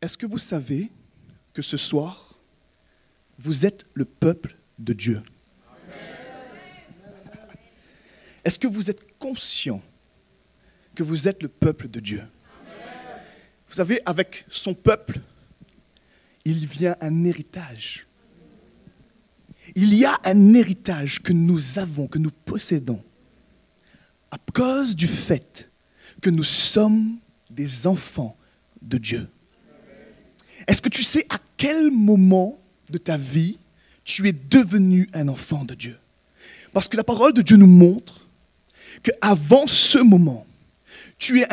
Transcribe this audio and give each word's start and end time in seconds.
Est-ce 0.00 0.16
que 0.16 0.26
vous 0.26 0.38
savez 0.38 0.90
que 1.52 1.62
ce 1.62 1.76
soir, 1.76 2.38
vous 3.38 3.66
êtes 3.66 3.84
le 3.94 4.04
peuple 4.04 4.56
de 4.78 4.92
Dieu? 4.92 5.22
Est-ce 8.44 8.58
que 8.58 8.68
vous 8.68 8.90
êtes 8.90 9.18
conscient 9.18 9.82
que 10.94 11.02
vous 11.02 11.28
êtes 11.28 11.42
le 11.42 11.48
peuple 11.48 11.88
de 11.88 12.00
Dieu? 12.00 12.22
Vous 13.68 13.74
savez, 13.74 14.00
avec 14.06 14.46
son 14.48 14.72
peuple, 14.72 15.20
il 16.44 16.66
vient 16.66 16.96
un 17.00 17.24
héritage. 17.24 18.06
Il 19.74 19.92
y 19.94 20.04
a 20.04 20.18
un 20.24 20.54
héritage 20.54 21.22
que 21.22 21.32
nous 21.32 21.78
avons, 21.78 22.06
que 22.06 22.18
nous 22.18 22.30
possédons, 22.30 23.02
à 24.30 24.38
cause 24.54 24.96
du 24.96 25.06
fait 25.06 25.70
que 26.22 26.30
nous 26.30 26.44
sommes 26.44 27.18
des 27.50 27.86
enfants 27.86 28.36
de 28.80 28.96
Dieu. 28.98 29.28
Est-ce 30.68 30.82
que 30.82 30.90
tu 30.90 31.02
sais 31.02 31.26
à 31.30 31.38
quel 31.56 31.90
moment 31.90 32.60
de 32.90 32.98
ta 32.98 33.16
vie 33.16 33.58
tu 34.04 34.28
es 34.28 34.32
devenu 34.32 35.08
un 35.14 35.26
enfant 35.28 35.64
de 35.64 35.74
Dieu? 35.74 35.98
Parce 36.72 36.86
que 36.86 36.96
la 36.96 37.04
parole 37.04 37.32
de 37.32 37.42
Dieu 37.42 37.56
nous 37.56 37.66
montre 37.66 38.28
qu'avant 39.02 39.66
ce 39.66 39.98
moment, 39.98 40.46
tu 41.18 41.40
es 41.40 41.46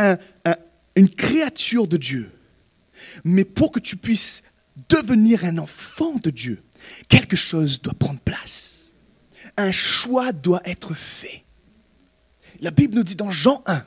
une 0.95 1.09
créature 1.09 1.87
de 1.87 1.95
Dieu. 1.97 2.29
Mais 3.23 3.45
pour 3.45 3.71
que 3.71 3.79
tu 3.79 3.95
puisses 3.95 4.43
devenir 4.89 5.45
un 5.45 5.57
enfant 5.59 6.15
de 6.21 6.29
Dieu, 6.29 6.61
quelque 7.07 7.37
chose 7.37 7.81
doit 7.81 7.93
prendre 7.93 8.19
place. 8.19 8.91
Un 9.55 9.71
choix 9.71 10.33
doit 10.33 10.61
être 10.65 10.93
fait. 10.93 11.45
La 12.59 12.71
Bible 12.71 12.95
nous 12.95 13.03
dit 13.03 13.15
dans 13.15 13.31
Jean 13.31 13.63
1 13.65 13.85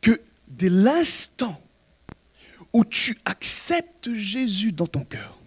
que 0.00 0.20
dès 0.48 0.68
l'instant 0.68 1.61
où 2.72 2.84
tu 2.84 3.18
acceptes 3.24 4.14
Jésus 4.14 4.72
dans 4.72 4.86
ton 4.86 5.04
cœur, 5.04 5.38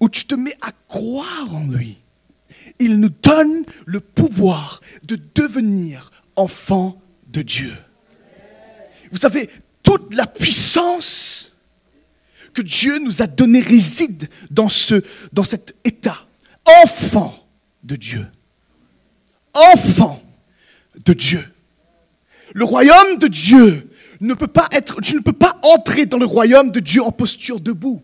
où 0.00 0.08
tu 0.08 0.24
te 0.24 0.34
mets 0.34 0.56
à 0.60 0.72
croire 0.88 1.54
en 1.54 1.66
lui, 1.66 1.98
il 2.78 2.98
nous 2.98 3.08
donne 3.08 3.64
le 3.86 4.00
pouvoir 4.00 4.80
de 5.02 5.18
devenir 5.34 6.10
enfant 6.36 7.00
de 7.28 7.42
Dieu. 7.42 7.72
Vous 9.10 9.18
savez, 9.18 9.48
toute 9.82 10.14
la 10.14 10.26
puissance 10.26 11.52
que 12.52 12.62
Dieu 12.62 12.98
nous 12.98 13.22
a 13.22 13.26
donnée 13.26 13.60
réside 13.60 14.28
dans, 14.50 14.68
dans 15.32 15.44
cet 15.44 15.74
état. 15.84 16.26
Enfant 16.84 17.48
de 17.82 17.96
Dieu. 17.96 18.26
Enfant 19.54 20.22
de 21.04 21.12
Dieu. 21.12 21.44
Le 22.54 22.64
royaume 22.64 23.18
de 23.18 23.28
Dieu 23.28 23.89
ne 24.20 24.34
tu 25.02 25.14
ne 25.14 25.20
peux 25.20 25.32
pas 25.32 25.58
entrer 25.62 26.06
dans 26.06 26.18
le 26.18 26.26
royaume 26.26 26.70
de 26.70 26.80
Dieu 26.80 27.02
en 27.02 27.10
posture 27.10 27.60
debout. 27.60 28.02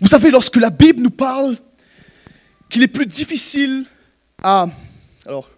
Vous 0.00 0.08
savez, 0.08 0.30
lorsque 0.30 0.56
la 0.56 0.70
Bible 0.70 1.02
nous 1.02 1.10
parle 1.10 1.58
qu'il 2.68 2.82
est 2.82 2.88
plus 2.88 3.06
difficile 3.06 3.84
à, 4.42 4.68
alors, 5.26 5.50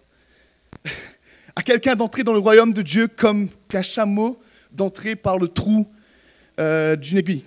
à 1.57 1.63
quelqu'un 1.63 1.95
d'entrer 1.95 2.25
dans 2.25 2.33
le 2.33 2.39
royaume 2.39 2.73
de 2.73 2.83
Dieu 2.83 3.09
comme 3.09 3.49
qu'un 3.69 3.83
chameau 3.83 4.41
d'entrer 4.73 5.15
par 5.15 5.39
le 5.39 5.49
trou 5.49 5.87
euh, 6.59 6.97
d'une 6.97 7.19
aiguille. 7.19 7.45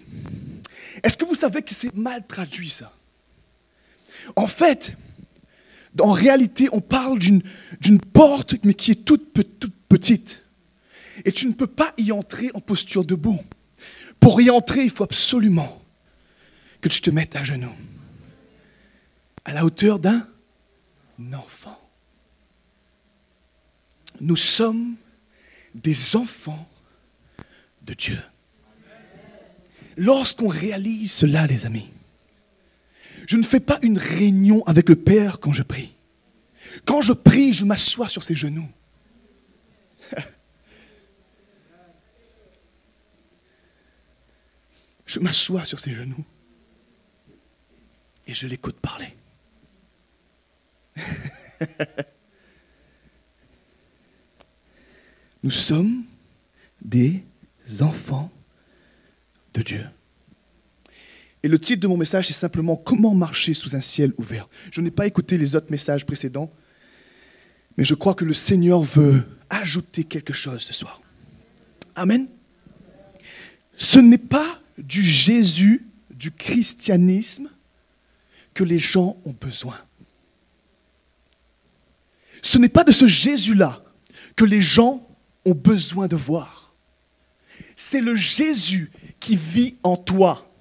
Est-ce 1.03 1.17
que 1.17 1.25
vous 1.25 1.35
savez 1.35 1.61
que 1.63 1.73
c'est 1.73 1.93
mal 1.95 2.25
traduit 2.25 2.69
ça? 2.69 2.93
En 4.35 4.47
fait, 4.47 4.95
en 5.99 6.11
réalité, 6.11 6.69
on 6.71 6.81
parle 6.81 7.19
d'une 7.19 7.41
porte, 8.13 8.55
mais 8.63 8.73
qui 8.73 8.91
est 8.91 9.05
toute, 9.05 9.33
toute 9.59 9.73
petite. 9.89 10.44
Et 11.23 11.31
tu 11.31 11.47
ne 11.47 11.53
peux 11.53 11.67
pas 11.67 11.93
y 11.97 12.11
entrer 12.11 12.51
en 12.53 12.59
posture 12.59 13.05
debout. 13.05 13.39
Pour 14.19 14.41
y 14.41 14.49
entrer, 14.49 14.83
il 14.83 14.89
faut 14.89 15.03
absolument 15.03 15.81
que 16.81 16.89
tu 16.89 17.01
te 17.01 17.09
mettes 17.09 17.35
à 17.35 17.43
genoux 17.43 17.75
à 19.45 19.53
la 19.53 19.63
hauteur 19.63 19.99
d'un 19.99 20.27
enfant. 21.33 21.79
Nous 24.19 24.35
sommes 24.35 24.95
des 25.75 26.15
enfants 26.15 26.67
de 27.83 27.93
Dieu. 27.93 28.19
Lorsqu'on 29.97 30.47
réalise 30.47 31.11
cela, 31.11 31.45
les 31.45 31.65
amis, 31.65 31.91
je 33.27 33.37
ne 33.37 33.43
fais 33.43 33.59
pas 33.59 33.79
une 33.81 33.97
réunion 33.97 34.63
avec 34.65 34.89
le 34.89 34.95
Père 34.95 35.39
quand 35.39 35.53
je 35.53 35.63
prie. 35.63 35.93
Quand 36.85 37.01
je 37.01 37.13
prie, 37.13 37.53
je 37.53 37.65
m'assois 37.65 38.09
sur 38.09 38.23
ses 38.23 38.35
genoux. 38.35 38.67
Je 45.05 45.19
m'assois 45.19 45.63
sur 45.65 45.79
ses 45.79 45.93
genoux 45.93 46.25
et 48.27 48.33
je 48.33 48.47
l'écoute 48.47 48.77
parler. 48.77 49.13
Nous 55.43 55.51
sommes 55.51 56.05
des 56.81 57.23
enfants 57.81 58.31
de 59.53 59.61
Dieu. 59.61 59.85
Et 61.43 61.47
le 61.47 61.59
titre 61.59 61.81
de 61.81 61.87
mon 61.87 61.97
message, 61.97 62.25
c'est 62.27 62.33
simplement 62.33 62.75
Comment 62.75 63.13
marcher 63.13 63.53
sous 63.53 63.75
un 63.75 63.81
ciel 63.81 64.13
ouvert. 64.17 64.49
Je 64.71 64.81
n'ai 64.81 64.89
pas 64.89 65.05
écouté 65.05 65.37
les 65.37 65.55
autres 65.55 65.69
messages 65.69 66.03
précédents, 66.03 66.51
mais 67.77 67.85
je 67.85 67.93
crois 67.93 68.15
que 68.15 68.25
le 68.25 68.33
Seigneur 68.33 68.81
veut 68.81 69.23
ajouter 69.51 70.03
quelque 70.03 70.33
chose 70.33 70.63
ce 70.63 70.73
soir. 70.73 71.01
Amen. 71.95 72.27
Ce 73.77 73.99
n'est 73.99 74.17
pas 74.17 74.59
du 74.77 75.03
Jésus, 75.03 75.85
du 76.09 76.31
christianisme 76.31 77.49
que 78.53 78.63
les 78.63 78.79
gens 78.79 79.17
ont 79.25 79.35
besoin. 79.39 79.79
Ce 82.41 82.57
n'est 82.57 82.69
pas 82.69 82.83
de 82.83 82.91
ce 82.91 83.07
Jésus-là 83.07 83.83
que 84.35 84.45
les 84.45 84.61
gens 84.61 85.07
ont 85.45 85.53
besoin 85.53 86.07
de 86.07 86.15
voir. 86.15 86.73
C'est 87.75 88.01
le 88.01 88.15
Jésus 88.15 88.91
qui 89.19 89.35
vit 89.35 89.77
en 89.83 89.97
toi. 89.97 90.51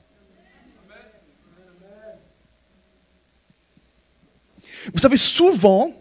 Vous 4.92 5.00
savez, 5.00 5.16
souvent, 5.16 5.92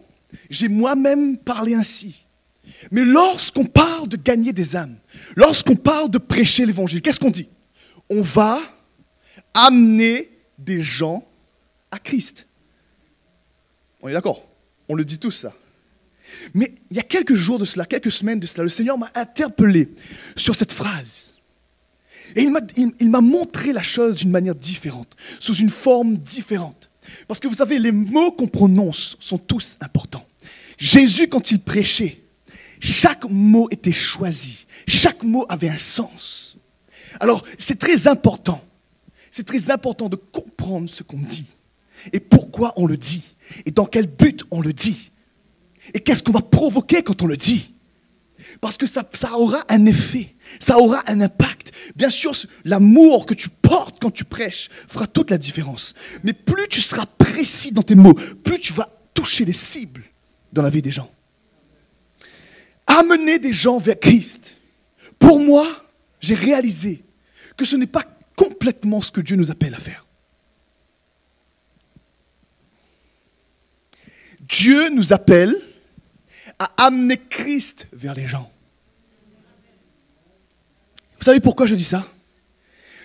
j'ai 0.50 0.68
moi-même 0.68 1.38
parlé 1.38 1.74
ainsi. 1.74 2.26
Mais 2.90 3.04
lorsqu'on 3.04 3.64
parle 3.64 4.08
de 4.08 4.16
gagner 4.16 4.52
des 4.52 4.76
âmes, 4.76 4.96
lorsqu'on 5.36 5.76
parle 5.76 6.10
de 6.10 6.18
prêcher 6.18 6.66
l'évangile, 6.66 7.00
qu'est-ce 7.00 7.20
qu'on 7.20 7.30
dit? 7.30 7.48
On 8.14 8.22
va 8.22 8.60
amener 9.54 10.30
des 10.56 10.82
gens 10.82 11.26
à 11.90 11.98
Christ. 11.98 12.46
On 14.00 14.08
est 14.08 14.12
d'accord? 14.12 14.46
On 14.88 14.94
le 14.94 15.04
dit 15.04 15.18
tous 15.18 15.32
ça. 15.32 15.52
Mais 16.54 16.72
il 16.92 16.96
y 16.96 17.00
a 17.00 17.02
quelques 17.02 17.34
jours 17.34 17.58
de 17.58 17.64
cela, 17.64 17.86
quelques 17.86 18.12
semaines 18.12 18.38
de 18.38 18.46
cela, 18.46 18.62
le 18.62 18.68
Seigneur 18.68 18.96
m'a 18.96 19.10
interpellé 19.16 19.88
sur 20.36 20.54
cette 20.54 20.70
phrase. 20.70 21.34
Et 22.36 22.42
il 23.00 23.10
m'a 23.10 23.20
montré 23.20 23.72
la 23.72 23.82
chose 23.82 24.18
d'une 24.18 24.30
manière 24.30 24.54
différente, 24.54 25.16
sous 25.40 25.56
une 25.56 25.70
forme 25.70 26.16
différente. 26.16 26.90
Parce 27.26 27.40
que 27.40 27.48
vous 27.48 27.54
savez, 27.54 27.80
les 27.80 27.90
mots 27.90 28.30
qu'on 28.30 28.46
prononce 28.46 29.16
sont 29.18 29.38
tous 29.38 29.76
importants. 29.80 30.26
Jésus, 30.78 31.26
quand 31.26 31.50
il 31.50 31.58
prêchait, 31.58 32.22
chaque 32.78 33.24
mot 33.24 33.68
était 33.72 33.92
choisi, 33.92 34.66
chaque 34.86 35.24
mot 35.24 35.46
avait 35.48 35.68
un 35.68 35.78
sens. 35.78 36.53
Alors, 37.20 37.44
c'est 37.58 37.78
très 37.78 38.08
important, 38.08 38.62
c'est 39.30 39.46
très 39.46 39.70
important 39.70 40.08
de 40.08 40.16
comprendre 40.16 40.88
ce 40.88 41.02
qu'on 41.02 41.18
dit 41.18 41.46
et 42.12 42.20
pourquoi 42.20 42.72
on 42.76 42.86
le 42.86 42.96
dit 42.96 43.34
et 43.66 43.70
dans 43.70 43.86
quel 43.86 44.06
but 44.06 44.44
on 44.50 44.60
le 44.60 44.72
dit. 44.72 45.10
Et 45.92 46.00
qu'est-ce 46.00 46.22
qu'on 46.22 46.32
va 46.32 46.40
provoquer 46.40 47.02
quand 47.02 47.20
on 47.22 47.26
le 47.26 47.36
dit 47.36 47.74
Parce 48.60 48.76
que 48.76 48.86
ça, 48.86 49.08
ça, 49.12 49.36
aura 49.36 49.64
un 49.68 49.84
effet, 49.86 50.34
ça 50.60 50.78
aura 50.78 51.02
un 51.06 51.20
impact. 51.20 51.72
Bien 51.94 52.10
sûr, 52.10 52.32
l'amour 52.64 53.26
que 53.26 53.34
tu 53.34 53.48
portes 53.48 53.98
quand 54.00 54.10
tu 54.10 54.24
prêches 54.24 54.70
fera 54.88 55.06
toute 55.06 55.30
la 55.30 55.38
différence. 55.38 55.94
Mais 56.22 56.32
plus 56.32 56.68
tu 56.68 56.80
seras 56.80 57.06
précis 57.06 57.72
dans 57.72 57.82
tes 57.82 57.94
mots, 57.94 58.14
plus 58.14 58.58
tu 58.58 58.72
vas 58.72 58.88
toucher 59.12 59.44
les 59.44 59.52
cibles 59.52 60.04
dans 60.52 60.62
la 60.62 60.70
vie 60.70 60.82
des 60.82 60.90
gens. 60.90 61.10
Amener 62.86 63.38
des 63.38 63.52
gens 63.52 63.78
vers 63.78 63.98
Christ. 63.98 64.52
Pour 65.18 65.38
moi, 65.38 65.66
j'ai 66.24 66.34
réalisé 66.34 67.04
que 67.56 67.64
ce 67.64 67.76
n'est 67.76 67.86
pas 67.86 68.04
complètement 68.34 69.00
ce 69.00 69.12
que 69.12 69.20
Dieu 69.20 69.36
nous 69.36 69.50
appelle 69.50 69.74
à 69.74 69.78
faire. 69.78 70.06
Dieu 74.40 74.88
nous 74.90 75.12
appelle 75.12 75.54
à 76.58 76.72
amener 76.86 77.16
Christ 77.16 77.86
vers 77.92 78.14
les 78.14 78.26
gens. 78.26 78.50
Vous 81.18 81.24
savez 81.24 81.40
pourquoi 81.40 81.66
je 81.66 81.74
dis 81.74 81.84
ça? 81.84 82.10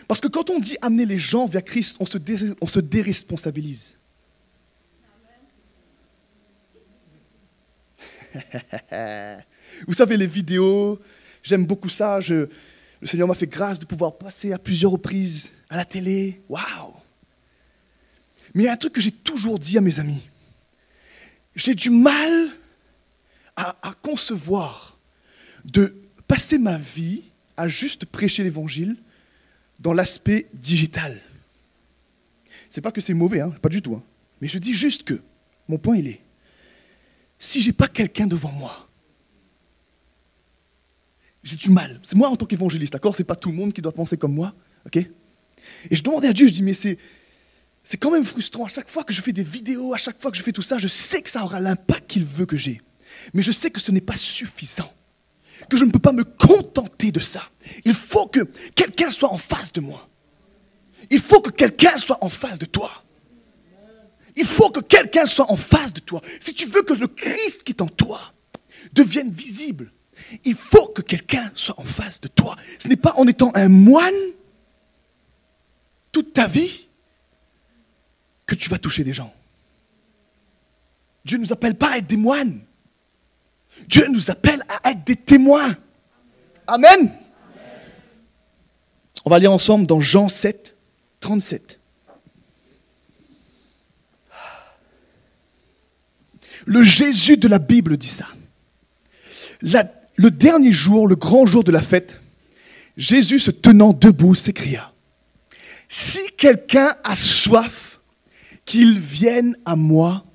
Parce 0.07 0.19
que 0.19 0.27
quand 0.27 0.49
on 0.49 0.59
dit 0.59 0.77
amener 0.81 1.05
les 1.05 1.19
gens 1.19 1.45
vers 1.45 1.63
Christ, 1.63 1.97
on 1.99 2.05
se, 2.05 2.17
on 2.61 2.67
se 2.67 2.79
déresponsabilise. 2.79 3.97
Vous 9.87 9.93
savez, 9.93 10.17
les 10.17 10.27
vidéos, 10.27 10.99
j'aime 11.43 11.65
beaucoup 11.65 11.89
ça. 11.89 12.19
Je, 12.19 12.49
Le 13.01 13.07
Seigneur 13.07 13.27
m'a 13.27 13.35
fait 13.35 13.47
grâce 13.47 13.79
de 13.79 13.85
pouvoir 13.85 14.17
passer 14.17 14.51
à 14.51 14.59
plusieurs 14.59 14.91
reprises 14.91 15.53
à 15.69 15.77
la 15.77 15.85
télé. 15.85 16.41
Waouh 16.49 16.93
Mais 18.53 18.63
il 18.63 18.65
y 18.65 18.69
a 18.69 18.73
un 18.73 18.77
truc 18.77 18.93
que 18.93 19.01
j'ai 19.01 19.11
toujours 19.11 19.59
dit 19.59 19.77
à 19.77 19.81
mes 19.81 19.99
amis. 19.99 20.29
J'ai 21.55 21.75
du 21.75 21.89
mal 21.89 22.49
à, 23.55 23.93
concevoir 24.01 24.97
de 25.65 25.93
passer 26.27 26.57
ma 26.57 26.77
vie 26.77 27.23
à 27.57 27.67
juste 27.67 28.05
prêcher 28.05 28.43
l'évangile 28.43 28.95
dans 29.79 29.91
l'aspect 29.91 30.47
digital. 30.53 31.19
C'est 32.69 32.79
pas 32.79 32.93
que 32.93 33.01
c'est 33.01 33.13
mauvais, 33.13 33.41
hein, 33.41 33.53
pas 33.61 33.67
du 33.67 33.81
tout. 33.81 33.95
hein. 33.95 34.03
Mais 34.39 34.47
je 34.47 34.57
dis 34.57 34.73
juste 34.73 35.03
que, 35.03 35.21
mon 35.67 35.77
point 35.77 35.97
il 35.97 36.07
est, 36.07 36.21
si 37.37 37.59
j'ai 37.59 37.73
pas 37.73 37.89
quelqu'un 37.89 38.27
devant 38.27 38.51
moi, 38.51 38.88
j'ai 41.43 41.55
du 41.55 41.69
mal. 41.69 41.99
C'est 42.03 42.15
moi 42.15 42.29
en 42.29 42.35
tant 42.35 42.45
qu'évangéliste, 42.45 42.93
d'accord? 42.93 43.15
C'est 43.15 43.23
pas 43.23 43.35
tout 43.35 43.49
le 43.49 43.55
monde 43.55 43.73
qui 43.73 43.81
doit 43.81 43.91
penser 43.91 44.17
comme 44.17 44.33
moi, 44.33 44.53
ok? 44.85 44.97
Et 44.97 45.95
je 45.95 46.03
demandais 46.03 46.27
à 46.27 46.33
Dieu, 46.33 46.47
je 46.47 46.53
dis, 46.53 46.63
mais 46.63 46.73
c'est, 46.73 46.97
c'est 47.83 47.97
quand 47.97 48.11
même 48.11 48.25
frustrant. 48.25 48.65
À 48.65 48.69
chaque 48.69 48.89
fois 48.89 49.03
que 49.03 49.13
je 49.13 49.21
fais 49.21 49.33
des 49.33 49.43
vidéos, 49.43 49.93
à 49.93 49.97
chaque 49.97 50.21
fois 50.21 50.31
que 50.31 50.37
je 50.37 50.43
fais 50.43 50.51
tout 50.51 50.61
ça, 50.61 50.77
je 50.77 50.87
sais 50.87 51.21
que 51.21 51.29
ça 51.29 51.43
aura 51.43 51.59
l'impact 51.59 52.09
qu'il 52.09 52.25
veut 52.25 52.45
que 52.45 52.57
j'ai. 52.57 52.81
Mais 53.33 53.41
je 53.41 53.51
sais 53.51 53.71
que 53.71 53.79
ce 53.79 53.91
n'est 53.91 54.01
pas 54.01 54.15
suffisant. 54.15 54.91
Que 55.69 55.77
je 55.77 55.85
ne 55.85 55.91
peux 55.91 55.99
pas 55.99 56.13
me 56.13 56.23
contenter 56.23 57.11
de 57.11 57.19
ça. 57.19 57.49
Il 57.85 57.93
faut 57.93 58.27
que 58.27 58.41
quelqu'un 58.75 59.09
soit 59.09 59.31
en 59.31 59.37
face 59.37 59.73
de 59.73 59.81
moi. 59.81 60.07
Il 61.09 61.19
faut 61.19 61.41
que 61.41 61.49
quelqu'un 61.49 61.97
soit 61.97 62.23
en 62.23 62.29
face 62.29 62.59
de 62.59 62.65
toi. 62.65 63.03
Il 64.35 64.45
faut 64.45 64.69
que 64.69 64.79
quelqu'un 64.79 65.25
soit 65.25 65.51
en 65.51 65.55
face 65.55 65.91
de 65.93 65.99
toi. 65.99 66.21
Si 66.39 66.53
tu 66.53 66.65
veux 66.65 66.83
que 66.83 66.93
le 66.93 67.07
Christ 67.07 67.63
qui 67.63 67.71
est 67.71 67.81
en 67.81 67.87
toi 67.87 68.33
devienne 68.93 69.31
visible, 69.31 69.91
il 70.45 70.55
faut 70.55 70.87
que 70.87 71.01
quelqu'un 71.01 71.51
soit 71.55 71.79
en 71.79 71.83
face 71.85 72.21
de 72.21 72.27
toi. 72.27 72.55
Ce 72.77 72.87
n'est 72.87 72.95
pas 72.95 73.13
en 73.17 73.27
étant 73.27 73.51
un 73.55 73.67
moine 73.69 74.13
toute 76.11 76.33
ta 76.33 76.47
vie 76.47 76.87
que 78.45 78.55
tu 78.55 78.69
vas 78.69 78.77
toucher 78.79 79.03
des 79.03 79.13
gens. 79.13 79.33
Dieu 81.25 81.37
ne 81.37 81.43
nous 81.43 81.53
appelle 81.53 81.75
pas 81.75 81.91
à 81.91 81.97
être 81.97 82.07
des 82.07 82.17
moines. 82.17 82.61
Dieu 83.87 84.07
nous 84.09 84.31
appelle 84.31 84.63
à 84.83 84.91
être 84.91 85.03
des 85.03 85.15
témoins. 85.15 85.77
Amen. 86.67 87.11
On 89.25 89.29
va 89.29 89.39
lire 89.39 89.51
ensemble 89.51 89.85
dans 89.85 89.99
Jean 89.99 90.27
7, 90.29 90.75
37. 91.19 91.79
Le 96.65 96.83
Jésus 96.83 97.37
de 97.37 97.47
la 97.47 97.59
Bible 97.59 97.97
dit 97.97 98.09
ça. 98.09 98.27
La- 99.61 99.91
le 100.19 100.31
dernier 100.31 100.73
jour, 100.73 101.07
le 101.07 101.15
grand 101.15 101.45
jour 101.45 101.63
de 101.63 101.71
la 101.71 101.81
fête, 101.81 102.19
Jésus 102.97 103.39
se 103.39 103.51
tenant 103.51 103.93
debout 103.93 104.35
s'écria, 104.35 104.93
Si 105.87 106.19
quelqu'un 106.37 106.93
a 107.05 107.15
soif, 107.15 108.01
qu'il 108.65 108.99
vienne 108.99 109.55
à 109.63 109.77
moi 109.77 110.25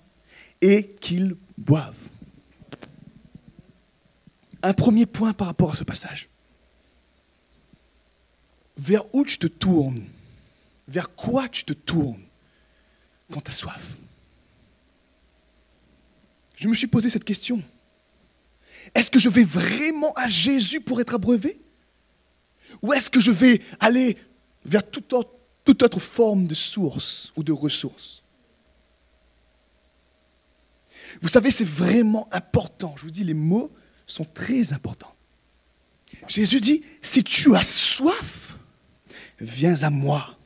et 0.63 0.97
qu'il 1.01 1.37
boive. 1.59 1.95
Un 4.63 4.73
premier 4.73 5.05
point 5.05 5.35
par 5.35 5.49
rapport 5.49 5.73
à 5.73 5.77
ce 5.77 5.85
passage. 5.85 6.31
Vers 8.79 9.05
où 9.15 9.23
tu 9.27 9.37
te 9.37 9.47
tournes? 9.47 10.03
Vers 10.89 11.15
quoi 11.15 11.47
tu 11.51 11.63
te 11.63 11.75
tournes 11.75 12.25
quand 13.31 13.43
tu 13.43 13.51
as 13.51 13.55
soif? 13.55 13.99
Je 16.57 16.69
me 16.69 16.75
suis 16.75 16.87
posé 16.87 17.11
cette 17.11 17.25
question. 17.25 17.63
Est-ce 18.95 19.11
que 19.11 19.19
je 19.19 19.29
vais 19.29 19.45
vraiment 19.45 20.13
à 20.15 20.29
Jésus 20.29 20.81
pour 20.81 21.01
être 21.01 21.15
abreuvé? 21.15 21.61
Ou 22.83 22.93
est-ce 22.93 23.11
que 23.11 23.21
je 23.21 23.31
vais 23.31 23.61
aller 23.81 24.17
vers 24.65 24.89
toute 24.89 25.13
autre, 25.13 25.99
forme 25.99 26.47
de 26.47 26.55
source 26.55 27.33
ou 27.37 27.43
de 27.43 27.53
ressource? 27.53 28.23
Vous 31.21 31.29
savez, 31.29 31.51
c'est 31.51 31.65
vraiment 31.65 32.29
important. 32.33 32.95
Je 32.97 33.03
vous 33.03 33.11
dis, 33.11 33.25
les 33.25 33.35
mots 33.35 33.73
sont 34.07 34.25
très 34.25 34.73
importants. 34.73 35.15
Jésus 36.29 36.61
dit, 36.61 36.83
si 37.03 37.23
tu 37.23 37.55
as 37.55 37.65
soif, 37.65 38.57
viens 39.41 39.83
à 39.83 39.91
moi 39.91 40.39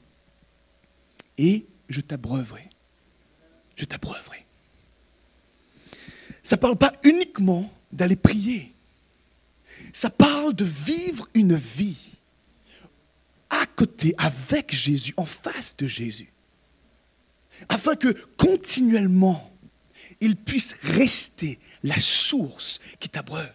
et 1.36 1.66
je 1.88 2.00
t'abreuverai. 2.00 2.68
Je 3.76 3.84
t'abreuverai. 3.84 4.44
Ça 6.42 6.56
ne 6.56 6.60
parle 6.60 6.76
pas 6.76 6.92
uniquement 7.02 7.70
d'aller 7.92 8.16
prier. 8.16 8.74
Ça 9.92 10.10
parle 10.10 10.54
de 10.54 10.64
vivre 10.64 11.28
une 11.34 11.54
vie 11.54 12.18
à 13.50 13.64
côté, 13.64 14.14
avec 14.18 14.74
Jésus, 14.74 15.14
en 15.16 15.24
face 15.24 15.76
de 15.76 15.86
Jésus. 15.86 16.32
Afin 17.68 17.96
que 17.96 18.14
continuellement, 18.36 19.50
il 20.20 20.36
puisse 20.36 20.74
rester 20.82 21.58
la 21.82 21.98
source 21.98 22.78
qui 23.00 23.08
t'abreuve. 23.08 23.48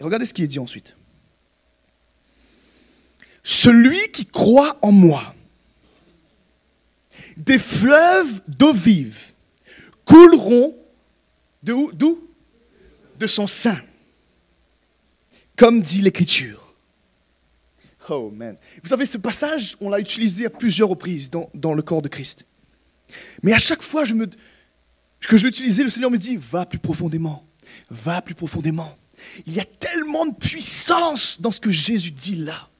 Regardez 0.00 0.26
ce 0.26 0.34
qui 0.34 0.42
est 0.42 0.48
dit 0.48 0.58
ensuite. 0.58 0.96
Celui 3.44 4.10
qui 4.10 4.26
croit 4.26 4.78
en 4.82 4.90
moi, 4.90 5.34
des 7.36 7.58
fleuves 7.58 8.42
d'eau 8.48 8.72
vive 8.72 9.32
couleront 10.04 10.76
D'où? 11.62 12.31
De 13.22 13.28
son 13.28 13.46
sein. 13.46 13.80
Comme 15.54 15.80
dit 15.80 16.02
l'Écriture. 16.02 16.74
Oh 18.08 18.32
man. 18.34 18.56
Vous 18.82 18.88
savez, 18.88 19.06
ce 19.06 19.16
passage, 19.16 19.76
on 19.80 19.90
l'a 19.90 20.00
utilisé 20.00 20.46
à 20.46 20.50
plusieurs 20.50 20.88
reprises 20.88 21.30
dans, 21.30 21.48
dans 21.54 21.72
le 21.72 21.82
corps 21.82 22.02
de 22.02 22.08
Christ. 22.08 22.44
Mais 23.44 23.52
à 23.52 23.58
chaque 23.58 23.82
fois 23.82 24.04
je 24.04 24.14
me, 24.14 24.26
que 25.20 25.36
je 25.36 25.46
l'utilisais, 25.46 25.84
le 25.84 25.90
Seigneur 25.90 26.10
me 26.10 26.18
dit, 26.18 26.36
va 26.36 26.66
plus 26.66 26.80
profondément, 26.80 27.46
va 27.90 28.22
plus 28.22 28.34
profondément. 28.34 28.98
Il 29.46 29.54
y 29.54 29.60
a 29.60 29.64
tellement 29.64 30.26
de 30.26 30.34
puissance 30.34 31.40
dans 31.40 31.52
ce 31.52 31.60
que 31.60 31.70
Jésus 31.70 32.10
dit 32.10 32.34
là. 32.34 32.70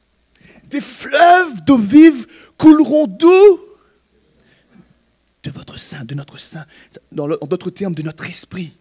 Des 0.64 0.80
fleuves 0.80 1.62
d'eau 1.62 1.78
vive 1.78 2.26
couleront 2.58 3.06
d'où? 3.06 3.60
De 5.44 5.50
votre 5.52 5.78
sein, 5.78 6.04
de 6.04 6.16
notre 6.16 6.40
sein, 6.40 6.66
dans 7.12 7.28
d'autres 7.28 7.70
termes, 7.70 7.94
de 7.94 8.02
notre 8.02 8.28
esprit. 8.28 8.76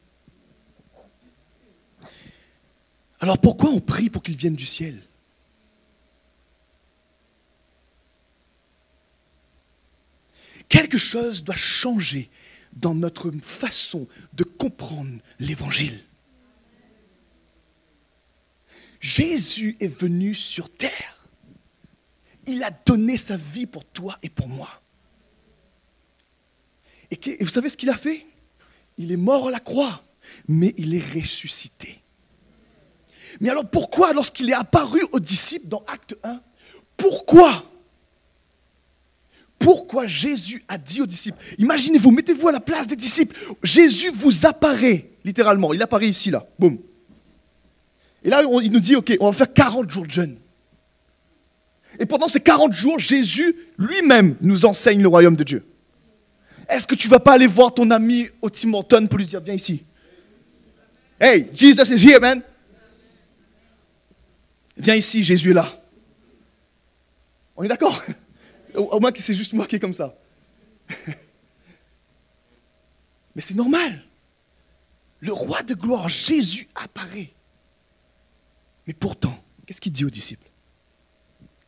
Alors 3.21 3.37
pourquoi 3.37 3.69
on 3.69 3.79
prie 3.79 4.09
pour 4.09 4.23
qu'il 4.23 4.35
vienne 4.35 4.55
du 4.55 4.65
ciel? 4.65 4.99
Quelque 10.67 10.97
chose 10.97 11.43
doit 11.43 11.55
changer 11.55 12.29
dans 12.73 12.95
notre 12.95 13.29
façon 13.31 14.07
de 14.33 14.43
comprendre 14.43 15.19
l'évangile. 15.39 16.03
Jésus 18.99 19.75
est 19.79 19.93
venu 19.93 20.33
sur 20.33 20.69
terre. 20.69 21.27
Il 22.47 22.63
a 22.63 22.71
donné 22.71 23.17
sa 23.17 23.37
vie 23.37 23.67
pour 23.67 23.85
toi 23.85 24.17
et 24.23 24.29
pour 24.29 24.47
moi. 24.47 24.81
Et, 27.11 27.43
vous 27.43 27.49
savez 27.49 27.69
ce 27.69 27.77
qu'il 27.77 27.89
a 27.89 27.97
fait? 27.97 28.25
Il 28.97 29.11
est 29.11 29.17
mort 29.17 29.49
à 29.49 29.51
la 29.51 29.59
croix, 29.59 30.03
mais 30.47 30.73
il 30.77 30.95
est 30.95 31.13
ressuscité. 31.13 32.00
Mais 33.39 33.49
alors 33.49 33.65
pourquoi, 33.65 34.13
lorsqu'il 34.13 34.49
est 34.49 34.53
apparu 34.53 34.99
aux 35.11 35.19
disciples 35.19 35.67
dans 35.67 35.83
Acte 35.87 36.17
1, 36.23 36.41
pourquoi 36.97 37.65
pourquoi 39.61 40.07
Jésus 40.07 40.63
a 40.67 40.79
dit 40.79 41.01
aux 41.01 41.05
disciples, 41.05 41.37
imaginez-vous, 41.59 42.09
mettez-vous 42.09 42.47
à 42.47 42.51
la 42.51 42.59
place 42.59 42.87
des 42.87 42.95
disciples, 42.95 43.35
Jésus 43.61 44.09
vous 44.09 44.47
apparaît, 44.47 45.11
littéralement, 45.23 45.71
il 45.71 45.81
apparaît 45.83 46.09
ici, 46.09 46.31
là, 46.31 46.47
boum. 46.57 46.79
Et 48.23 48.29
là, 48.29 48.41
il 48.63 48.71
nous 48.71 48.79
dit, 48.79 48.95
ok, 48.95 49.15
on 49.19 49.29
va 49.29 49.33
faire 49.33 49.53
40 49.53 49.89
jours 49.89 50.05
de 50.05 50.11
jeûne. 50.11 50.37
Et 51.99 52.07
pendant 52.07 52.27
ces 52.27 52.39
40 52.39 52.73
jours, 52.73 52.97
Jésus 52.97 53.55
lui-même 53.77 54.35
nous 54.41 54.65
enseigne 54.65 55.01
le 55.01 55.07
royaume 55.07 55.35
de 55.35 55.43
Dieu. 55.43 55.63
Est-ce 56.67 56.87
que 56.87 56.95
tu 56.95 57.07
vas 57.07 57.19
pas 57.19 57.33
aller 57.33 57.47
voir 57.47 57.73
ton 57.73 57.91
ami 57.91 58.29
au 58.41 58.49
pour 58.49 59.17
lui 59.19 59.25
dire, 59.25 59.41
viens 59.41 59.53
ici 59.53 59.83
Hey, 61.19 61.49
Jesus 61.53 61.93
is 61.93 62.03
here, 62.03 62.19
man. 62.19 62.41
Viens 64.81 64.95
ici, 64.95 65.23
Jésus 65.23 65.51
est 65.51 65.53
là. 65.53 65.79
On 67.55 67.61
est 67.61 67.67
d'accord? 67.67 68.03
Au, 68.73 68.99
moins 68.99 69.11
que 69.11 69.19
c'est 69.19 69.35
juste 69.35 69.53
moi 69.53 69.67
comme 69.79 69.93
ça. 69.93 70.17
Mais 73.35 73.41
c'est 73.41 73.53
normal. 73.53 74.03
Le 75.19 75.31
roi 75.31 75.61
de 75.61 75.75
gloire, 75.75 76.09
Jésus, 76.09 76.67
apparaît. 76.73 77.31
Mais 78.87 78.93
pourtant, 78.93 79.43
qu'est-ce 79.67 79.79
qu'il 79.79 79.91
dit 79.91 80.03
aux 80.03 80.09
disciples? 80.09 80.49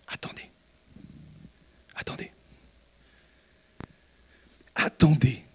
Attendez. 0.07 0.49
Attendez. 1.93 2.31
Attendez 4.73 5.45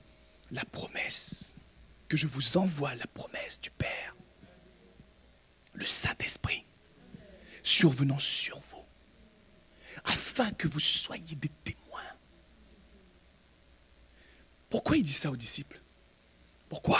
la 0.52 0.64
promesse. 0.64 1.54
Que 2.06 2.16
je 2.16 2.28
vous 2.28 2.56
envoie 2.56 2.94
la 2.94 3.08
promesse 3.08 3.60
du 3.60 3.70
Père. 3.70 4.14
Le 5.72 5.84
Saint-Esprit. 5.84 6.67
Survenant 7.68 8.18
sur 8.18 8.58
vous, 8.70 8.84
afin 10.04 10.50
que 10.52 10.66
vous 10.66 10.80
soyez 10.80 11.36
des 11.36 11.50
témoins. 11.64 12.00
Pourquoi 14.70 14.96
il 14.96 15.02
dit 15.02 15.12
ça 15.12 15.30
aux 15.30 15.36
disciples? 15.36 15.80
Pourquoi? 16.70 16.98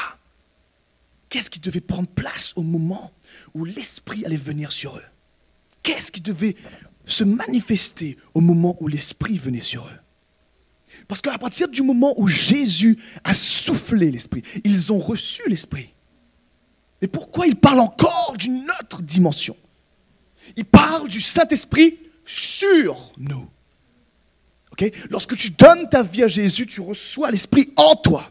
Qu'est-ce 1.30 1.48
qui 1.50 1.60
devait 1.60 1.80
prendre 1.80 2.08
place 2.08 2.52
au 2.56 2.62
moment 2.62 3.12
où 3.54 3.64
l'Esprit 3.64 4.24
allait 4.26 4.36
venir 4.36 4.70
sur 4.70 4.96
eux? 4.96 5.04
Qu'est-ce 5.82 6.12
qui 6.12 6.20
devait 6.20 6.56
se 7.06 7.24
manifester 7.24 8.18
au 8.34 8.40
moment 8.40 8.76
où 8.80 8.88
l'Esprit 8.88 9.38
venait 9.38 9.62
sur 9.62 9.86
eux? 9.86 10.00
Parce 11.06 11.22
qu'à 11.22 11.38
partir 11.38 11.68
du 11.68 11.82
moment 11.82 12.14
où 12.18 12.28
Jésus 12.28 12.98
a 13.24 13.32
soufflé 13.32 14.10
l'Esprit, 14.10 14.42
ils 14.64 14.92
ont 14.92 14.98
reçu 14.98 15.42
l'Esprit. 15.48 15.94
Et 17.00 17.08
pourquoi 17.08 17.46
il 17.46 17.56
parle 17.56 17.80
encore 17.80 18.34
d'une 18.38 18.70
autre 18.80 19.02
dimension? 19.02 19.56
Il 20.56 20.64
parle 20.64 21.08
du 21.08 21.20
Saint-Esprit 21.20 21.98
sur 22.24 23.12
nous. 23.18 23.48
Lorsque 25.10 25.36
tu 25.36 25.50
donnes 25.50 25.88
ta 25.88 26.02
vie 26.02 26.22
à 26.22 26.28
Jésus, 26.28 26.66
tu 26.66 26.80
reçois 26.80 27.30
l'Esprit 27.30 27.72
en 27.76 27.96
toi. 27.96 28.30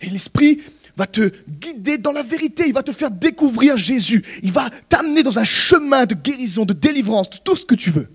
Et 0.00 0.08
l'Esprit 0.08 0.60
va 0.96 1.06
te 1.06 1.32
guider 1.48 1.98
dans 1.98 2.12
la 2.12 2.22
vérité, 2.22 2.64
il 2.66 2.72
va 2.72 2.82
te 2.82 2.92
faire 2.92 3.10
découvrir 3.10 3.76
Jésus, 3.76 4.22
il 4.42 4.52
va 4.52 4.68
t'amener 4.88 5.22
dans 5.22 5.38
un 5.38 5.44
chemin 5.44 6.06
de 6.06 6.14
guérison, 6.14 6.64
de 6.64 6.72
délivrance, 6.72 7.30
de 7.30 7.38
tout 7.38 7.56
ce 7.56 7.64
que 7.64 7.74
tu 7.74 7.90
veux. 7.90 8.10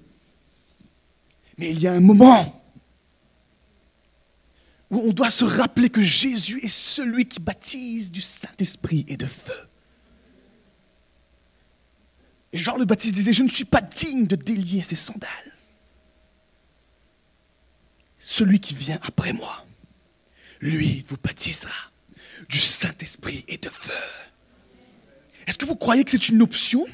Mais 1.58 1.72
il 1.72 1.80
y 1.80 1.88
a 1.88 1.94
un 1.94 2.00
moment 2.00 2.62
où 4.90 5.00
on 5.00 5.12
doit 5.12 5.30
se 5.30 5.44
rappeler 5.44 5.90
que 5.90 6.04
Jésus 6.04 6.60
est 6.64 6.70
celui 6.70 7.26
qui 7.26 7.40
baptise 7.40 8.12
du 8.12 8.22
Saint-Esprit 8.22 9.06
et 9.08 9.18
de 9.18 9.26
feu. 9.26 9.67
Et 12.54 12.58
Jean 12.58 12.78
le 12.78 12.86
Baptiste 12.86 13.16
disait, 13.16 13.34
je 13.34 13.44
ne 13.44 13.50
suis 13.50 13.66
pas 13.66 13.82
digne 13.82 14.26
de 14.26 14.36
délier 14.36 14.82
ses 14.82 14.96
sandales. 14.96 15.30
Celui 18.20 18.60
qui 18.60 18.76
vient 18.76 19.00
après 19.04 19.34
moi, 19.34 19.66
lui 20.60 21.06
vous 21.08 21.18
baptisera 21.18 21.92
du 22.50 22.58
Saint-Esprit 22.58 23.46
et 23.48 23.58
de 23.58 23.70
feu. 23.70 23.94
Est-ce 25.46 25.58
que 25.58 25.66
vous 25.66 25.76
croyez 25.76 26.04
que 26.04 26.12
c'est 26.12 26.30
une 26.30 26.42
option? 26.42 26.86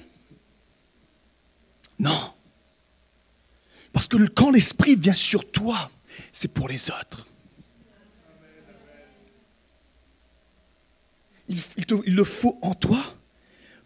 Non. 2.00 2.34
Parce 3.92 4.08
que 4.08 4.18
quand 4.28 4.52
l'Esprit 4.52 4.96
vient 4.96 5.14
sur 5.14 5.50
toi, 5.52 5.92
c'est 6.32 6.48
pour 6.48 6.68
les 6.68 6.90
autres. 6.92 7.28
Il, 11.48 11.60
il, 12.06 12.16
le 12.16 12.24
faut 12.24 12.58
en 12.62 12.74
toi, 12.74 13.16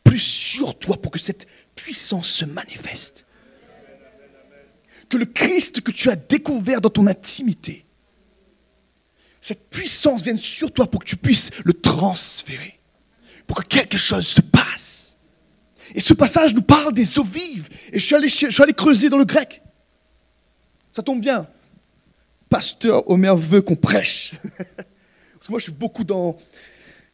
plus 0.04 0.20
sur 0.20 0.78
toi 0.78 1.02
pour 1.02 1.12
que 1.12 1.20
cette 1.20 1.48
puissance 1.78 2.28
se 2.28 2.46
manifeste. 2.46 3.26
Que 5.08 5.18
le 5.18 5.26
Christ 5.26 5.80
que 5.80 5.92
tu 5.92 6.10
as 6.10 6.18
découvert 6.18 6.82
dans 6.82 6.90
ton 6.90 7.08
intimité 7.08 7.88
cette 9.48 9.70
puissance 9.70 10.24
vienne 10.24 10.36
sur 10.36 10.74
toi 10.74 10.88
pour 10.88 11.00
que 11.00 11.06
tu 11.06 11.16
puisses 11.16 11.52
le 11.64 11.72
transférer, 11.72 12.82
pour 13.46 13.64
que 13.64 13.66
quelque 13.66 13.98
chose 13.98 14.28
se 14.28 14.42
passe. 14.42 15.16
Et 15.96 16.02
ce 16.02 16.14
passage 16.14 16.54
nous 16.54 16.62
parle 16.62 16.94
des 16.94 17.18
eaux 17.18 17.24
vives. 17.24 17.70
Et 17.94 17.98
je 17.98 18.06
suis 18.06 18.14
allé, 18.62 18.74
creuser 18.74 19.08
dans 19.08 19.18
le 19.18 19.24
grec. 19.24 19.62
Ça 20.92 21.02
tombe 21.02 21.22
bien. 21.22 21.48
Pasteur 22.50 23.10
Omer 23.10 23.38
veut 23.38 23.62
qu'on 23.62 23.78
prêche. 23.78 24.34
Parce 24.58 25.48
que 25.48 25.52
moi, 25.52 25.60
je 25.60 25.64
suis 25.64 25.72
beaucoup 25.72 26.04
dans. 26.04 26.38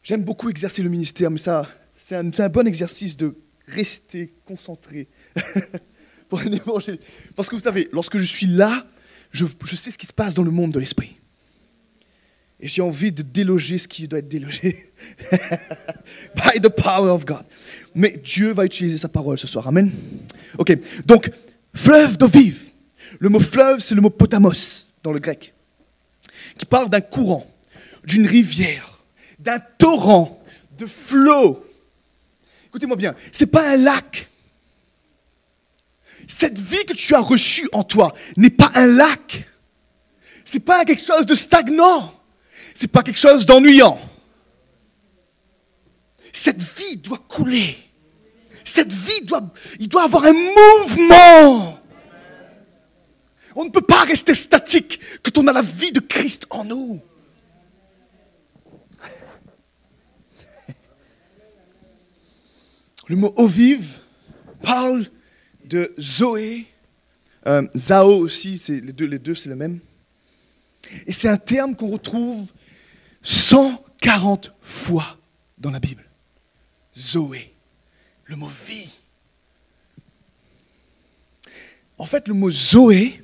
J'aime 0.02 0.24
beaucoup 0.24 0.50
exercer 0.50 0.82
le 0.82 0.88
ministère, 0.88 1.30
mais 1.30 1.38
ça, 1.38 1.68
c'est 1.94 2.16
un, 2.16 2.48
bon 2.48 2.66
exercice 2.66 3.16
de 3.16 3.36
rester 3.66 4.32
concentré 4.44 5.08
pour 6.28 6.40
un 6.40 6.52
évangile. 6.52 6.98
Parce 7.34 7.48
que 7.48 7.54
vous 7.54 7.62
savez, 7.62 7.88
lorsque 7.92 8.18
je 8.18 8.24
suis 8.24 8.46
là, 8.46 8.86
je, 9.30 9.46
je 9.64 9.76
sais 9.76 9.90
ce 9.90 9.98
qui 9.98 10.06
se 10.06 10.12
passe 10.12 10.34
dans 10.34 10.42
le 10.42 10.50
monde 10.50 10.72
de 10.72 10.78
l'esprit. 10.78 11.16
Et 12.60 12.68
j'ai 12.68 12.82
envie 12.82 13.12
de 13.12 13.22
déloger 13.22 13.78
ce 13.78 13.88
qui 13.88 14.06
doit 14.08 14.20
être 14.20 14.28
délogé. 14.28 14.92
By 16.34 16.60
the 16.62 16.68
power 16.68 17.10
of 17.10 17.24
God. 17.26 17.44
Mais 17.94 18.20
Dieu 18.24 18.52
va 18.52 18.64
utiliser 18.64 18.96
sa 18.96 19.08
parole 19.08 19.38
ce 19.38 19.46
soir. 19.46 19.68
Amen. 19.68 19.90
Ok. 20.56 20.76
Donc, 21.04 21.30
fleuve 21.74 22.16
d'eau 22.16 22.28
vive. 22.28 22.70
Le 23.18 23.28
mot 23.28 23.40
fleuve, 23.40 23.80
c'est 23.80 23.94
le 23.94 24.00
mot 24.00 24.10
potamos 24.10 24.94
dans 25.02 25.12
le 25.12 25.18
grec. 25.18 25.52
Qui 26.56 26.66
parle 26.66 26.88
d'un 26.88 27.00
courant, 27.00 27.46
d'une 28.04 28.26
rivière, 28.26 29.04
d'un 29.38 29.58
torrent, 29.58 30.42
de 30.78 30.86
flot. 30.86 31.64
Écoutez-moi 32.74 32.96
bien. 32.96 33.14
Ce 33.32 33.44
n'est 33.44 33.50
pas 33.50 33.70
un 33.70 33.76
lac. 33.76 34.28
Cette 36.26 36.58
vie 36.58 36.84
que 36.86 36.94
tu 36.94 37.14
as 37.14 37.20
reçue 37.20 37.68
en 37.72 37.84
toi 37.84 38.14
n'est 38.36 38.50
pas 38.50 38.70
un 38.74 38.86
lac. 38.86 39.48
Ce 40.44 40.54
n'est 40.54 40.64
pas 40.64 40.84
quelque 40.84 41.02
chose 41.02 41.24
de 41.24 41.34
stagnant 41.34 42.12
c'est 42.74 42.88
pas 42.88 43.02
quelque 43.02 43.20
chose 43.20 43.46
d'ennuyant. 43.46 43.98
Cette 46.32 46.60
vie 46.60 46.96
doit 46.96 47.22
couler. 47.28 47.78
Cette 48.64 48.92
vie 48.92 49.22
doit, 49.22 49.44
doit 49.80 50.02
avoir 50.02 50.24
un 50.24 50.32
mouvement. 50.32 51.80
On 53.54 53.64
ne 53.64 53.70
peut 53.70 53.80
pas 53.80 54.02
rester 54.02 54.34
statique 54.34 54.98
quand 55.22 55.38
on 55.38 55.46
a 55.46 55.52
la 55.52 55.62
vie 55.62 55.92
de 55.92 56.00
Christ 56.00 56.46
en 56.50 56.64
nous. 56.64 57.00
Le 63.08 63.16
mot 63.16 63.34
eau 63.36 63.50
parle 64.62 65.06
de 65.64 65.94
Zoé, 65.98 66.66
euh, 67.46 67.66
Zao 67.76 68.16
aussi, 68.16 68.60
les 68.68 68.92
deux, 68.92 69.06
les 69.06 69.18
deux 69.18 69.34
c'est 69.34 69.48
le 69.48 69.56
même. 69.56 69.80
Et 71.06 71.12
c'est 71.12 71.28
un 71.28 71.36
terme 71.36 71.74
qu'on 71.76 71.90
retrouve 71.90 72.52
140 73.22 74.54
fois 74.60 75.18
dans 75.58 75.70
la 75.70 75.80
Bible. 75.80 76.04
Zoé, 76.96 77.54
le 78.24 78.36
mot 78.36 78.50
vie. 78.66 78.90
En 81.98 82.06
fait, 82.06 82.28
le 82.28 82.34
mot 82.34 82.50
Zoé 82.50 83.22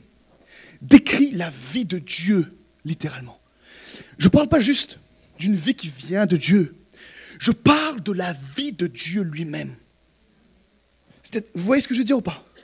décrit 0.81 1.33
la 1.33 1.51
vie 1.51 1.85
de 1.85 1.99
Dieu, 1.99 2.57
littéralement. 2.85 3.39
Je 4.19 4.27
ne 4.27 4.31
parle 4.31 4.49
pas 4.49 4.61
juste 4.61 4.99
d'une 5.39 5.55
vie 5.55 5.75
qui 5.75 5.89
vient 5.89 6.27
de 6.27 6.37
Dieu. 6.37 6.77
Je 7.41 7.53
parle 7.53 8.03
de 8.03 8.13
la 8.13 8.35
vie 8.57 8.73
de 8.73 8.87
Dieu 8.87 9.23
lui-même. 9.23 9.75
Vous 11.55 11.65
voyez 11.65 11.81
ce 11.81 11.89
que 11.89 11.95
je 11.95 12.01
veux 12.01 12.05
dire 12.05 12.19
ou 12.19 12.23
pas? 12.23 12.45
Je 12.55 12.61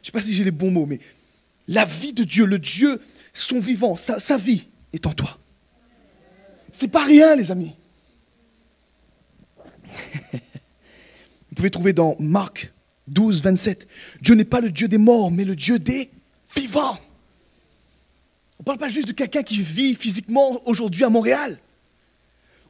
ne 0.00 0.04
sais 0.06 0.12
pas 0.12 0.22
si 0.22 0.32
j'ai 0.32 0.44
les 0.44 0.50
bons 0.50 0.70
mots, 0.70 0.86
mais 0.86 0.98
la 1.66 1.84
vie 1.84 2.14
de 2.14 2.24
Dieu, 2.24 2.46
le 2.46 2.58
Dieu, 2.58 3.02
son 3.34 3.60
vivant, 3.60 3.98
sa 3.98 4.38
vie 4.38 4.66
est 4.94 5.06
en 5.06 5.12
toi. 5.12 5.38
C'est 6.72 6.88
pas 6.88 7.04
rien, 7.04 7.36
les 7.36 7.50
amis. 7.50 7.74
Vous 10.32 11.54
pouvez 11.54 11.70
trouver 11.70 11.92
dans 11.92 12.16
Marc 12.18 12.72
12, 13.08 13.42
27, 13.42 13.86
Dieu 14.22 14.34
n'est 14.34 14.46
pas 14.46 14.62
le 14.62 14.70
Dieu 14.70 14.88
des 14.88 14.96
morts, 14.96 15.30
mais 15.30 15.44
le 15.44 15.54
Dieu 15.54 15.78
des 15.78 16.10
vivants. 16.56 16.98
On 18.58 18.62
ne 18.62 18.64
parle 18.64 18.78
pas 18.78 18.88
juste 18.88 19.08
de 19.08 19.12
quelqu'un 19.12 19.42
qui 19.42 19.60
vit 19.60 19.94
physiquement 19.94 20.66
aujourd'hui 20.66 21.04
à 21.04 21.10
Montréal. 21.10 21.58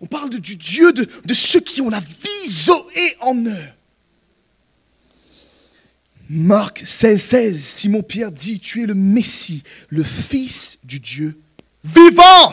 On 0.00 0.06
parle 0.06 0.30
du 0.30 0.56
Dieu 0.56 0.92
de, 0.92 1.08
de 1.24 1.34
ceux 1.34 1.60
qui 1.60 1.80
ont 1.80 1.88
la 1.88 2.00
vie 2.00 2.48
Zoé 2.48 3.16
en 3.20 3.36
eux. 3.36 3.68
Marc 6.30 6.82
16, 6.84 7.22
16, 7.22 7.64
Simon-Pierre 7.64 8.30
dit, 8.30 8.60
tu 8.60 8.82
es 8.82 8.86
le 8.86 8.94
Messie, 8.94 9.62
le 9.88 10.02
Fils 10.02 10.78
du 10.84 11.00
Dieu 11.00 11.40
vivant. 11.82 12.52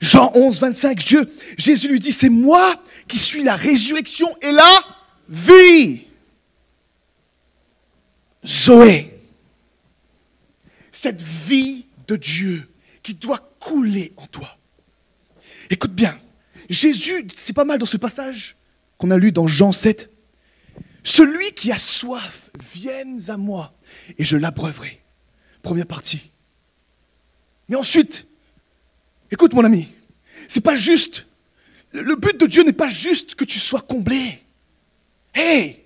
Jean 0.00 0.30
11, 0.34 0.60
25, 0.60 0.98
Dieu, 0.98 1.32
Jésus 1.56 1.88
lui 1.88 2.00
dit, 2.00 2.12
c'est 2.12 2.28
moi 2.28 2.82
qui 3.06 3.18
suis 3.18 3.42
la 3.42 3.56
résurrection 3.56 4.28
et 4.42 4.52
la 4.52 4.80
vie. 5.28 6.06
Zoé, 8.44 9.20
cette 10.92 11.20
vie 11.20 11.86
de 12.06 12.16
Dieu 12.16 12.68
qui 13.02 13.14
doit 13.14 13.47
couler 13.60 14.12
en 14.16 14.26
toi. 14.26 14.58
Écoute 15.70 15.92
bien, 15.92 16.18
Jésus, 16.70 17.26
c'est 17.34 17.52
pas 17.52 17.64
mal 17.64 17.78
dans 17.78 17.86
ce 17.86 17.96
passage 17.96 18.56
qu'on 18.96 19.10
a 19.10 19.18
lu 19.18 19.32
dans 19.32 19.46
Jean 19.46 19.72
7. 19.72 20.10
Celui 21.04 21.52
qui 21.52 21.72
a 21.72 21.78
soif, 21.78 22.50
vienne 22.74 23.20
à 23.28 23.36
moi 23.36 23.74
et 24.18 24.24
je 24.24 24.36
l'abreuverai. 24.36 25.02
Première 25.62 25.86
partie. 25.86 26.30
Mais 27.68 27.76
ensuite, 27.76 28.28
Écoute 29.30 29.52
mon 29.52 29.64
ami, 29.64 29.88
c'est 30.46 30.62
pas 30.62 30.74
juste. 30.74 31.26
Le 31.92 32.16
but 32.16 32.38
de 32.38 32.46
Dieu 32.46 32.62
n'est 32.62 32.72
pas 32.72 32.88
juste 32.88 33.34
que 33.34 33.44
tu 33.44 33.58
sois 33.58 33.80
comblé. 33.80 34.42
Hé 35.34 35.84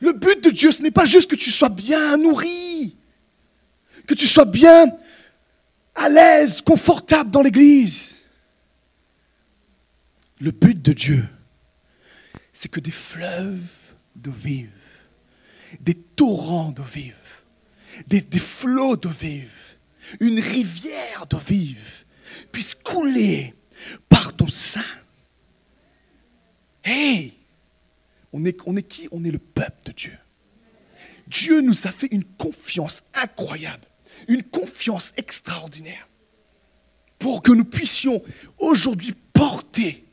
Le 0.00 0.12
but 0.12 0.42
de 0.44 0.50
Dieu, 0.50 0.72
ce 0.72 0.82
n'est 0.82 0.90
pas 0.90 1.04
juste 1.04 1.30
que 1.30 1.36
tu 1.36 1.50
sois 1.50 1.68
bien 1.68 2.16
nourri, 2.16 2.96
que 4.06 4.14
tu 4.14 4.26
sois 4.26 4.44
bien 4.44 4.86
à 5.96 6.08
l'aise, 6.08 6.62
confortable 6.62 7.30
dans 7.30 7.42
l'église. 7.42 8.22
Le 10.38 10.50
but 10.50 10.80
de 10.80 10.92
Dieu, 10.92 11.24
c'est 12.52 12.68
que 12.68 12.80
des 12.80 12.90
fleuves 12.90 13.94
d'eau 14.14 14.32
vive, 14.32 14.70
des 15.80 15.94
torrents 15.94 16.72
d'eau 16.72 16.82
vive, 16.82 17.14
des, 18.06 18.22
flots 18.38 18.96
d'eau 18.96 19.10
vive, 19.10 19.76
une 20.20 20.38
rivière 20.38 21.26
d'eau 21.26 21.38
vive 21.38 22.04
puisse 22.52 22.74
couler 22.74 23.54
par 24.08 24.36
ton 24.36 24.48
sein. 24.48 24.84
Hey, 26.84 27.34
on 28.32 28.44
on 28.66 28.76
est 28.76 28.82
qui? 28.82 29.08
On 29.10 29.24
est 29.24 29.30
le 29.30 29.38
peuple 29.38 29.86
de 29.86 29.92
Dieu. 29.92 30.18
Dieu 31.26 31.60
nous 31.60 31.86
a 31.86 31.90
fait 31.90 32.08
une 32.12 32.24
confiance 32.24 33.02
incroyable, 33.14 33.86
une 34.28 34.42
confiance 34.42 35.12
extraordinaire, 35.16 36.08
pour 37.18 37.42
que 37.42 37.52
nous 37.52 37.64
puissions 37.64 38.22
aujourd'hui 38.58 39.14
porter. 39.32 40.04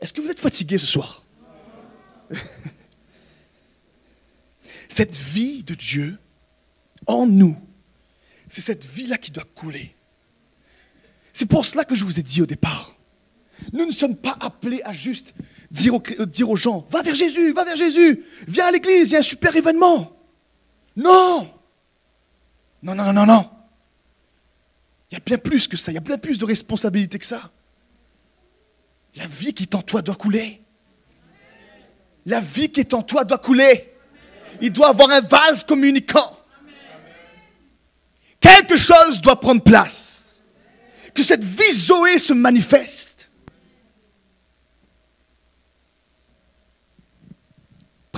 Est-ce 0.00 0.12
que 0.12 0.20
vous 0.20 0.30
êtes 0.30 0.40
fatigué 0.40 0.78
ce 0.78 0.86
soir? 0.86 1.24
Cette 4.88 5.16
vie 5.16 5.62
de 5.62 5.74
Dieu 5.74 6.18
en 7.06 7.26
nous, 7.26 7.56
c'est 8.48 8.60
cette 8.60 8.84
vie-là 8.84 9.18
qui 9.18 9.30
doit 9.30 9.44
couler. 9.54 9.94
C'est 11.32 11.46
pour 11.46 11.64
cela 11.64 11.84
que 11.84 11.94
je 11.94 12.04
vous 12.04 12.18
ai 12.18 12.22
dit 12.22 12.42
au 12.42 12.46
départ, 12.46 12.96
nous 13.72 13.86
ne 13.86 13.92
sommes 13.92 14.16
pas 14.16 14.36
appelés 14.40 14.82
à 14.84 14.92
juste 14.92 15.32
dire 15.70 15.94
aux, 15.94 16.02
euh, 16.18 16.26
dire 16.26 16.50
aux 16.50 16.56
gens, 16.56 16.86
va 16.90 17.02
vers 17.02 17.14
Jésus, 17.14 17.52
va 17.52 17.64
vers 17.64 17.76
Jésus, 17.76 18.24
viens 18.46 18.66
à 18.66 18.70
l'église, 18.70 19.10
il 19.10 19.12
y 19.12 19.16
a 19.16 19.20
un 19.20 19.22
super 19.22 19.54
événement. 19.54 20.16
Non 20.96 21.50
Non, 22.82 22.94
non, 22.94 23.04
non, 23.04 23.12
non, 23.12 23.26
non. 23.26 23.50
Il 25.10 25.14
y 25.14 25.16
a 25.16 25.20
bien 25.24 25.38
plus 25.38 25.66
que 25.66 25.76
ça, 25.76 25.90
il 25.92 25.94
y 25.94 25.98
a 25.98 26.02
bien 26.02 26.18
plus 26.18 26.38
de 26.38 26.44
responsabilité 26.44 27.18
que 27.18 27.26
ça. 27.26 27.50
La 29.16 29.26
vie 29.26 29.52
qui 29.52 29.64
est 29.64 29.74
en 29.74 29.82
toi 29.82 30.02
doit 30.02 30.14
couler. 30.14 30.62
La 32.26 32.40
vie 32.40 32.70
qui 32.70 32.80
est 32.80 32.94
en 32.94 33.02
toi 33.02 33.24
doit 33.24 33.38
couler. 33.38 33.92
Il 34.60 34.72
doit 34.72 34.88
avoir 34.88 35.10
un 35.10 35.20
vase 35.20 35.64
communicant. 35.64 36.36
Quelque 38.38 38.76
chose 38.76 39.20
doit 39.20 39.38
prendre 39.38 39.62
place. 39.62 40.40
Que 41.14 41.22
cette 41.22 41.44
vie 41.44 41.72
Zoé 41.72 42.18
se 42.18 42.32
manifeste. 42.32 43.19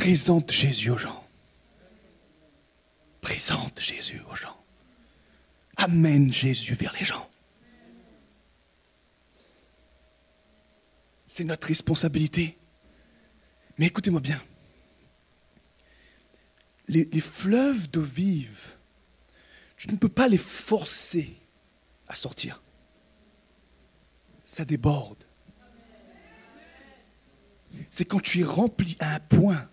Présente 0.03 0.51
Jésus 0.51 0.91
aux 0.91 0.99
gens. 0.99 1.25
Présente 3.21 3.79
Jésus 3.79 4.21
aux 4.29 4.35
gens. 4.35 4.61
Amène 5.77 6.33
Jésus 6.33 6.75
vers 6.75 6.93
les 6.95 7.05
gens. 7.05 7.31
C'est 11.29 11.45
notre 11.45 11.69
responsabilité. 11.69 12.59
Mais 13.79 13.87
écoutez-moi 13.87 14.21
bien. 14.21 14.43
Les, 16.89 17.07
fleuves 17.21 17.89
d'eau 17.89 18.03
vive, 18.03 18.75
tu 19.77 19.89
ne 19.89 19.97
peux 19.97 20.09
pas 20.09 20.27
les 20.27 20.37
forcer 20.37 21.37
à 22.09 22.17
sortir. 22.17 22.61
Ça 24.47 24.65
déborde. 24.65 25.23
C'est 27.89 28.05
quand 28.05 28.21
tu 28.21 28.41
es 28.41 28.45
rempli 28.45 28.97
à 28.99 29.15
un 29.15 29.21
point 29.21 29.69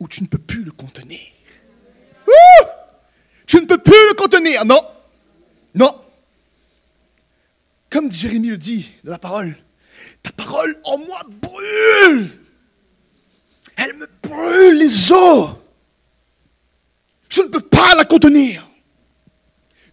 où 0.00 0.08
tu 0.08 0.22
ne 0.22 0.28
peux 0.28 0.38
plus 0.38 0.64
le 0.64 0.72
contenir. 0.72 1.20
Ouh 2.26 2.66
tu 3.48 3.58
ne 3.60 3.64
peux 3.64 3.78
plus 3.78 4.08
le 4.10 4.14
contenir. 4.14 4.64
Non. 4.66 4.82
Non. 5.74 5.98
Comme 7.90 8.12
Jérémie 8.12 8.50
le 8.50 8.58
dit 8.58 8.90
dans 9.02 9.12
la 9.12 9.18
parole, 9.18 9.56
ta 10.22 10.30
parole 10.32 10.78
en 10.84 10.98
moi 10.98 11.20
brûle. 11.26 12.30
Elle 13.76 13.94
me 13.94 14.06
brûle 14.22 14.76
les 14.76 15.12
os. 15.12 15.50
Je 17.30 17.40
ne 17.40 17.48
peux 17.48 17.60
pas 17.60 17.94
la 17.94 18.04
contenir. 18.04 18.68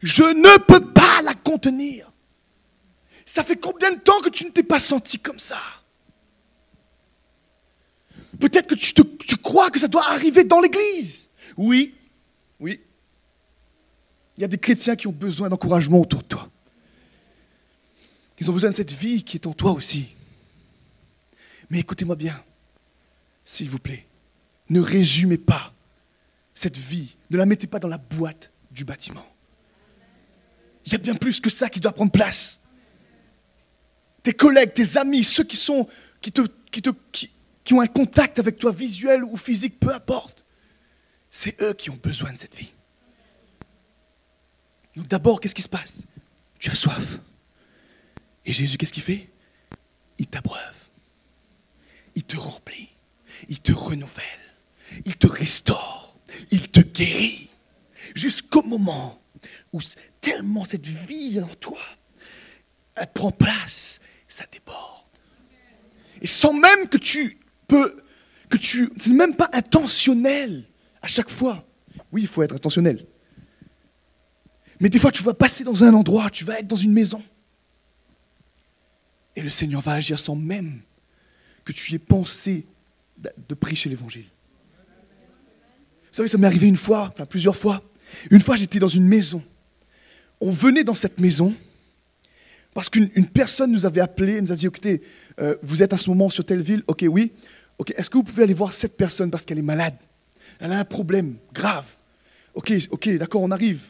Je 0.01 0.23
ne 0.23 0.57
peux 0.59 0.91
pas 0.91 1.21
la 1.23 1.33
contenir. 1.33 2.11
Ça 3.25 3.43
fait 3.43 3.55
combien 3.55 3.91
de 3.93 3.99
temps 3.99 4.19
que 4.19 4.29
tu 4.29 4.45
ne 4.45 4.51
t'es 4.51 4.63
pas 4.63 4.79
senti 4.79 5.17
comme 5.17 5.39
ça? 5.39 5.57
Peut-être 8.39 8.67
que 8.67 8.75
tu, 8.75 8.93
tu 8.93 9.37
crois 9.37 9.69
que 9.69 9.79
ça 9.79 9.87
doit 9.87 10.09
arriver 10.09 10.43
dans 10.43 10.59
l'église. 10.59 11.29
Oui, 11.57 11.95
oui. 12.59 12.79
Il 14.37 14.41
y 14.41 14.43
a 14.43 14.47
des 14.47 14.57
chrétiens 14.57 14.95
qui 14.95 15.07
ont 15.07 15.13
besoin 15.13 15.49
d'encouragement 15.49 16.01
autour 16.01 16.21
de 16.21 16.27
toi. 16.27 16.49
Ils 18.39 18.49
ont 18.49 18.53
besoin 18.53 18.71
de 18.71 18.75
cette 18.75 18.91
vie 18.91 19.23
qui 19.23 19.37
est 19.37 19.47
en 19.47 19.53
toi 19.53 19.71
aussi. 19.71 20.15
Mais 21.69 21.79
écoutez-moi 21.79 22.15
bien, 22.15 22.43
s'il 23.45 23.69
vous 23.69 23.79
plaît, 23.79 24.05
ne 24.69 24.79
résumez 24.79 25.37
pas 25.37 25.73
cette 26.53 26.77
vie, 26.77 27.15
ne 27.29 27.37
la 27.37 27.45
mettez 27.45 27.67
pas 27.67 27.79
dans 27.79 27.87
la 27.87 27.97
boîte 27.97 28.51
du 28.71 28.83
bâtiment. 28.83 29.25
Il 30.85 30.91
y 30.91 30.95
a 30.95 30.99
bien 30.99 31.15
plus 31.15 31.39
que 31.39 31.49
ça 31.49 31.69
qui 31.69 31.79
doit 31.79 31.91
prendre 31.91 32.11
place. 32.11 32.59
Tes 34.21 34.33
collègues, 34.33 34.73
tes 34.73 34.97
amis, 34.97 35.23
ceux 35.23 35.43
qui, 35.43 35.55
sont, 35.55 35.87
qui, 36.21 36.31
te, 36.31 36.41
qui, 36.71 36.81
te, 36.81 36.89
qui, 37.11 37.31
qui 37.65 37.73
ont 37.73 37.81
un 37.81 37.87
contact 37.87 38.39
avec 38.39 38.57
toi, 38.57 38.71
visuel 38.71 39.23
ou 39.23 39.35
physique, 39.35 39.79
peu 39.79 39.93
importe, 39.93 40.45
c'est 41.29 41.59
eux 41.61 41.73
qui 41.73 41.89
ont 41.89 41.99
besoin 42.01 42.31
de 42.31 42.37
cette 42.37 42.55
vie. 42.55 42.73
Donc 44.95 45.07
d'abord, 45.07 45.41
qu'est-ce 45.41 45.55
qui 45.55 45.63
se 45.63 45.67
passe? 45.67 46.03
Tu 46.59 46.69
as 46.69 46.75
soif. 46.75 47.19
Et 48.45 48.53
Jésus, 48.53 48.77
qu'est-ce 48.77 48.93
qu'il 48.93 49.03
fait? 49.03 49.29
Il 50.19 50.27
t'abreuve. 50.27 50.89
Il 52.13 52.23
te 52.23 52.37
remplit. 52.37 52.89
Il 53.49 53.59
te 53.59 53.73
renouvelle. 53.73 54.23
Il 55.03 55.17
te 55.17 55.27
restaure. 55.27 56.15
Il 56.51 56.69
te 56.69 56.79
guérit. 56.79 57.49
Jusqu'au 58.15 58.61
moment 58.61 59.21
où 59.73 59.79
tellement 60.21 60.63
cette 60.63 60.85
vie 60.85 61.41
en 61.41 61.53
toi, 61.55 61.81
elle 62.95 63.11
prend 63.11 63.31
place, 63.31 63.99
ça 64.27 64.45
déborde. 64.51 65.03
Et 66.21 66.27
sans 66.27 66.53
même 66.53 66.87
que 66.87 66.97
tu 66.97 67.39
peux, 67.67 68.01
que 68.49 68.57
tu, 68.57 68.91
c'est 68.97 69.11
même 69.11 69.35
pas 69.35 69.49
intentionnel 69.53 70.65
à 71.01 71.07
chaque 71.07 71.29
fois. 71.29 71.67
Oui, 72.11 72.21
il 72.21 72.27
faut 72.27 72.43
être 72.43 72.55
intentionnel. 72.55 73.05
Mais 74.79 74.89
des 74.89 74.99
fois, 74.99 75.11
tu 75.11 75.23
vas 75.23 75.33
passer 75.33 75.63
dans 75.63 75.83
un 75.83 75.93
endroit, 75.93 76.29
tu 76.29 76.43
vas 76.43 76.59
être 76.59 76.67
dans 76.67 76.75
une 76.75 76.91
maison. 76.91 77.23
Et 79.35 79.41
le 79.41 79.49
Seigneur 79.49 79.81
va 79.81 79.93
agir 79.93 80.19
sans 80.19 80.35
même 80.35 80.81
que 81.63 81.73
tu 81.73 81.93
aies 81.93 81.99
pensé 81.99 82.65
de 83.17 83.55
prêcher 83.55 83.89
l'évangile. 83.89 84.25
Vous 86.11 86.17
savez, 86.17 86.29
ça 86.29 86.37
m'est 86.37 86.47
arrivé 86.47 86.67
une 86.67 86.77
fois, 86.77 87.11
enfin 87.13 87.25
plusieurs 87.25 87.55
fois. 87.55 87.83
Une 88.31 88.41
fois, 88.41 88.55
j'étais 88.55 88.79
dans 88.79 88.87
une 88.87 89.05
maison. 89.05 89.43
On 90.39 90.51
venait 90.51 90.83
dans 90.83 90.95
cette 90.95 91.19
maison 91.19 91.55
parce 92.73 92.89
qu'une 92.89 93.27
personne 93.27 93.71
nous 93.71 93.85
avait 93.85 94.01
appelé, 94.01 94.41
nous 94.41 94.51
a 94.51 94.55
dit, 94.55 94.65
écoutez, 94.65 95.01
euh, 95.39 95.55
vous 95.63 95.81
êtes 95.81 95.93
à 95.93 95.97
ce 95.97 96.09
moment 96.09 96.29
sur 96.29 96.45
telle 96.45 96.61
ville, 96.61 96.83
ok, 96.87 97.05
oui, 97.09 97.31
ok, 97.77 97.93
est-ce 97.97 98.09
que 98.09 98.17
vous 98.17 98.23
pouvez 98.23 98.43
aller 98.43 98.53
voir 98.53 98.73
cette 98.73 98.97
personne 98.97 99.31
parce 99.31 99.45
qu'elle 99.45 99.59
est 99.59 99.63
malade? 99.63 99.97
Elle 100.59 100.71
a 100.71 100.79
un 100.79 100.85
problème 100.85 101.37
grave. 101.53 101.87
Ok, 102.53 102.71
ok, 102.91 103.09
d'accord, 103.17 103.41
on 103.41 103.51
arrive. 103.51 103.83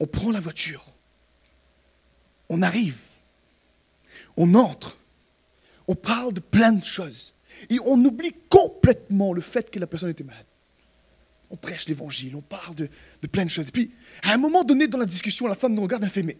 On 0.00 0.06
prend 0.06 0.30
la 0.30 0.40
voiture. 0.40 0.84
On 2.48 2.62
arrive. 2.62 2.98
On 4.36 4.54
entre. 4.54 4.98
On 5.88 5.94
parle 5.94 6.32
de 6.32 6.40
plein 6.40 6.72
de 6.72 6.84
choses. 6.84 7.34
Et 7.70 7.78
on 7.84 8.02
oublie 8.04 8.34
complètement 8.48 9.32
le 9.32 9.40
fait 9.40 9.70
que 9.70 9.78
la 9.78 9.86
personne 9.86 10.10
était 10.10 10.24
malade. 10.24 10.46
On 11.50 11.56
prêche 11.56 11.86
l'évangile, 11.86 12.34
on 12.34 12.40
parle 12.40 12.74
de, 12.74 12.88
plein 13.30 13.44
de 13.44 13.50
choses. 13.50 13.68
Et 13.68 13.72
puis, 13.72 13.92
à 14.22 14.32
un 14.32 14.38
moment 14.38 14.64
donné 14.64 14.88
dans 14.88 14.98
la 14.98 15.06
discussion, 15.06 15.46
la 15.46 15.54
femme 15.54 15.74
nous 15.74 15.82
regarde, 15.82 16.02
elle 16.02 16.10
fait, 16.10 16.22
mais... 16.22 16.38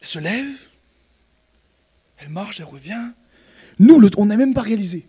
Elle 0.00 0.08
se 0.08 0.18
lève, 0.18 0.58
elle 2.18 2.30
marche, 2.30 2.58
elle 2.58 2.66
revient. 2.66 3.12
Nous, 3.82 4.00
on 4.16 4.26
n'a 4.26 4.36
même 4.36 4.54
pas 4.54 4.62
réalisé. 4.62 5.08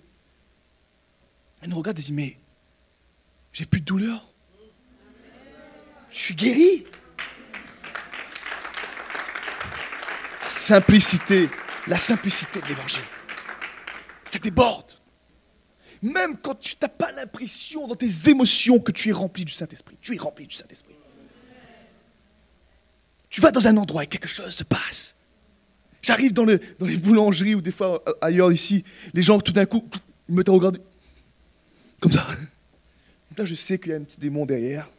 Elle 1.62 1.69
nous 1.69 1.77
regarde 1.77 1.99
et 1.99 2.01
dit, 2.01 2.12
mais 2.12 2.39
j'ai 3.51 3.67
plus 3.67 3.81
de 3.81 3.86
douleur. 3.86 4.33
Je 6.09 6.17
suis 6.17 6.33
guéri. 6.33 6.83
Simplicité, 10.41 11.51
la 11.86 11.99
simplicité 11.99 12.62
de 12.62 12.65
l'évangile. 12.65 13.03
Ça 14.25 14.39
déborde. 14.39 14.93
Même 16.01 16.36
quand 16.38 16.59
tu 16.59 16.75
n'as 16.81 16.88
pas 16.88 17.12
l'impression 17.12 17.88
dans 17.88 17.95
tes 17.95 18.27
émotions 18.27 18.79
que 18.79 18.91
tu 18.91 19.09
es 19.09 19.13
rempli 19.13 19.45
du 19.45 19.53
Saint-Esprit. 19.53 19.99
Tu 20.01 20.15
es 20.15 20.17
rempli 20.17 20.47
du 20.47 20.55
Saint-Esprit. 20.55 20.95
Tu 23.29 23.39
vas 23.39 23.51
dans 23.51 23.67
un 23.67 23.77
endroit 23.77 24.03
et 24.03 24.07
quelque 24.07 24.27
chose 24.27 24.49
se 24.49 24.63
passe. 24.63 25.13
J'arrive 26.03 26.33
dans, 26.33 26.43
les 26.43 26.59
boulangeries 26.97 27.55
ou 27.55 27.61
des 27.61 27.71
fois 27.71 28.03
euh, 28.07 28.13
ailleurs 28.19 28.51
ici, 28.51 28.83
les 29.13 29.23
gens 29.23 29.39
tout 29.39 29.53
d'un 29.53 29.65
coup 29.65 29.89
ils 30.27 30.35
me 30.35 30.43
regardent 30.43 30.81
comme 31.99 32.11
ça. 32.11 32.27
Là, 33.37 33.45
je 33.45 33.55
sais 33.55 33.79
qu'il 33.79 33.91
y 33.91 33.95
a 33.95 33.97
un 33.97 34.03
petit 34.03 34.19
démon 34.19 34.45
derrière. 34.45 34.89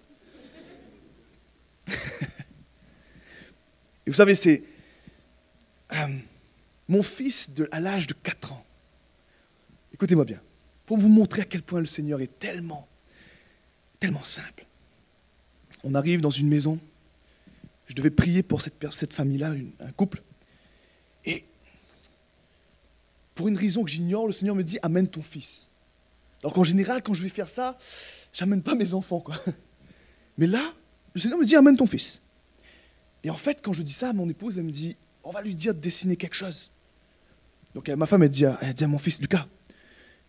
et 1.88 1.92
vous 4.06 4.14
savez, 4.14 4.34
c'est 4.34 4.64
euh, 5.92 5.96
mon 6.88 7.02
fils 7.02 7.50
à 7.70 7.80
l'âge 7.80 8.06
de 8.06 8.14
4 8.14 8.52
ans, 8.52 8.64
écoutez-moi 9.92 10.24
bien, 10.24 10.40
pour 10.86 10.96
vous 10.96 11.08
montrer 11.08 11.42
à 11.42 11.44
quel 11.44 11.62
point 11.62 11.80
le 11.80 11.86
Seigneur 11.86 12.22
est 12.22 12.38
tellement, 12.38 12.88
tellement 14.00 14.24
simple. 14.24 14.66
On 15.84 15.94
arrive 15.94 16.22
dans 16.22 16.30
une 16.30 16.48
maison, 16.48 16.78
je 17.88 17.94
devais 17.94 18.10
prier 18.10 18.42
pour 18.42 18.62
cette 18.62 19.12
famille-là, 19.12 19.54
un 19.80 19.92
couple, 19.92 20.22
et 21.24 21.44
pour 23.34 23.48
une 23.48 23.56
raison 23.56 23.84
que 23.84 23.90
j'ignore, 23.90 24.26
le 24.26 24.32
Seigneur 24.32 24.54
me 24.54 24.62
dit, 24.62 24.78
amène 24.82 25.08
ton 25.08 25.22
fils. 25.22 25.68
Alors 26.42 26.52
qu'en 26.54 26.64
général, 26.64 27.02
quand 27.02 27.14
je 27.14 27.22
vais 27.22 27.28
faire 27.28 27.48
ça, 27.48 27.78
j'amène 28.32 28.62
pas 28.62 28.74
mes 28.74 28.94
enfants. 28.94 29.20
Quoi. 29.20 29.36
Mais 30.38 30.46
là, 30.46 30.72
le 31.14 31.20
Seigneur 31.20 31.38
me 31.38 31.44
dit, 31.44 31.56
amène 31.56 31.76
ton 31.76 31.86
fils. 31.86 32.22
Et 33.22 33.30
en 33.30 33.36
fait, 33.36 33.60
quand 33.62 33.72
je 33.72 33.82
dis 33.82 33.92
ça 33.92 34.10
à 34.10 34.12
mon 34.12 34.28
épouse, 34.28 34.58
elle 34.58 34.64
me 34.64 34.70
dit, 34.70 34.96
on 35.24 35.30
va 35.30 35.40
lui 35.40 35.54
dire 35.54 35.74
de 35.74 35.80
dessiner 35.80 36.16
quelque 36.16 36.34
chose. 36.34 36.70
Donc 37.74 37.88
ma 37.88 38.06
femme, 38.06 38.22
elle 38.22 38.28
dit, 38.28 38.46
à, 38.46 38.58
elle 38.60 38.74
dit 38.74 38.84
à 38.84 38.88
mon 38.88 38.98
fils, 38.98 39.20
Lucas, 39.20 39.46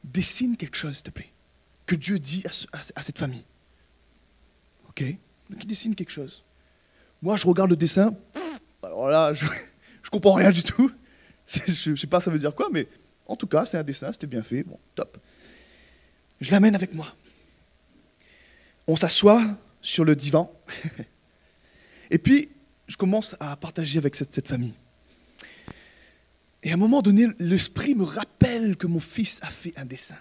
dessine 0.03 0.57
quelque 0.57 0.77
chose, 0.77 0.95
s'il 0.95 1.03
te 1.03 1.11
plaît, 1.11 1.31
que 1.85 1.95
Dieu 1.95 2.17
dit 2.17 2.43
à, 2.71 3.01
cette 3.01 3.19
famille. 3.19 3.43
Ok? 4.89 5.03
Donc 5.49 5.63
il 5.63 5.67
dessine 5.67 5.93
quelque 5.93 6.11
chose. 6.11 6.43
Moi, 7.21 7.35
je 7.35 7.45
regarde 7.45 7.69
le 7.69 7.75
dessin, 7.75 8.15
alors 8.81 9.09
là, 9.09 9.33
je, 9.33 9.45
je 10.05 10.11
comprends 10.11 10.33
rien 10.33 10.51
du 10.51 10.61
tout. 10.61 10.91
Je 11.47 11.91
ne 11.91 11.95
sais 11.95 12.07
pas 12.07 12.19
ça 12.19 12.31
veut 12.31 12.39
dire 12.39 12.53
quoi, 12.53 12.69
mais 12.71 12.87
en 13.27 13.35
tout 13.35 13.47
cas, 13.47 13.65
c'est 13.65 13.77
un 13.77 13.83
dessin, 13.83 14.11
c'était 14.11 14.27
bien 14.27 14.43
fait, 14.43 14.63
bon, 14.63 14.79
top. 14.93 15.17
Je 16.39 16.51
l'amène 16.51 16.75
avec 16.75 16.93
moi. 16.93 17.15
On 18.87 18.95
s'assoit 18.95 19.43
sur 19.81 20.05
le 20.05 20.15
divan. 20.15 20.51
Et 22.11 22.19
puis, 22.19 22.49
je 22.87 22.97
commence 22.97 23.35
à 23.39 23.55
partager 23.55 23.97
avec 23.97 24.15
cette, 24.15 24.33
cette 24.33 24.47
famille. 24.47 24.73
Et 26.61 26.71
à 26.71 26.73
un 26.75 26.77
moment 26.77 27.01
donné, 27.01 27.27
l'esprit 27.39 27.95
me 27.95 28.03
rappelle 28.03 28.75
que 28.77 28.85
mon 28.87 28.99
fils 28.99 29.39
a 29.41 29.49
fait 29.49 29.73
un 29.75 29.85
dessin. 29.85 30.17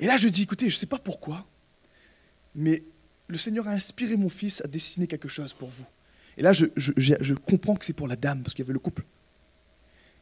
Et 0.00 0.06
là, 0.06 0.16
je 0.16 0.28
dis, 0.28 0.42
écoutez, 0.42 0.68
je 0.68 0.76
ne 0.76 0.78
sais 0.80 0.86
pas 0.86 0.98
pourquoi, 0.98 1.46
mais 2.54 2.82
le 3.28 3.38
Seigneur 3.38 3.68
a 3.68 3.72
inspiré 3.72 4.16
mon 4.16 4.28
fils 4.28 4.60
à 4.64 4.68
dessiner 4.68 5.06
quelque 5.06 5.28
chose 5.28 5.52
pour 5.52 5.68
vous. 5.68 5.86
Et 6.40 6.42
là, 6.42 6.54
je, 6.54 6.64
je 6.74 7.34
comprends 7.34 7.76
que 7.76 7.84
c'est 7.84 7.92
pour 7.92 8.08
la 8.08 8.16
dame, 8.16 8.42
parce 8.42 8.54
qu'il 8.54 8.64
y 8.64 8.66
avait 8.66 8.72
le 8.72 8.78
couple. 8.78 9.04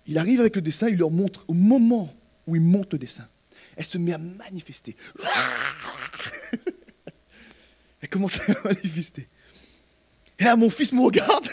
Il 0.09 0.19
arrive 0.19 0.41
avec 0.41 0.57
le 0.57 0.63
dessin, 0.63 0.89
il 0.89 0.99
leur 0.99 1.13
montre, 1.13 1.45
au 1.47 1.55
moment 1.55 2.13
où 2.49 2.57
il 2.57 2.61
monte 2.61 2.93
le 2.93 2.99
dessin, 2.99 3.29
elle 3.77 3.85
se 3.85 3.99
met 3.99 4.13
à 4.13 4.19
manifester. 4.19 4.97
Elle 8.01 8.09
commence 8.09 8.41
à 8.41 8.43
manifester. 8.65 9.29
Et 10.41 10.45
là, 10.45 10.57
mon 10.57 10.71
fils 10.71 10.93
me 10.93 11.03
regarde. 11.03 11.49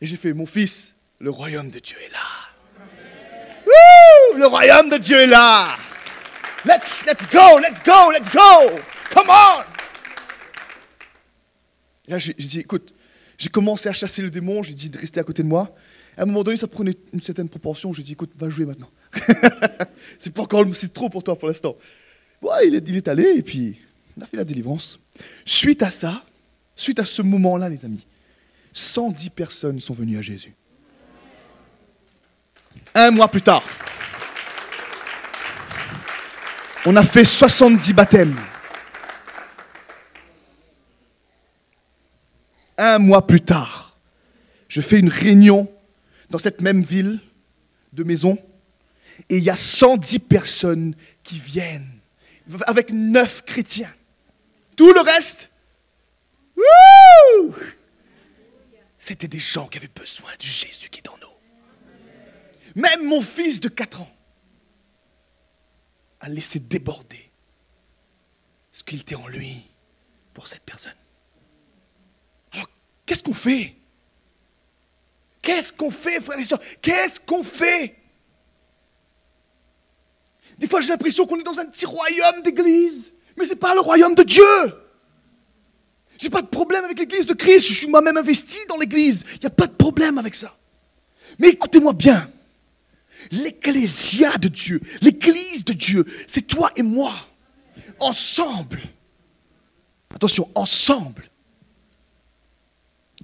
Et 0.00 0.06
j'ai 0.06 0.16
fait, 0.16 0.32
mon 0.32 0.46
fils, 0.46 0.94
le 1.18 1.28
royaume 1.28 1.68
de 1.68 1.78
Dieu 1.78 1.96
est 2.06 2.12
là. 2.12 2.18
le 4.38 4.46
royaume 4.46 4.88
de 4.88 4.96
Dieu 4.96 5.20
est 5.20 5.26
là. 5.26 5.76
Let's, 6.64 7.04
let's 7.04 7.26
go, 7.30 7.58
let's 7.58 7.82
go, 7.82 8.12
let's 8.12 8.30
go. 8.30 8.80
Come 9.10 9.28
on. 9.28 9.62
Et 12.08 12.12
là, 12.12 12.18
j'ai 12.18 12.32
dit, 12.32 12.60
écoute, 12.60 12.93
j'ai 13.38 13.48
commencé 13.48 13.88
à 13.88 13.92
chasser 13.92 14.22
le 14.22 14.30
démon, 14.30 14.62
j'ai 14.62 14.74
dit 14.74 14.88
de 14.88 14.98
rester 14.98 15.20
à 15.20 15.24
côté 15.24 15.42
de 15.42 15.48
moi. 15.48 15.74
À 16.16 16.22
un 16.22 16.26
moment 16.26 16.44
donné, 16.44 16.56
ça 16.56 16.68
prenait 16.68 16.94
une 17.12 17.20
certaine 17.20 17.48
proportion. 17.48 17.92
J'ai 17.92 18.02
dit, 18.02 18.12
écoute, 18.12 18.30
va 18.38 18.48
jouer 18.48 18.66
maintenant. 18.66 18.90
c'est 20.18 20.32
pas 20.32 20.42
encore, 20.42 20.64
c'est 20.74 20.92
trop 20.92 21.08
pour 21.08 21.22
toi 21.24 21.36
pour 21.36 21.48
l'instant. 21.48 21.74
Il 22.64 22.74
est, 22.74 22.88
il 22.88 22.96
est 22.96 23.08
allé 23.08 23.24
et 23.36 23.42
puis 23.42 23.80
on 24.16 24.22
a 24.22 24.26
fait 24.26 24.36
la 24.36 24.44
délivrance. 24.44 24.98
Suite 25.44 25.82
à 25.82 25.90
ça, 25.90 26.22
suite 26.76 26.98
à 26.98 27.04
ce 27.04 27.22
moment-là, 27.22 27.68
les 27.68 27.84
amis, 27.84 28.06
110 28.72 29.30
personnes 29.30 29.80
sont 29.80 29.94
venues 29.94 30.18
à 30.18 30.22
Jésus. 30.22 30.54
Un 32.94 33.10
mois 33.10 33.28
plus 33.28 33.42
tard, 33.42 33.64
on 36.86 36.94
a 36.96 37.02
fait 37.02 37.24
70 37.24 37.92
baptêmes. 37.92 38.36
Un 42.76 42.98
mois 42.98 43.26
plus 43.26 43.40
tard, 43.40 43.98
je 44.68 44.80
fais 44.80 44.98
une 44.98 45.08
réunion 45.08 45.72
dans 46.30 46.38
cette 46.38 46.60
même 46.60 46.82
ville 46.82 47.20
de 47.92 48.02
maison, 48.02 48.38
et 49.28 49.36
il 49.38 49.44
y 49.44 49.50
a 49.50 49.56
110 49.56 50.18
personnes 50.20 50.96
qui 51.22 51.38
viennent, 51.38 52.00
avec 52.66 52.90
9 52.90 53.44
chrétiens. 53.44 53.94
Tout 54.76 54.92
le 54.92 55.00
reste, 55.00 55.50
c'était 58.98 59.28
des 59.28 59.38
gens 59.38 59.68
qui 59.68 59.78
avaient 59.78 59.86
besoin 59.86 60.30
du 60.38 60.48
Jésus 60.48 60.88
qui 60.88 60.98
est 60.98 61.08
en 61.08 61.16
nous. 61.18 62.82
Même 62.82 63.04
mon 63.06 63.20
fils 63.20 63.60
de 63.60 63.68
4 63.68 64.00
ans 64.00 64.12
a 66.20 66.28
laissé 66.28 66.58
déborder 66.58 67.30
ce 68.72 68.82
qu'il 68.82 69.00
était 69.00 69.14
en 69.14 69.28
lui 69.28 69.62
pour 70.32 70.48
cette 70.48 70.62
personne. 70.62 70.94
Qu'est-ce 73.06 73.22
qu'on 73.22 73.34
fait? 73.34 73.74
Qu'est-ce 75.42 75.72
qu'on 75.72 75.90
fait, 75.90 76.22
frères 76.22 76.38
et 76.38 76.44
sœurs 76.44 76.60
Qu'est-ce 76.80 77.20
qu'on 77.20 77.44
fait? 77.44 77.96
Des 80.58 80.66
fois, 80.66 80.80
j'ai 80.80 80.88
l'impression 80.88 81.26
qu'on 81.26 81.38
est 81.38 81.44
dans 81.44 81.58
un 81.58 81.66
petit 81.66 81.84
royaume 81.84 82.42
d'église, 82.42 83.12
mais 83.36 83.44
ce 83.44 83.50
n'est 83.50 83.56
pas 83.56 83.74
le 83.74 83.80
royaume 83.80 84.14
de 84.14 84.22
Dieu. 84.22 84.42
J'ai 86.18 86.30
pas 86.30 86.42
de 86.42 86.46
problème 86.46 86.84
avec 86.84 86.98
l'église 86.98 87.26
de 87.26 87.34
Christ, 87.34 87.66
je 87.68 87.72
suis 87.72 87.88
moi-même 87.88 88.16
investi 88.16 88.58
dans 88.68 88.76
l'église, 88.76 89.24
il 89.34 89.40
n'y 89.40 89.46
a 89.46 89.50
pas 89.50 89.66
de 89.66 89.74
problème 89.74 90.16
avec 90.16 90.34
ça. 90.34 90.56
Mais 91.38 91.48
écoutez-moi 91.48 91.92
bien, 91.92 92.30
l'ecclésia 93.30 94.38
de 94.38 94.48
Dieu, 94.48 94.80
l'église 95.02 95.64
de 95.64 95.72
Dieu, 95.72 96.04
c'est 96.28 96.46
toi 96.46 96.70
et 96.76 96.82
moi, 96.82 97.14
ensemble. 97.98 98.80
Attention, 100.14 100.48
ensemble, 100.54 101.28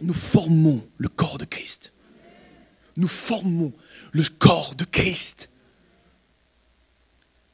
nous 0.02 0.14
formons 0.14 0.86
le 0.98 1.08
corps 1.08 1.38
de 1.38 1.44
Christ 1.44 1.92
nous 3.00 3.08
formons 3.08 3.72
le 4.12 4.22
corps 4.38 4.74
de 4.74 4.84
Christ. 4.84 5.48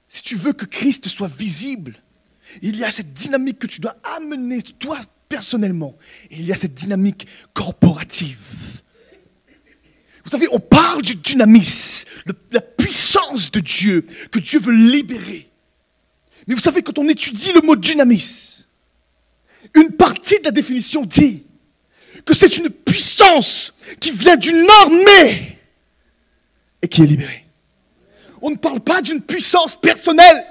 Si 0.09 0.23
tu 0.23 0.37
veux 0.37 0.53
que 0.53 0.65
Christ 0.65 1.09
soit 1.09 1.33
visible, 1.33 2.03
il 2.63 2.77
y 2.77 2.85
a 2.85 2.91
cette 2.91 3.13
dynamique 3.13 3.59
que 3.59 3.67
tu 3.67 3.81
dois 3.81 3.97
amener 4.17 4.63
toi 4.63 5.01
personnellement. 5.29 5.97
Il 6.31 6.45
y 6.45 6.53
a 6.53 6.57
cette 6.57 6.75
dynamique 6.75 7.27
corporative. 7.55 8.81
Vous 10.25 10.31
savez, 10.31 10.49
on 10.51 10.59
parle 10.59 11.03
du 11.03 11.15
dynamisme, 11.17 12.09
la 12.51 12.61
puissance 12.61 13.51
de 13.51 13.61
Dieu, 13.61 14.05
que 14.31 14.41
Dieu 14.41 14.59
veut 14.59 14.75
libérer. 14.75 15.51
Mais 16.47 16.55
vous 16.55 16.61
savez, 16.61 16.83
quand 16.83 16.99
on 16.99 17.09
étudie 17.09 17.53
le 17.53 17.61
mot 17.61 17.77
dynamisme, 17.77 18.65
une 19.75 19.93
partie 19.93 20.39
de 20.41 20.45
la 20.45 20.51
définition 20.51 21.05
dit 21.05 21.46
que 22.27 22.35
c'est 22.35 22.59
une 22.59 22.69
puissance 22.69 23.73
qui 24.01 24.11
vient 24.11 24.37
d'une 24.37 24.67
armée 24.83 25.59
et 26.83 26.89
qui 26.89 27.03
est 27.03 27.07
libérée. 27.07 27.47
On 28.43 28.51
ne 28.51 28.57
parle 28.57 28.81
pas 28.81 29.01
d'une 29.01 29.23
puissance 29.23 29.77
personnelle. 29.77 30.45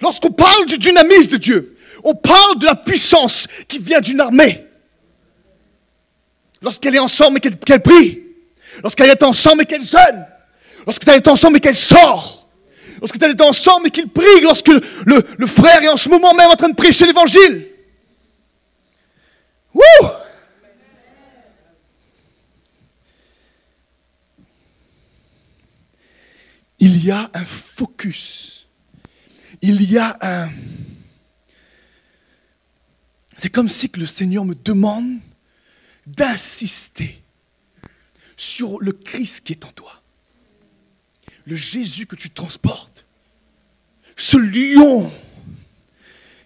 Lorsqu'on 0.00 0.30
parle 0.30 0.66
du 0.66 0.78
dynamisme 0.78 1.30
de 1.30 1.36
Dieu, 1.38 1.76
on 2.04 2.14
parle 2.14 2.58
de 2.58 2.66
la 2.66 2.76
puissance 2.76 3.46
qui 3.66 3.78
vient 3.78 4.00
d'une 4.00 4.20
armée. 4.20 4.66
Lorsqu'elle 6.60 6.94
est 6.94 7.00
ensemble 7.00 7.38
et 7.38 7.40
qu'elle 7.40 7.82
prie, 7.82 8.22
lorsqu'elle 8.82 9.10
est 9.10 9.22
ensemble 9.22 9.62
et 9.62 9.66
qu'elle 9.66 9.84
jeûne, 9.84 10.26
lorsqu'elle 10.86 11.16
est 11.16 11.28
ensemble 11.28 11.56
et 11.56 11.60
qu'elle 11.60 11.74
sort, 11.74 12.48
lorsqu'elle 13.00 13.30
est 13.30 13.40
ensemble 13.40 13.88
et 13.88 13.90
qu'il 13.90 14.08
prie, 14.08 14.40
lorsque 14.42 14.68
le, 14.68 14.80
le, 15.06 15.46
frère 15.46 15.82
est 15.82 15.88
en 15.88 15.96
ce 15.96 16.10
moment 16.10 16.34
même 16.34 16.50
en 16.50 16.56
train 16.56 16.68
de 16.68 16.74
prêcher 16.74 17.06
l'évangile. 17.06 17.68
Wouh 19.74 20.08
il 26.78 27.04
y 27.04 27.10
a 27.10 27.30
un 27.34 27.44
focus. 27.44 28.66
Il 29.62 29.82
y 29.90 29.98
a 29.98 30.16
un... 30.20 30.52
C'est 33.36 33.50
comme 33.50 33.68
si 33.68 33.90
le 33.96 34.06
Seigneur 34.06 34.44
me 34.44 34.54
demande 34.54 35.18
d'insister 36.06 37.22
sur 38.36 38.80
le 38.80 38.92
Christ 38.92 39.42
qui 39.44 39.52
est 39.52 39.64
en 39.64 39.72
toi. 39.72 40.02
Le 41.46 41.56
Jésus 41.56 42.06
que 42.06 42.16
tu 42.16 42.30
transportes. 42.30 43.06
Ce 44.16 44.36
lion 44.36 45.12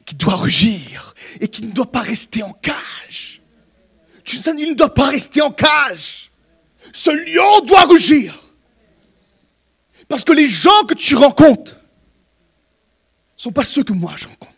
qui 0.05 0.15
doit 0.15 0.37
rugir 0.37 1.15
et 1.41 1.49
qui 1.49 1.65
ne 1.65 1.73
doit 1.73 1.91
pas 1.91 2.01
rester 2.01 2.43
en 2.43 2.53
cage. 2.53 3.43
Il 4.59 4.71
ne 4.71 4.75
doit 4.75 4.95
pas 4.95 5.09
rester 5.09 5.41
en 5.41 5.51
cage. 5.51 6.31
Ce 6.93 7.11
lion 7.11 7.65
doit 7.67 7.85
rugir. 7.85 8.48
Parce 10.09 10.25
que 10.25 10.33
les 10.33 10.49
gens 10.49 10.85
que 10.89 10.95
tu 10.95 11.15
rencontres 11.15 11.75
ne 11.77 11.81
sont 13.37 13.53
pas 13.53 13.65
ceux 13.65 13.85
que 13.85 13.93
moi 13.93 14.15
je 14.17 14.27
rencontre. 14.27 14.53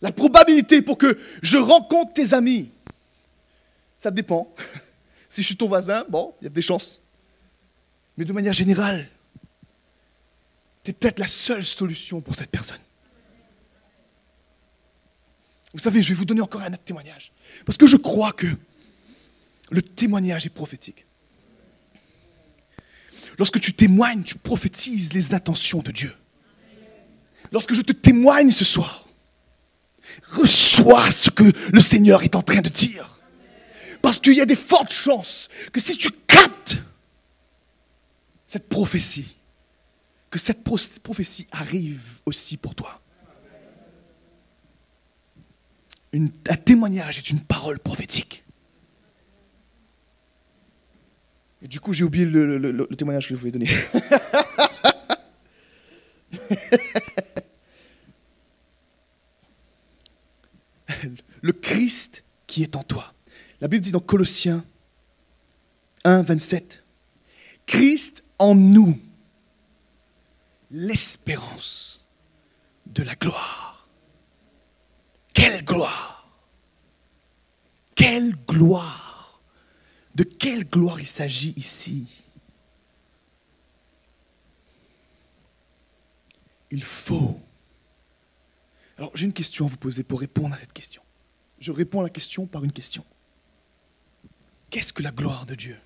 La 0.00 0.12
probabilité 0.12 0.82
pour 0.82 0.98
que 0.98 1.18
je 1.42 1.56
rencontre 1.56 2.14
tes 2.14 2.34
amis, 2.34 2.70
ça 3.98 4.10
dépend. 4.10 4.52
Si 5.28 5.42
je 5.42 5.48
suis 5.48 5.56
ton 5.56 5.66
voisin, 5.66 6.04
bon, 6.08 6.34
il 6.40 6.44
y 6.44 6.46
a 6.46 6.50
des 6.50 6.62
chances. 6.62 7.02
Mais 8.16 8.24
de 8.24 8.32
manière 8.32 8.52
générale, 8.52 9.08
tu 10.84 10.92
es 10.92 10.94
peut-être 10.94 11.18
la 11.18 11.26
seule 11.26 11.64
solution 11.64 12.20
pour 12.20 12.36
cette 12.36 12.48
personne. 12.48 12.80
Vous 15.74 15.80
savez, 15.80 16.00
je 16.00 16.10
vais 16.10 16.14
vous 16.14 16.24
donner 16.24 16.40
encore 16.40 16.62
un 16.62 16.72
autre 16.72 16.84
témoignage. 16.84 17.32
Parce 17.66 17.76
que 17.76 17.86
je 17.88 17.96
crois 17.96 18.32
que 18.32 18.46
le 19.70 19.82
témoignage 19.82 20.46
est 20.46 20.50
prophétique. 20.50 21.04
Lorsque 23.38 23.60
tu 23.60 23.72
témoignes, 23.72 24.22
tu 24.22 24.36
prophétises 24.36 25.12
les 25.12 25.34
intentions 25.34 25.80
de 25.80 25.90
Dieu. 25.90 26.14
Lorsque 27.52 27.74
je 27.74 27.82
te 27.82 27.92
témoigne 27.92 28.50
ce 28.50 28.64
soir, 28.64 29.08
reçois 30.30 31.10
ce 31.10 31.30
que 31.30 31.44
le 31.72 31.80
Seigneur 31.80 32.22
est 32.22 32.34
en 32.34 32.42
train 32.42 32.60
de 32.60 32.68
dire. 32.68 33.18
Parce 34.02 34.20
qu'il 34.20 34.34
y 34.34 34.40
a 34.40 34.46
des 34.46 34.56
fortes 34.56 34.92
chances 34.92 35.48
que 35.72 35.80
si 35.80 35.96
tu 35.96 36.10
captes 36.26 36.82
cette 38.46 38.68
prophétie, 38.68 39.36
que 40.30 40.38
cette 40.38 40.62
prophétie 40.62 41.46
arrive 41.50 42.20
aussi 42.24 42.56
pour 42.56 42.74
toi. 42.74 43.00
un 46.14 46.56
témoignage 46.56 47.18
est 47.18 47.30
une 47.30 47.40
parole 47.40 47.78
prophétique. 47.78 48.45
Du 51.62 51.80
coup, 51.80 51.92
j'ai 51.92 52.04
oublié 52.04 52.24
le, 52.26 52.86
témoignage 52.96 53.28
que 53.28 53.34
je 53.34 53.40
voulais 53.40 53.52
donner. 53.52 53.68
le 61.40 61.52
Christ 61.52 62.24
qui 62.46 62.62
est 62.62 62.76
en 62.76 62.82
toi. 62.82 63.14
La 63.60 63.68
Bible 63.68 63.82
dit 63.82 63.92
dans 63.92 64.00
Colossiens 64.00 64.64
1, 66.04 66.22
27, 66.22 66.84
Christ 67.64 68.22
en 68.38 68.54
nous, 68.54 68.98
l'espérance 70.70 72.04
de 72.86 73.02
la 73.02 73.14
gloire. 73.14 73.88
Quelle 75.32 75.64
gloire 75.64 76.30
Quelle 77.94 78.36
gloire 78.46 79.05
De 80.16 80.24
quelle 80.24 80.64
gloire 80.64 80.98
il 80.98 81.06
s'agit 81.06 81.52
ici? 81.58 82.06
Il 86.70 86.82
faut. 86.82 87.38
Alors 88.96 89.14
j'ai 89.14 89.26
une 89.26 89.34
question 89.34 89.66
à 89.66 89.68
vous 89.68 89.76
poser 89.76 90.04
pour 90.04 90.20
répondre 90.20 90.54
à 90.54 90.58
cette 90.58 90.72
question. 90.72 91.02
Je 91.58 91.70
réponds 91.70 92.00
à 92.00 92.04
la 92.04 92.08
question 92.08 92.46
par 92.46 92.64
une 92.64 92.72
question. 92.72 93.04
Qu'est-ce 94.70 94.94
que 94.94 95.02
la 95.02 95.10
gloire 95.10 95.44
de 95.44 95.54
Dieu? 95.54 95.78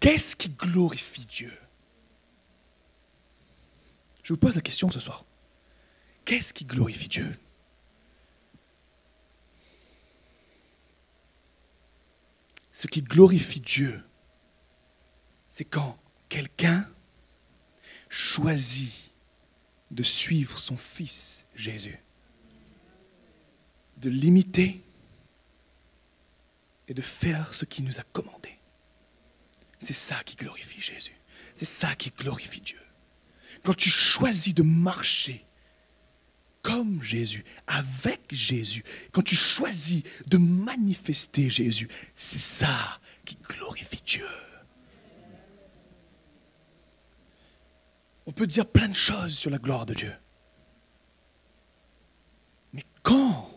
Qu'est-ce 0.00 0.34
qui 0.34 0.48
glorifie 0.48 1.26
Dieu? 1.26 1.56
Je 4.24 4.32
vous 4.32 4.38
pose 4.38 4.56
la 4.56 4.62
question 4.62 4.90
ce 4.90 4.98
soir. 4.98 5.24
Qu'est-ce 6.24 6.52
qui 6.52 6.64
glorifie 6.64 7.08
Dieu? 7.08 7.38
Ce 12.80 12.86
qui 12.86 13.02
glorifie 13.02 13.60
Dieu, 13.60 14.02
c'est 15.50 15.66
quand 15.66 15.98
quelqu'un 16.30 16.88
choisit 18.08 19.12
de 19.90 20.02
suivre 20.02 20.56
son 20.56 20.78
Fils 20.78 21.44
Jésus, 21.54 22.02
de 23.98 24.08
l'imiter 24.08 24.82
et 26.88 26.94
de 26.94 27.02
faire 27.02 27.52
ce 27.52 27.66
qu'il 27.66 27.84
nous 27.84 28.00
a 28.00 28.02
commandé. 28.14 28.58
C'est 29.78 29.92
ça 29.92 30.24
qui 30.24 30.36
glorifie 30.36 30.80
Jésus. 30.80 31.20
C'est 31.54 31.66
ça 31.66 31.94
qui 31.94 32.08
glorifie 32.08 32.62
Dieu. 32.62 32.80
Quand 33.62 33.74
tu 33.74 33.90
choisis 33.90 34.54
de 34.54 34.62
marcher 34.62 35.44
comme 36.62 37.02
Jésus, 37.02 37.44
avec 37.66 38.20
Jésus, 38.30 38.84
quand 39.12 39.22
tu 39.22 39.34
choisis 39.34 40.02
de 40.26 40.38
manifester 40.38 41.48
Jésus, 41.50 41.88
c'est 42.14 42.40
ça 42.40 43.00
qui 43.24 43.36
glorifie 43.36 44.02
Dieu. 44.04 44.26
On 48.26 48.32
peut 48.32 48.46
dire 48.46 48.66
plein 48.66 48.88
de 48.88 48.94
choses 48.94 49.36
sur 49.36 49.50
la 49.50 49.58
gloire 49.58 49.86
de 49.86 49.94
Dieu. 49.94 50.12
Mais 52.72 52.84
quand 53.02 53.50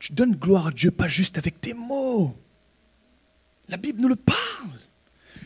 tu 0.00 0.14
donnes 0.14 0.34
gloire 0.34 0.68
à 0.68 0.70
Dieu 0.72 0.90
pas 0.90 1.08
juste 1.08 1.38
avec 1.38 1.60
tes 1.60 1.74
mots. 1.74 2.36
La 3.68 3.76
Bible 3.76 4.00
nous 4.00 4.08
le 4.08 4.16
parle. 4.16 4.80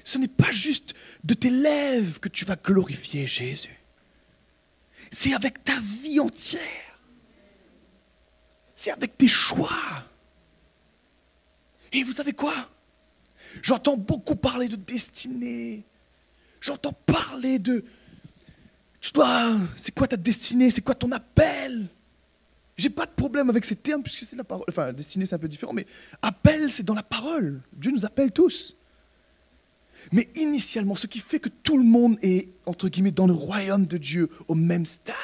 Ce 0.04 0.16
n'est 0.16 0.28
pas 0.28 0.52
juste 0.52 0.94
de 1.24 1.34
tes 1.34 1.50
lèvres 1.50 2.20
que 2.20 2.28
tu 2.28 2.44
vas 2.44 2.56
glorifier 2.56 3.26
Jésus. 3.26 3.83
C'est 5.10 5.34
avec 5.34 5.62
ta 5.64 5.78
vie 5.80 6.20
entière. 6.20 6.60
C'est 8.74 8.90
avec 8.90 9.16
tes 9.16 9.28
choix. 9.28 10.04
Et 11.92 12.02
vous 12.02 12.12
savez 12.12 12.32
quoi? 12.32 12.54
J'entends 13.62 13.96
beaucoup 13.96 14.36
parler 14.36 14.68
de 14.68 14.76
destinée. 14.76 15.84
J'entends 16.60 16.92
parler 16.92 17.58
de... 17.58 17.84
Tu 19.00 19.12
dois... 19.12 19.56
C'est 19.76 19.94
quoi 19.94 20.08
ta 20.08 20.16
destinée? 20.16 20.70
C'est 20.70 20.82
quoi 20.82 20.94
ton 20.94 21.12
appel? 21.12 21.88
J'ai 22.76 22.90
pas 22.90 23.06
de 23.06 23.12
problème 23.12 23.48
avec 23.50 23.64
ces 23.64 23.76
termes 23.76 24.02
puisque 24.02 24.24
c'est 24.24 24.34
la 24.34 24.42
parole. 24.42 24.64
Enfin, 24.68 24.92
destiné, 24.92 25.26
c'est 25.26 25.36
un 25.36 25.38
peu 25.38 25.46
différent, 25.46 25.72
mais 25.72 25.86
appel, 26.22 26.72
c'est 26.72 26.82
dans 26.82 26.94
la 26.94 27.04
parole. 27.04 27.62
Dieu 27.72 27.92
nous 27.92 28.04
appelle 28.04 28.32
tous. 28.32 28.76
Mais 30.12 30.28
initialement, 30.34 30.94
ce 30.94 31.06
qui 31.06 31.18
fait 31.18 31.40
que 31.40 31.48
tout 31.48 31.76
le 31.76 31.84
monde 31.84 32.18
est, 32.22 32.50
entre 32.66 32.88
guillemets, 32.88 33.10
dans 33.10 33.26
le 33.26 33.32
royaume 33.32 33.86
de 33.86 33.98
Dieu 33.98 34.30
au 34.48 34.54
même 34.54 34.86
stade, 34.86 35.16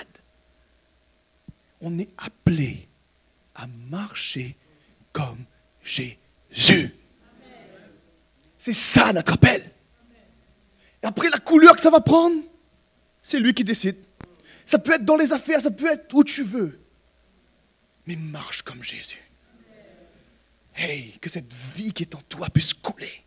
on 1.81 1.99
est 1.99 2.11
appelé 2.19 2.89
à 3.55 3.67
marcher 3.89 4.57
comme 5.13 5.45
Jésus. 5.83 6.95
C'est 8.59 8.75
ça 8.75 9.13
notre 9.13 9.35
appel. 9.35 9.71
Et 11.03 11.07
après, 11.07 11.31
la 11.31 11.39
couleur 11.39 11.75
que 11.75 11.81
ça 11.81 11.91
va 11.91 12.01
prendre, 12.01 12.37
c'est 13.23 13.39
lui 13.39 13.55
qui 13.55 13.65
décide. 13.65 13.97
Ça 14.67 14.79
peut 14.79 14.93
être 14.93 15.05
dans 15.05 15.17
les 15.17 15.33
affaires, 15.33 15.61
ça 15.61 15.71
peut 15.71 15.91
être 15.91 16.15
où 16.15 16.23
tu 16.23 16.43
veux 16.43 16.81
mais 18.11 18.17
marche 18.17 18.63
comme 18.63 18.83
Jésus. 18.83 19.23
Hey, 20.75 21.19
que 21.21 21.29
cette 21.29 21.53
vie 21.53 21.93
qui 21.93 22.03
est 22.03 22.15
en 22.15 22.21
toi 22.23 22.49
puisse 22.51 22.75
couler. 22.75 23.23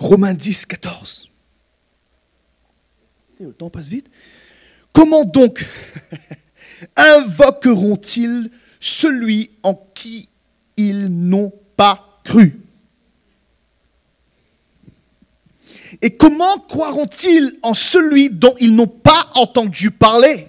Romains 0.00 0.32
10, 0.32 0.64
14. 0.64 1.28
Le 3.38 3.52
temps 3.52 3.68
passe 3.68 3.88
vite. 3.88 4.10
Comment 4.94 5.24
donc 5.24 5.66
invoqueront-ils 6.96 8.50
celui 8.80 9.50
en 9.62 9.74
qui 9.94 10.30
ils 10.78 11.08
n'ont 11.08 11.52
pas 11.76 12.18
cru? 12.24 12.60
Et 16.00 16.16
comment 16.16 16.58
croiront-ils 16.60 17.58
en 17.62 17.74
celui 17.74 18.30
dont 18.30 18.54
ils 18.58 18.74
n'ont 18.74 18.86
pas 18.86 19.30
entendu 19.34 19.90
parler? 19.90 20.48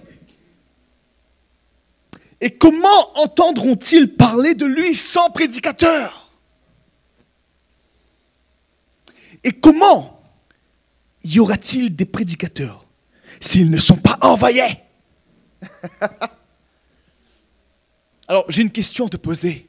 Et 2.40 2.56
comment 2.56 3.18
entendront-ils 3.18 4.14
parler 4.14 4.54
de 4.54 4.64
lui 4.64 4.94
sans 4.94 5.28
prédicateur? 5.28 6.21
Et 9.44 9.52
comment 9.52 10.22
y 11.24 11.38
aura-t-il 11.38 11.94
des 11.94 12.04
prédicateurs 12.04 12.86
s'ils 13.40 13.70
ne 13.70 13.78
sont 13.78 13.96
pas 13.96 14.18
envoyés 14.20 14.78
Alors 18.28 18.44
j'ai 18.48 18.62
une 18.62 18.70
question 18.70 19.06
à 19.06 19.08
te 19.08 19.16
poser. 19.16 19.68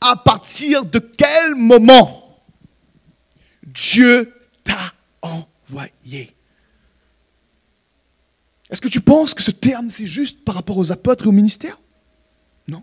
À 0.00 0.16
partir 0.16 0.84
de 0.84 0.98
quel 0.98 1.54
moment 1.54 2.42
Dieu 3.62 4.34
t'a 4.62 4.92
envoyé? 5.22 6.36
Est-ce 8.68 8.80
que 8.80 8.88
tu 8.88 9.00
penses 9.00 9.32
que 9.32 9.42
ce 9.42 9.50
terme, 9.52 9.90
c'est 9.90 10.06
juste 10.06 10.44
par 10.44 10.54
rapport 10.54 10.76
aux 10.76 10.92
apôtres 10.92 11.24
et 11.24 11.28
au 11.28 11.32
ministère 11.32 11.80
Non. 12.68 12.82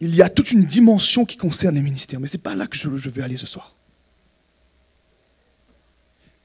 Il 0.00 0.14
y 0.14 0.22
a 0.22 0.28
toute 0.28 0.50
une 0.50 0.64
dimension 0.64 1.24
qui 1.24 1.36
concerne 1.36 1.76
les 1.76 1.82
ministères, 1.82 2.20
mais 2.20 2.28
ce 2.28 2.36
n'est 2.36 2.42
pas 2.42 2.54
là 2.54 2.66
que 2.66 2.76
je, 2.76 2.88
veux 2.88 3.22
aller 3.22 3.36
ce 3.36 3.46
soir. 3.46 3.76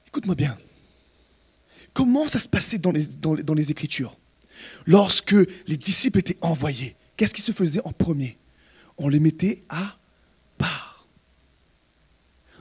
Écoute-moi 0.07 0.35
bien. 0.35 0.57
Comment 1.93 2.27
ça 2.27 2.39
se 2.39 2.47
passait 2.47 2.77
dans 2.77 2.91
les 2.91 3.71
Écritures? 3.71 4.17
Lorsque 4.85 5.35
les 5.67 5.77
disciples 5.77 6.19
étaient 6.19 6.37
envoyés, 6.41 6.95
qu'est-ce 7.17 7.33
qui 7.33 7.41
se 7.41 7.51
faisait 7.51 7.81
en 7.83 7.91
premier? 7.91 8.37
On 8.97 9.07
les 9.07 9.19
mettait 9.19 9.63
à 9.69 9.97
part. 10.57 11.07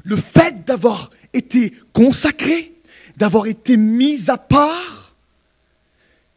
Le 0.05 0.16
fait 0.16 0.64
d'avoir 0.64 1.11
été 1.33 1.72
consacré, 1.92 2.74
d'avoir 3.16 3.46
été 3.46 3.77
mis 3.77 4.31
à 4.31 4.38
part 4.38 5.16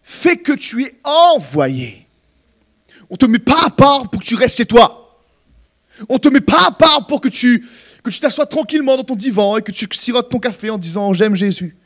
fait 0.02 0.38
que 0.38 0.52
tu 0.52 0.84
es 0.84 0.96
envoyé. 1.04 2.08
On 3.12 3.16
ne 3.16 3.18
te 3.18 3.26
met 3.26 3.40
pas 3.40 3.66
à 3.66 3.70
part 3.70 4.10
pour 4.10 4.22
que 4.22 4.26
tu 4.26 4.36
restes 4.36 4.58
chez 4.58 4.66
toi. 4.66 5.22
On 6.08 6.14
ne 6.14 6.20
te 6.20 6.30
met 6.30 6.40
pas 6.40 6.68
à 6.68 6.72
part 6.72 7.06
pour 7.08 7.20
que 7.20 7.28
tu 7.28 7.68
que 8.04 8.10
tu 8.10 8.20
t'assoies 8.20 8.48
tranquillement 8.48 8.98
dans 8.98 9.04
ton 9.04 9.16
divan 9.16 9.58
et 9.58 9.62
que 9.62 9.72
tu 9.72 9.86
sirotes 9.92 10.30
ton 10.30 10.40
café 10.40 10.70
en 10.70 10.78
disant 10.78 11.14
j'aime 11.14 11.36
Jésus. 11.36 11.78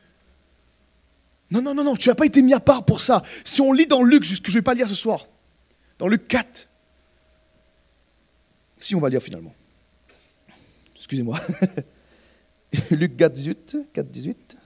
Non, 1.49 1.61
non, 1.61 1.73
non, 1.73 1.83
non, 1.83 1.95
tu 1.95 2.09
n'as 2.09 2.15
pas 2.15 2.25
été 2.25 2.41
mis 2.41 2.53
à 2.53 2.59
part 2.59 2.85
pour 2.85 3.01
ça. 3.01 3.23
Si 3.43 3.59
on 3.59 3.73
lit 3.73 3.87
dans 3.87 4.03
Luc, 4.03 4.23
ce 4.23 4.39
que 4.39 4.47
je 4.47 4.51
ne 4.51 4.59
vais 4.59 4.63
pas 4.63 4.75
lire 4.75 4.87
ce 4.87 4.95
soir, 4.95 5.27
dans 5.97 6.07
Luc 6.07 6.27
4, 6.27 6.69
si 8.77 8.95
on 8.95 8.99
va 8.99 9.09
lire 9.09 9.21
finalement. 9.21 9.53
Excusez-moi. 10.95 11.41
Luc 12.91 13.17
4, 13.17 13.33
18, 13.33 13.77
4, 13.93 14.09
18. 14.09 14.57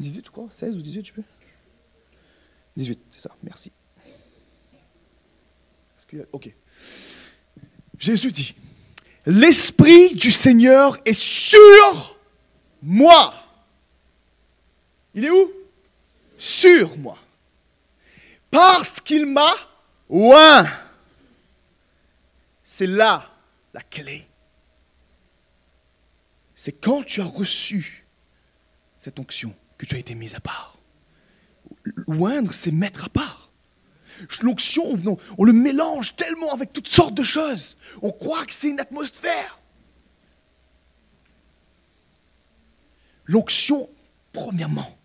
18, 0.00 0.26
je 0.26 0.30
crois, 0.30 0.46
16 0.50 0.76
ou 0.76 0.82
18, 0.82 1.02
tu 1.02 1.12
peux 1.12 1.22
18, 2.76 2.98
c'est 3.10 3.20
ça, 3.20 3.30
merci. 3.42 3.70
Ok. 6.32 6.50
Jésus 7.98 8.32
dit, 8.32 8.54
l'Esprit 9.26 10.14
du 10.14 10.30
Seigneur 10.30 10.98
est 11.04 11.12
sur 11.12 12.18
moi. 12.82 13.34
Il 15.14 15.24
est 15.24 15.30
où? 15.30 15.52
Sur 16.38 16.98
moi. 16.98 17.18
Parce 18.50 19.00
qu'il 19.00 19.26
m'a 19.26 19.52
oint. 20.08 20.66
C'est 22.64 22.86
là 22.86 23.30
la 23.72 23.82
clé. 23.82 24.26
C'est 26.54 26.72
quand 26.72 27.04
tu 27.04 27.20
as 27.20 27.24
reçu 27.24 28.04
cette 28.98 29.18
onction 29.18 29.54
que 29.78 29.86
tu 29.86 29.94
as 29.94 29.98
été 29.98 30.14
mis 30.14 30.34
à 30.34 30.40
part. 30.40 30.78
Oindre, 32.06 32.52
c'est 32.52 32.72
mettre 32.72 33.04
à 33.04 33.08
part. 33.08 33.51
L'onction, 34.42 34.98
on 35.38 35.44
le 35.44 35.52
mélange 35.52 36.16
tellement 36.16 36.52
avec 36.52 36.72
toutes 36.72 36.88
sortes 36.88 37.14
de 37.14 37.22
choses. 37.22 37.76
On 38.02 38.10
croit 38.10 38.44
que 38.46 38.52
c'est 38.52 38.68
une 38.68 38.80
atmosphère. 38.80 39.58
L'onction, 43.24 43.88
premièrement, 44.32 44.98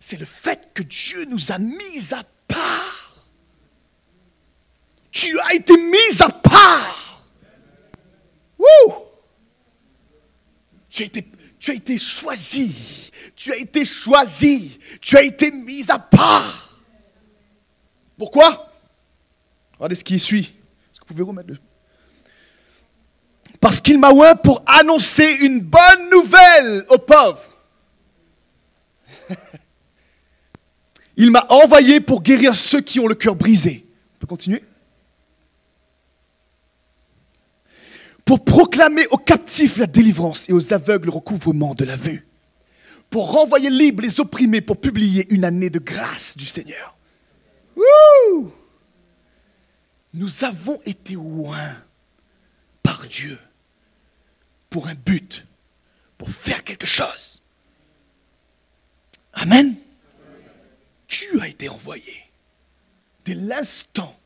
c'est 0.00 0.18
le 0.18 0.26
fait 0.26 0.70
que 0.74 0.82
Dieu 0.82 1.24
nous 1.26 1.52
a 1.52 1.58
mis 1.58 2.14
à 2.14 2.24
part. 2.46 3.26
Tu 5.10 5.38
as 5.40 5.54
été 5.54 5.76
mis 5.76 6.22
à 6.22 6.28
part. 6.30 7.22
Tu 11.58 11.70
as 11.70 11.74
été 11.74 11.98
choisi. 11.98 13.10
Tu 13.36 13.52
as 13.52 13.56
été 13.56 13.84
choisi. 13.84 14.78
Tu 15.00 15.16
as 15.16 15.22
été 15.22 15.50
mis 15.50 15.90
à 15.90 15.98
part. 15.98 16.67
Pourquoi? 18.18 18.72
Regardez 19.74 19.94
ce 19.94 20.04
qui 20.04 20.18
suit. 20.18 20.52
Est-ce 20.92 21.00
que 21.00 21.06
vous 21.06 21.14
pouvez 21.14 21.22
remettre 21.22 21.50
le... 21.50 21.58
Parce 23.60 23.80
qu'il 23.80 23.98
m'a 23.98 24.10
oint 24.12 24.34
pour 24.34 24.62
annoncer 24.66 25.38
une 25.42 25.60
bonne 25.60 26.10
nouvelle 26.10 26.84
aux 26.90 26.98
pauvres. 26.98 27.56
Il 31.16 31.30
m'a 31.30 31.46
envoyé 31.48 32.00
pour 32.00 32.22
guérir 32.22 32.54
ceux 32.54 32.80
qui 32.80 33.00
ont 33.00 33.06
le 33.08 33.14
cœur 33.14 33.34
brisé. 33.34 33.86
On 34.14 34.18
peut 34.20 34.26
continuer? 34.26 34.62
Pour 38.24 38.44
proclamer 38.44 39.06
aux 39.10 39.16
captifs 39.16 39.78
la 39.78 39.86
délivrance 39.86 40.48
et 40.48 40.52
aux 40.52 40.72
aveugles 40.72 41.06
le 41.06 41.14
recouvrement 41.14 41.74
de 41.74 41.84
la 41.84 41.96
vue. 41.96 42.26
Pour 43.10 43.32
renvoyer 43.32 43.70
libres 43.70 44.02
les 44.02 44.20
opprimés, 44.20 44.60
pour 44.60 44.76
publier 44.76 45.26
une 45.32 45.44
année 45.44 45.70
de 45.70 45.78
grâce 45.78 46.36
du 46.36 46.46
Seigneur. 46.46 46.97
Nous 50.14 50.44
avons 50.44 50.80
été 50.84 51.14
loin 51.14 51.76
par 52.82 53.06
Dieu 53.06 53.38
pour 54.70 54.88
un 54.88 54.94
but, 54.94 55.46
pour 56.16 56.30
faire 56.30 56.64
quelque 56.64 56.86
chose. 56.86 57.42
Amen. 59.32 59.76
Tu 61.06 61.40
as 61.40 61.48
été 61.48 61.68
envoyé 61.68 62.24
dès 63.24 63.34
l'instant 63.34 64.18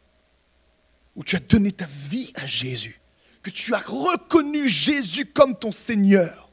où 1.15 1.25
tu 1.25 1.37
as 1.37 1.41
donné 1.41 1.73
ta 1.73 1.87
vie 1.87 2.33
à 2.37 2.47
Jésus, 2.47 3.01
que 3.43 3.51
tu 3.51 3.75
as 3.75 3.81
reconnu 3.81 4.69
Jésus 4.69 5.27
comme 5.27 5.59
ton 5.59 5.73
Seigneur. 5.73 6.51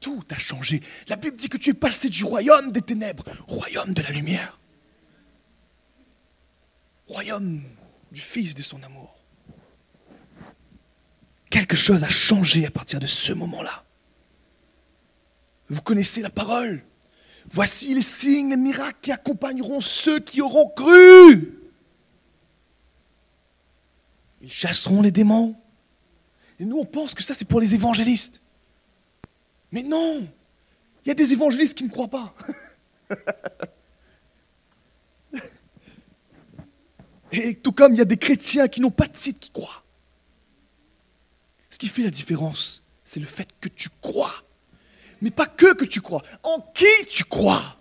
Tout 0.00 0.24
a 0.30 0.38
changé. 0.38 0.82
La 1.08 1.16
Bible 1.16 1.36
dit 1.36 1.48
que 1.48 1.58
tu 1.58 1.70
es 1.70 1.74
passé 1.74 2.08
du 2.08 2.24
royaume 2.24 2.72
des 2.72 2.82
ténèbres 2.82 3.24
au 3.48 3.54
royaume 3.54 3.92
de 3.94 4.02
la 4.02 4.10
lumière 4.10 4.59
royaume 7.10 7.62
du 8.12 8.20
Fils 8.20 8.54
de 8.54 8.62
son 8.62 8.82
amour. 8.82 9.16
Quelque 11.50 11.76
chose 11.76 12.04
a 12.04 12.08
changé 12.08 12.66
à 12.66 12.70
partir 12.70 13.00
de 13.00 13.06
ce 13.06 13.32
moment-là. 13.32 13.84
Vous 15.68 15.82
connaissez 15.82 16.22
la 16.22 16.30
parole. 16.30 16.82
Voici 17.50 17.94
les 17.94 18.02
signes, 18.02 18.50
les 18.50 18.56
miracles 18.56 18.98
qui 19.02 19.10
accompagneront 19.10 19.80
ceux 19.80 20.20
qui 20.20 20.40
auront 20.40 20.68
cru. 20.68 21.58
Ils 24.40 24.52
chasseront 24.52 25.02
les 25.02 25.10
démons. 25.10 25.56
Et 26.60 26.64
nous, 26.64 26.78
on 26.78 26.84
pense 26.84 27.14
que 27.14 27.22
ça, 27.22 27.34
c'est 27.34 27.44
pour 27.44 27.60
les 27.60 27.74
évangélistes. 27.74 28.40
Mais 29.72 29.82
non, 29.82 30.28
il 31.04 31.08
y 31.08 31.10
a 31.10 31.14
des 31.14 31.32
évangélistes 31.32 31.76
qui 31.76 31.84
ne 31.84 31.90
croient 31.90 32.08
pas. 32.08 32.34
Et 37.32 37.54
tout 37.54 37.72
comme 37.72 37.94
il 37.94 37.98
y 37.98 38.02
a 38.02 38.06
des 38.06 38.16
chrétiens 38.16 38.68
qui 38.68 38.80
n'ont 38.80 38.90
pas 38.90 39.06
de 39.06 39.16
site 39.16 39.38
qui 39.38 39.50
croient. 39.50 39.84
Ce 41.68 41.78
qui 41.78 41.88
fait 41.88 42.02
la 42.02 42.10
différence, 42.10 42.82
c'est 43.04 43.20
le 43.20 43.26
fait 43.26 43.48
que 43.60 43.68
tu 43.68 43.88
crois. 44.00 44.34
Mais 45.20 45.30
pas 45.30 45.46
que 45.46 45.74
que 45.74 45.84
tu 45.84 46.00
crois. 46.00 46.22
En 46.42 46.60
qui 46.74 47.06
tu 47.08 47.24
crois? 47.24 47.76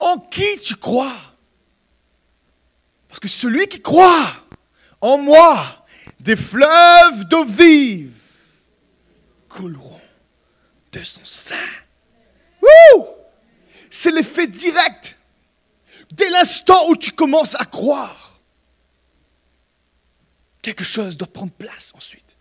En 0.00 0.18
qui 0.18 0.58
tu 0.58 0.74
crois? 0.74 1.16
Parce 3.08 3.20
que 3.20 3.28
celui 3.28 3.68
qui 3.68 3.80
croit 3.80 4.32
en 5.00 5.18
moi, 5.18 5.86
des 6.18 6.34
fleuves 6.34 7.24
d'eau 7.28 7.44
vive 7.44 8.16
couleront 9.48 10.00
de 10.90 11.02
son 11.02 11.24
sein. 11.24 11.54
C'est 13.90 14.10
l'effet 14.10 14.48
direct. 14.48 15.16
Dès 16.10 16.28
l'instant 16.28 16.88
où 16.88 16.96
tu 16.96 17.12
commences 17.12 17.54
à 17.54 17.64
croire, 17.64 18.23
quelque 20.64 20.82
chose 20.82 21.16
doit 21.16 21.28
prendre 21.28 21.52
place 21.52 21.92
ensuite. 21.94 22.36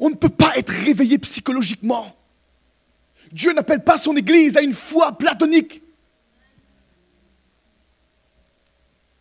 On 0.00 0.10
ne 0.10 0.16
peut 0.16 0.28
pas 0.28 0.56
être 0.56 0.70
réveillé 0.70 1.18
psychologiquement. 1.18 2.14
Dieu 3.32 3.52
n'appelle 3.52 3.82
pas 3.82 3.96
son 3.96 4.16
Église 4.16 4.56
à 4.56 4.60
une 4.60 4.74
foi 4.74 5.12
platonique. 5.16 5.82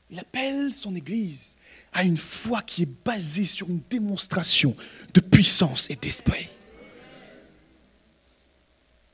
Il 0.09 0.19
appelle 0.19 0.73
son 0.73 0.95
Église 0.95 1.57
à 1.93 2.03
une 2.03 2.17
foi 2.17 2.61
qui 2.61 2.83
est 2.83 2.89
basée 3.05 3.45
sur 3.45 3.69
une 3.69 3.81
démonstration 3.89 4.75
de 5.13 5.19
puissance 5.19 5.89
et 5.89 5.95
d'esprit. 5.95 6.49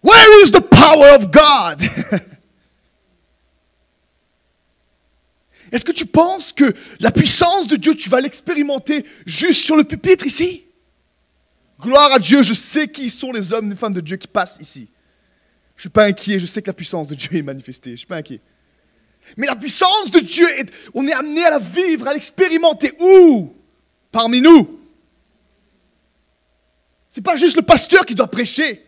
Where 0.03 0.43
is 0.43 0.51
the 0.51 0.61
power 0.61 1.15
of 1.15 1.31
God? 1.31 2.21
Est-ce 5.73 5.83
que 5.83 5.91
tu 5.91 6.05
penses 6.05 6.53
que 6.53 6.71
la 6.99 7.11
puissance 7.11 7.67
de 7.67 7.75
Dieu, 7.75 7.95
tu 7.95 8.07
vas 8.07 8.21
l'expérimenter 8.21 9.03
juste 9.25 9.65
sur 9.65 9.75
le 9.75 9.83
pupitre 9.83 10.27
ici? 10.27 10.65
Gloire 11.81 12.13
à 12.13 12.19
Dieu, 12.19 12.43
je 12.43 12.53
sais 12.53 12.87
qui 12.87 13.09
sont 13.09 13.31
les 13.31 13.51
hommes 13.51 13.65
et 13.65 13.69
les 13.71 13.75
femmes 13.75 13.93
de 13.93 13.99
Dieu 13.99 14.15
qui 14.17 14.27
passent 14.27 14.59
ici. 14.61 14.87
Je 15.75 15.79
ne 15.79 15.81
suis 15.81 15.89
pas 15.89 16.05
inquiet, 16.05 16.37
je 16.37 16.45
sais 16.45 16.61
que 16.61 16.67
la 16.67 16.73
puissance 16.73 17.07
de 17.07 17.15
Dieu 17.15 17.35
est 17.35 17.41
manifestée, 17.41 17.89
je 17.89 17.93
ne 17.93 17.97
suis 17.97 18.07
pas 18.07 18.17
inquiet. 18.17 18.39
Mais 19.35 19.47
la 19.47 19.55
puissance 19.55 20.11
de 20.11 20.19
Dieu, 20.19 20.47
on 20.93 21.07
est 21.07 21.13
amené 21.13 21.43
à 21.43 21.49
la 21.49 21.59
vivre, 21.59 22.07
à 22.07 22.13
l'expérimenter. 22.13 22.93
Où? 22.99 23.55
Parmi 24.11 24.41
nous. 24.41 24.79
Ce 27.09 27.19
n'est 27.19 27.23
pas 27.23 27.35
juste 27.35 27.55
le 27.55 27.63
pasteur 27.63 28.05
qui 28.05 28.13
doit 28.13 28.29
prêcher. 28.29 28.85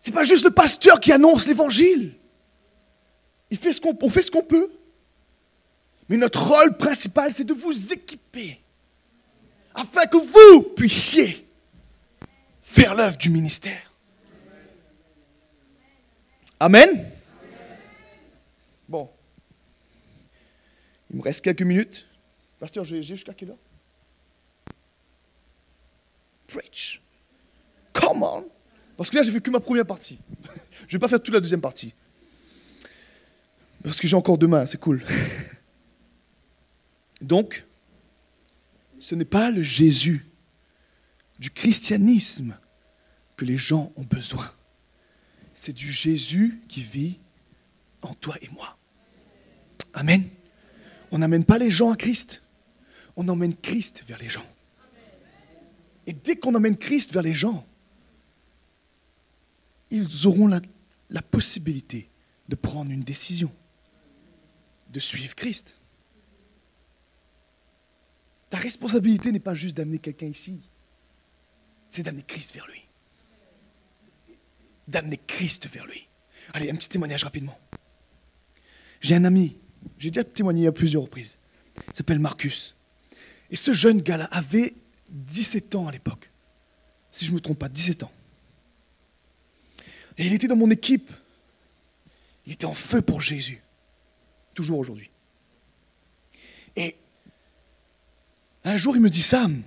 Ce 0.00 0.10
n'est 0.10 0.14
pas 0.14 0.24
juste 0.24 0.44
le 0.44 0.50
pasteur 0.50 1.00
qui 1.00 1.10
annonce 1.10 1.46
l'évangile. 1.46 2.12
On 3.50 4.10
fait 4.10 4.22
ce 4.22 4.30
qu'on 4.30 4.42
peut. 4.42 4.70
Mais 6.08 6.16
notre 6.16 6.46
rôle 6.46 6.76
principal, 6.76 7.32
c'est 7.32 7.44
de 7.44 7.52
vous 7.52 7.92
équiper 7.92 8.60
afin 9.74 10.06
que 10.06 10.16
vous 10.16 10.62
puissiez 10.62 11.46
faire 12.62 12.94
l'œuvre 12.94 13.16
du 13.16 13.28
ministère. 13.28 13.92
Amen. 16.58 17.10
Bon. 18.88 19.10
Il 21.10 21.16
me 21.16 21.22
reste 21.22 21.42
quelques 21.42 21.62
minutes. 21.62 22.06
Pasteur, 22.58 22.84
j'ai 22.84 23.02
jusqu'à 23.02 23.34
quelle 23.34 23.50
heure? 23.50 23.58
Preach. 26.46 27.02
Come 27.92 28.22
on. 28.22 28.48
Parce 28.96 29.10
que 29.10 29.16
là, 29.16 29.22
j'ai 29.22 29.32
fait 29.32 29.40
que 29.40 29.50
ma 29.50 29.60
première 29.60 29.84
partie. 29.84 30.18
Je 30.80 30.84
ne 30.84 30.90
vais 30.92 30.98
pas 30.98 31.08
faire 31.08 31.20
toute 31.22 31.34
la 31.34 31.40
deuxième 31.40 31.60
partie. 31.60 31.92
Parce 33.86 34.00
que 34.00 34.08
j'ai 34.08 34.16
encore 34.16 34.36
demain, 34.36 34.66
c'est 34.66 34.80
cool. 34.80 35.04
Donc, 37.20 37.64
ce 38.98 39.14
n'est 39.14 39.24
pas 39.24 39.52
le 39.52 39.62
Jésus 39.62 40.26
du 41.38 41.50
christianisme 41.50 42.58
que 43.36 43.44
les 43.44 43.56
gens 43.56 43.92
ont 43.94 44.02
besoin. 44.02 44.52
C'est 45.54 45.72
du 45.72 45.92
Jésus 45.92 46.60
qui 46.66 46.80
vit 46.80 47.20
en 48.02 48.12
toi 48.14 48.34
et 48.42 48.48
moi. 48.48 48.76
Amen. 49.94 50.24
On 51.12 51.18
n'amène 51.18 51.44
pas 51.44 51.58
les 51.58 51.70
gens 51.70 51.92
à 51.92 51.96
Christ, 51.96 52.42
on 53.14 53.28
emmène 53.28 53.54
Christ 53.54 54.02
vers 54.04 54.18
les 54.18 54.28
gens. 54.28 54.46
Et 56.08 56.12
dès 56.12 56.34
qu'on 56.34 56.56
emmène 56.56 56.76
Christ 56.76 57.12
vers 57.12 57.22
les 57.22 57.34
gens, 57.34 57.64
ils 59.90 60.26
auront 60.26 60.48
la, 60.48 60.60
la 61.08 61.22
possibilité 61.22 62.10
de 62.48 62.56
prendre 62.56 62.90
une 62.90 63.04
décision, 63.04 63.52
de 64.90 65.00
suivre 65.00 65.34
Christ. 65.34 65.76
Ta 68.50 68.58
responsabilité 68.58 69.32
n'est 69.32 69.40
pas 69.40 69.54
juste 69.54 69.76
d'amener 69.76 69.98
quelqu'un 69.98 70.26
ici, 70.26 70.60
c'est 71.90 72.02
d'amener 72.02 72.22
Christ 72.22 72.54
vers 72.54 72.66
lui. 72.66 72.82
D'amener 74.88 75.20
Christ 75.26 75.68
vers 75.68 75.86
lui. 75.86 76.08
Allez, 76.52 76.70
un 76.70 76.76
petit 76.76 76.88
témoignage 76.88 77.24
rapidement. 77.24 77.58
J'ai 79.00 79.16
un 79.16 79.24
ami, 79.24 79.56
j'ai 79.98 80.10
déjà 80.10 80.24
témoigné 80.24 80.66
à 80.66 80.72
plusieurs 80.72 81.02
reprises, 81.02 81.38
il 81.88 81.94
s'appelle 81.94 82.18
Marcus. 82.18 82.76
Et 83.50 83.56
ce 83.56 83.72
jeune 83.72 84.00
gars-là 84.00 84.24
avait 84.26 84.74
17 85.10 85.74
ans 85.74 85.88
à 85.88 85.92
l'époque, 85.92 86.30
si 87.10 87.24
je 87.24 87.30
ne 87.30 87.36
me 87.36 87.40
trompe 87.40 87.58
pas, 87.58 87.68
17 87.68 88.04
ans. 88.04 88.12
Et 90.18 90.26
il 90.26 90.32
était 90.32 90.48
dans 90.48 90.56
mon 90.56 90.70
équipe. 90.70 91.10
Il 92.46 92.52
était 92.52 92.64
en 92.64 92.74
feu 92.74 93.02
pour 93.02 93.20
Jésus, 93.20 93.60
toujours 94.56 94.78
aujourd'hui. 94.78 95.10
Et 96.74 96.96
un 98.64 98.76
jour, 98.76 98.96
il 98.96 99.02
me 99.02 99.10
dit, 99.10 99.22
Sam, 99.22 99.62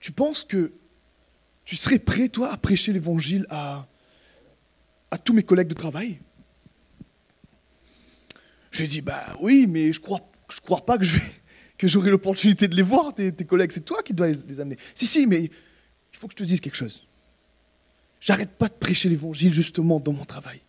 tu 0.00 0.12
penses 0.12 0.44
que 0.44 0.72
tu 1.64 1.76
serais 1.76 1.98
prêt, 1.98 2.28
toi, 2.28 2.52
à 2.52 2.58
prêcher 2.58 2.92
l'évangile 2.92 3.46
à, 3.48 3.88
tous 5.24 5.32
mes 5.32 5.42
collègues 5.42 5.68
de 5.68 5.74
travail? 5.74 6.18
Je 8.70 8.78
lui 8.78 8.84
ai 8.84 8.88
dit, 8.88 9.00
bah 9.00 9.24
oui, 9.40 9.66
mais 9.66 9.92
je 9.92 10.00
crois, 10.00 10.20
crois 10.64 10.84
pas 10.84 10.98
que 10.98 11.86
j'aurai 11.86 12.10
l'opportunité 12.10 12.68
de 12.68 12.74
les 12.74 12.82
voir, 12.82 13.14
tes, 13.14 13.32
collègues, 13.46 13.72
c'est 13.72 13.84
toi 13.84 14.02
qui 14.02 14.14
dois 14.14 14.28
les, 14.28 14.60
amener. 14.60 14.76
Si, 14.94 15.06
si, 15.06 15.26
mais 15.26 15.44
il 15.44 16.18
faut 16.18 16.26
que 16.26 16.32
je 16.32 16.38
te 16.38 16.42
dise 16.42 16.60
quelque 16.60 16.76
chose. 16.76 17.06
J'arrête 18.20 18.50
pas 18.50 18.68
de 18.68 18.74
prêcher 18.74 19.08
l'évangile 19.08 19.52
justement 19.52 20.00
dans 20.00 20.12
mon 20.12 20.24
travail. 20.24 20.60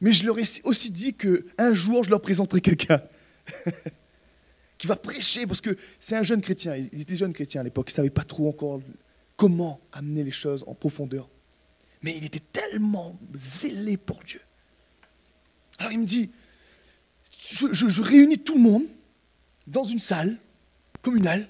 Mais 0.00 0.12
je 0.12 0.26
leur 0.26 0.38
ai 0.38 0.44
aussi 0.64 0.90
dit 0.90 1.14
qu'un 1.14 1.74
jour, 1.74 2.04
je 2.04 2.10
leur 2.10 2.20
présenterai 2.20 2.60
quelqu'un 2.60 3.02
qui 4.78 4.86
va 4.86 4.96
prêcher, 4.96 5.46
parce 5.46 5.60
que 5.60 5.76
c'est 5.98 6.16
un 6.16 6.22
jeune 6.22 6.40
chrétien, 6.40 6.76
il 6.76 7.00
était 7.00 7.16
jeune 7.16 7.32
chrétien 7.32 7.62
à 7.62 7.64
l'époque, 7.64 7.88
il 7.90 7.92
ne 7.92 7.96
savait 7.96 8.10
pas 8.10 8.24
trop 8.24 8.48
encore 8.48 8.80
comment 9.36 9.80
amener 9.92 10.22
les 10.22 10.30
choses 10.30 10.64
en 10.66 10.74
profondeur. 10.74 11.28
Mais 12.02 12.16
il 12.16 12.24
était 12.24 12.42
tellement 12.52 13.18
zélé 13.34 13.96
pour 13.96 14.22
Dieu. 14.22 14.40
Alors 15.78 15.92
il 15.92 16.00
me 16.00 16.06
dit, 16.06 16.30
je 17.30 18.02
réunis 18.02 18.38
tout 18.38 18.54
le 18.54 18.60
monde, 18.60 18.84
dans 19.66 19.84
une 19.84 19.98
salle 19.98 20.36
communale, 21.02 21.48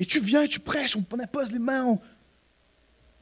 et 0.00 0.06
tu 0.06 0.20
viens 0.20 0.42
et 0.42 0.48
tu 0.48 0.60
prêches, 0.60 0.96
on 0.96 1.18
impose 1.18 1.52
les 1.52 1.58
mains. 1.58 1.98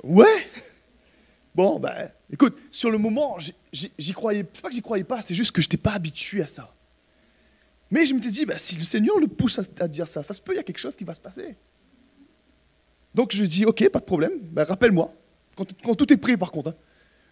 Ouais 0.03 0.49
Bon, 1.55 1.79
ben, 1.79 2.11
écoute, 2.31 2.57
sur 2.71 2.91
le 2.91 2.99
moment, 2.99 3.39
j'y 3.73 4.13
croyais, 4.13 4.47
c'est 4.53 4.63
pas 4.63 4.69
que 4.69 4.75
j'y 4.75 4.83
croyais 4.83 5.05
pas, 5.05 5.23
c'est 5.23 5.35
juste 5.35 5.53
que 5.53 5.61
je 5.61 5.67
n'étais 5.67 5.77
pas 5.77 5.93
habitué 5.93 6.43
à 6.43 6.47
ça. 6.47 6.75
Mais 7.91 8.05
je 8.05 8.15
me 8.15 8.21
suis 8.21 8.31
dit, 8.31 8.47
ben, 8.47 8.59
si 8.59 8.77
le 8.77 8.83
Seigneur 8.83 9.19
le 9.21 9.29
pousse 9.29 9.61
à, 9.81 9.89
dire 9.89 10.09
ça, 10.09 10.23
ça 10.23 10.35
se 10.35 10.41
peut, 10.41 10.53
il 10.53 10.57
y 10.57 10.61
a 10.61 10.65
quelque 10.65 10.79
chose 10.79 10.97
qui 10.97 11.05
va 11.05 11.15
se 11.15 11.21
passer. 11.21 11.57
Donc 13.15 13.35
je 13.35 13.45
dis, 13.45 13.65
ok, 13.65 13.89
pas 13.91 14.01
de 14.01 14.05
problème, 14.05 14.39
ben, 14.41 14.65
rappelle-moi, 14.65 15.13
quand, 15.57 15.95
tout 15.95 16.13
est 16.13 16.17
prêt 16.17 16.37
par 16.37 16.51
contre. 16.51 16.71
Hein. 16.71 16.77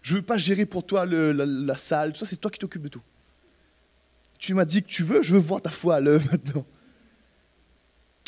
Je 0.01 0.13
ne 0.13 0.19
veux 0.19 0.25
pas 0.25 0.37
gérer 0.37 0.65
pour 0.65 0.85
toi 0.85 1.05
la, 1.05 1.77
salle, 1.77 2.15
ça, 2.15 2.25
c'est 2.25 2.37
toi 2.37 2.49
qui 2.49 2.59
t'occupes 2.59 2.83
de 2.83 2.89
tout 2.89 3.01
tu 4.37 4.53
m'as 4.53 4.65
dit 4.65 4.83
que 4.83 4.87
tu 4.87 5.03
veux, 5.03 5.21
je 5.21 5.33
veux 5.33 5.39
voir 5.39 5.61
ta 5.61 5.69
foi 5.69 5.95
à 5.95 5.99
l'œuvre 5.99 6.27
maintenant. 6.31 6.65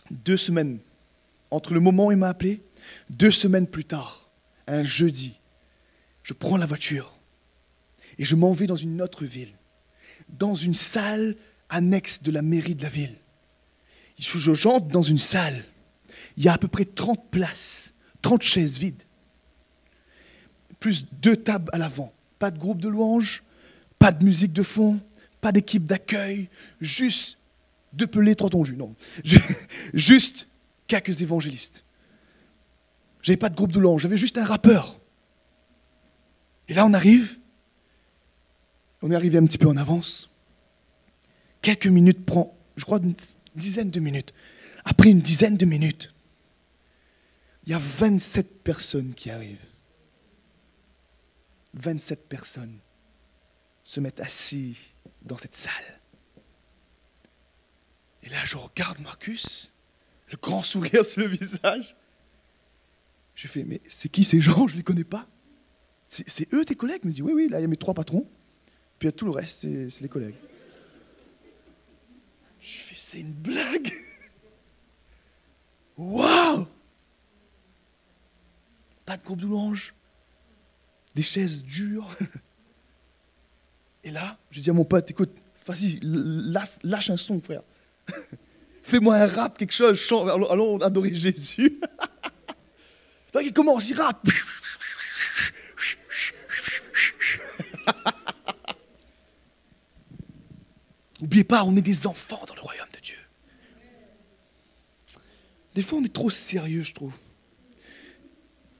Deux 0.10 0.38
semaines, 0.38 0.80
entre 1.52 1.74
le 1.74 1.80
moment 1.80 2.08
où 2.08 2.12
il 2.12 2.18
m'a 2.18 2.30
appelé, 2.30 2.64
deux 3.10 3.32
semaines 3.32 3.68
plus 3.68 3.86
tard, 3.86 4.30
un 4.68 4.84
jeudi, 4.84 5.37
je 6.28 6.34
prends 6.34 6.58
la 6.58 6.66
voiture 6.66 7.18
et 8.18 8.26
je 8.26 8.36
m'en 8.36 8.52
vais 8.52 8.68
dans 8.68 8.76
une 8.76 9.02
autre 9.02 9.24
ville, 9.24 9.54
dans 10.28 10.56
une 10.56 10.74
salle 10.74 11.38
annexe 11.70 12.22
de 12.22 12.32
la 12.32 12.42
mairie 12.42 12.76
de 12.76 12.84
la 12.84 12.90
ville. 12.90 13.16
Je 14.20 14.54
j'entre 14.54 14.88
dans 14.88 15.02
une 15.02 15.20
salle, 15.20 15.64
il 16.36 16.44
y 16.44 16.50
a 16.50 16.54
à 16.54 16.58
peu 16.58 16.68
près 16.68 16.84
30 16.84 17.32
places, 17.32 17.94
30 18.24 18.42
chaises 18.42 18.78
vides, 18.78 19.04
plus 20.82 21.08
deux 21.14 21.38
tables 21.38 21.70
à 21.72 21.78
l'avant, 21.78 22.12
pas 22.40 22.52
de 22.52 22.60
groupe 22.60 22.82
de 22.82 22.90
louanges, 22.90 23.42
pas 23.98 24.12
de 24.12 24.26
musique 24.26 24.52
de 24.52 24.64
fond, 24.64 25.00
pas 25.40 25.54
d'équipe 25.54 25.86
d'accueil, 25.86 26.50
juste 26.82 27.38
deux 27.94 28.08
pelés, 28.08 28.36
trois 28.36 28.50
tons 28.50 28.64
non. 28.76 28.96
Juste 29.94 30.50
quelques 30.88 31.22
évangélistes. 31.22 31.86
J'avais 33.22 33.38
pas 33.38 33.48
de 33.48 33.56
groupe 33.56 33.72
de 33.72 33.80
louange, 33.80 34.02
j'avais 34.02 34.18
juste 34.18 34.38
un 34.38 34.44
rappeur. 34.44 34.97
Et 36.68 36.74
là, 36.74 36.86
on 36.86 36.94
arrive, 36.94 37.38
on 39.02 39.12
est 39.12 39.16
arrivé 39.16 39.38
un 39.38 39.46
petit 39.46 39.58
peu 39.58 39.68
en 39.68 39.78
avance. 39.78 40.30
Quelques 41.62 41.88
minutes 41.88 42.26
prend, 42.26 42.58
je 42.76 42.86
crois, 42.86 43.00
une 43.00 43.16
dizaine 43.56 43.90
de 43.90 44.00
minutes. 44.00 44.34
Après 44.84 45.10
une 45.10 45.22
dizaine 45.22 45.58
de 45.58 45.66
minutes, 45.66 46.14
il 47.66 47.72
y 47.72 47.74
a 47.74 47.80
27 47.80 48.64
personnes 48.64 49.14
qui 49.14 49.30
arrivent. 49.30 49.66
27 51.74 52.28
personnes 52.28 52.80
se 53.84 54.00
mettent 54.00 54.20
assis 54.20 54.78
dans 55.22 55.38
cette 55.38 55.56
salle. 55.56 55.74
Et 58.24 58.30
là, 58.30 58.38
je 58.44 58.58
regarde 58.58 59.00
Marcus, 59.00 59.72
le 60.32 60.38
grand 60.38 60.64
sourire 60.64 61.06
sur 61.06 61.22
le 61.22 61.28
visage. 61.28 61.96
Je 63.36 63.48
fais, 63.48 63.64
mais 63.64 63.82
c'est 63.88 64.10
qui 64.10 64.24
ces 64.24 64.42
gens? 64.42 64.68
Je 64.68 64.74
ne 64.74 64.78
les 64.78 64.84
connais 64.84 65.04
pas. 65.04 65.28
C'est 66.08 66.54
eux 66.54 66.64
tes 66.64 66.76
collègues? 66.76 67.02
Il 67.04 67.10
me 67.10 67.14
dit, 67.14 67.22
oui, 67.22 67.34
oui, 67.34 67.48
là, 67.50 67.60
il 67.60 67.62
y 67.62 67.66
a 67.66 67.68
mes 67.68 67.78
trois 67.78 67.94
patrons. 67.94 68.26
Puis 68.98 69.08
il 69.08 69.14
tout 69.14 69.26
le 69.26 69.32
reste, 69.32 69.62
c'est 69.62 70.02
les 70.02 70.10
collègues. 70.10 70.36
Je 72.60 72.68
fais, 72.68 72.96
c'est 72.98 73.20
une 73.20 73.34
blague 73.34 73.94
Waouh 75.98 76.68
Pas 79.06 79.18
de 79.18 79.24
groupe 79.24 79.40
de 79.40 79.48
des 81.16 81.24
chaises 81.24 81.64
dures. 81.64 82.16
Et 84.04 84.12
là, 84.12 84.38
je 84.52 84.62
dis 84.62 84.70
à 84.70 84.74
mon 84.74 84.86
pote, 84.86 85.10
écoute, 85.10 85.32
vas-y, 85.66 86.00
lâche, 86.02 87.10
un 87.10 87.18
son, 87.18 87.42
frère. 87.42 87.64
Fais-moi 88.84 89.16
un 89.16 89.28
rap, 89.28 89.58
quelque 89.58 89.74
chose, 89.74 90.00
chante, 90.00 90.30
allons 90.30 90.78
adorer 90.78 91.14
Jésus. 91.14 91.80
Donc 93.34 93.44
il 93.44 93.52
commence, 93.52 93.90
il 93.90 94.00
rappe. 94.00 94.30
N'oubliez 101.22 101.44
pas, 101.44 101.64
on 101.64 101.76
est 101.76 101.82
des 101.82 102.08
enfants 102.08 102.44
dans 102.48 102.56
le 102.56 102.62
royaume 102.62 102.88
de 102.94 103.00
Dieu. 103.00 103.18
Des 105.74 105.82
fois, 105.82 106.00
on 106.00 106.04
est 106.04 106.14
trop 106.14 106.30
sérieux, 106.30 106.84
je 106.84 106.94
trouve. 106.94 107.16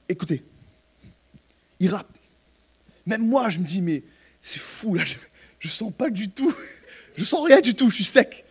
Écoutez, 0.08 0.44
il 1.80 1.88
rappe. 1.90 2.08
Même 3.06 3.26
moi, 3.26 3.50
je 3.50 3.58
me 3.58 3.64
dis, 3.64 3.80
mais 3.80 4.02
c'est 4.42 4.58
fou, 4.58 4.94
là, 4.94 5.04
je, 5.04 5.14
je 5.58 5.68
sens 5.68 5.92
pas 5.92 6.10
du 6.10 6.30
tout. 6.30 6.54
Je 7.16 7.24
sens 7.24 7.46
rien 7.46 7.60
du 7.60 7.74
tout, 7.74 7.90
je 7.90 7.96
suis 7.96 8.04
sec. 8.04 8.44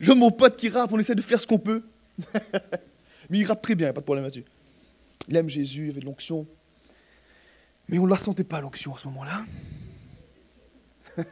Je 0.00 0.12
mon 0.12 0.30
pote 0.30 0.56
qui 0.56 0.68
rappe, 0.68 0.92
on 0.92 0.98
essaie 0.98 1.14
de 1.14 1.22
faire 1.22 1.40
ce 1.40 1.46
qu'on 1.46 1.58
peut. 1.58 1.84
Mais 3.30 3.38
il 3.38 3.44
rappe 3.44 3.62
très 3.62 3.74
bien, 3.74 3.86
il 3.86 3.88
n'y 3.88 3.90
a 3.90 3.92
pas 3.92 4.00
de 4.00 4.04
problème 4.04 4.24
là-dessus. 4.24 4.44
Il 5.28 5.36
aime 5.36 5.48
Jésus, 5.48 5.86
il 5.86 5.90
avait 5.90 6.00
de 6.00 6.06
l'onction. 6.06 6.46
Mais 7.88 7.98
on 7.98 8.04
ne 8.04 8.10
la 8.10 8.18
sentait 8.18 8.44
pas, 8.44 8.60
l'onction, 8.60 8.94
à 8.94 8.98
ce 8.98 9.06
moment-là. 9.08 9.44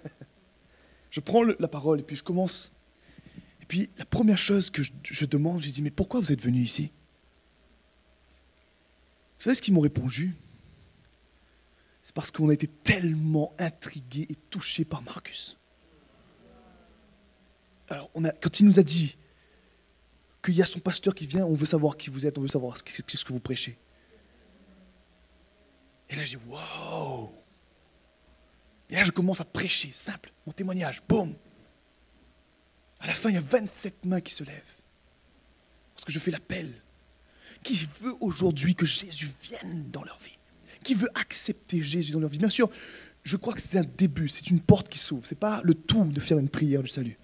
je 1.13 1.21
prends 1.21 1.45
la 1.45 1.69
parole 1.69 2.01
et 2.01 2.03
puis 2.03 2.17
je 2.17 2.25
commence. 2.25 2.73
Et 3.61 3.67
puis 3.67 3.91
la 3.99 4.07
première 4.07 4.39
chose 4.39 4.71
que 4.71 4.83
je, 4.83 5.25
demande, 5.27 5.63
je 5.63 5.69
dis, 5.69 5.83
mais 5.83 5.91
pourquoi 5.91 6.19
vous 6.21 6.33
êtes 6.33 6.41
venu 6.41 6.63
ici? 6.63 6.91
Vous 9.37 9.45
savez 9.45 9.55
ce 9.55 9.63
qu'ils 9.63 9.75
m'ont 9.75 9.83
répondu? 9.83 10.35
C'est 12.03 12.15
parce 12.15 12.31
qu'on 12.31 12.49
a 12.49 12.55
été 12.55 12.67
tellement 12.67 13.55
intrigués 13.59 14.27
et 14.31 14.35
touchés 14.49 14.87
par 14.87 15.03
Marcus. 15.03 15.59
Alors, 17.91 18.11
quand 18.41 18.61
il 18.61 18.67
nous 18.67 18.81
a 18.81 18.83
dit 18.83 19.19
qu'il 20.43 20.55
y 20.55 20.63
a 20.63 20.67
son 20.67 20.81
pasteur 20.81 21.15
qui 21.15 21.27
vient, 21.27 21.45
on 21.45 21.55
veut 21.55 21.67
savoir 21.67 21.99
qui 21.99 22.09
vous 22.09 22.25
êtes, 22.25 22.39
on 22.39 22.41
veut 22.41 22.49
savoir 22.49 22.79
ce 22.79 22.83
que 22.83 23.33
vous 23.33 23.41
prêchez. 23.41 23.77
Et 26.09 26.17
là, 26.17 26.25
j'ai 26.25 26.39
dit, 26.39 26.43
wow 26.49 27.42
Et 28.93 28.97
là, 28.97 29.05
je 29.05 29.11
commence 29.11 29.41
à 29.41 29.47
prêcher, 29.47 29.91
simple, 29.95 30.31
mon 30.47 30.53
témoignage, 30.53 31.03
boum. 31.09 31.35
À 33.01 33.07
la 33.07 33.15
fin, 33.15 33.31
il 33.31 33.35
y 33.35 33.39
a 33.39 33.41
27 33.41 34.05
mains 34.05 34.21
qui 34.21 34.35
se 34.35 34.45
lèvent. 34.45 34.83
Parce 35.95 36.05
que 36.05 36.13
je 36.13 36.19
fais 36.19 36.31
l'appel. 36.31 36.71
Qui 37.65 37.89
veut 38.03 38.15
aujourd'hui 38.21 38.75
que 38.75 38.85
Jésus 38.85 39.31
vienne 39.43 39.91
dans 39.91 40.05
leur 40.05 40.19
vie? 40.21 40.39
Qui 40.85 40.95
veut 40.95 41.09
accepter 41.15 41.83
Jésus 41.83 42.13
dans 42.13 42.21
leur 42.21 42.29
vie? 42.29 42.37
Bien 42.37 42.51
sûr, 42.51 42.69
je 43.23 43.39
crois 43.39 43.55
que 43.55 43.63
c'est 43.63 43.79
un 43.79 43.85
début, 43.85 44.29
c'est 44.29 44.51
une 44.51 44.61
porte 44.61 44.91
qui 44.91 44.99
s'ouvre. 44.99 45.25
Ce 45.25 45.33
n'est 45.33 45.41
pas 45.41 45.63
le 45.65 45.75
tout 45.75 46.05
de 46.05 46.21
faire 46.21 46.39
une 46.39 46.51
prière 46.51 46.83
du 46.83 46.89
salut. 46.91 47.19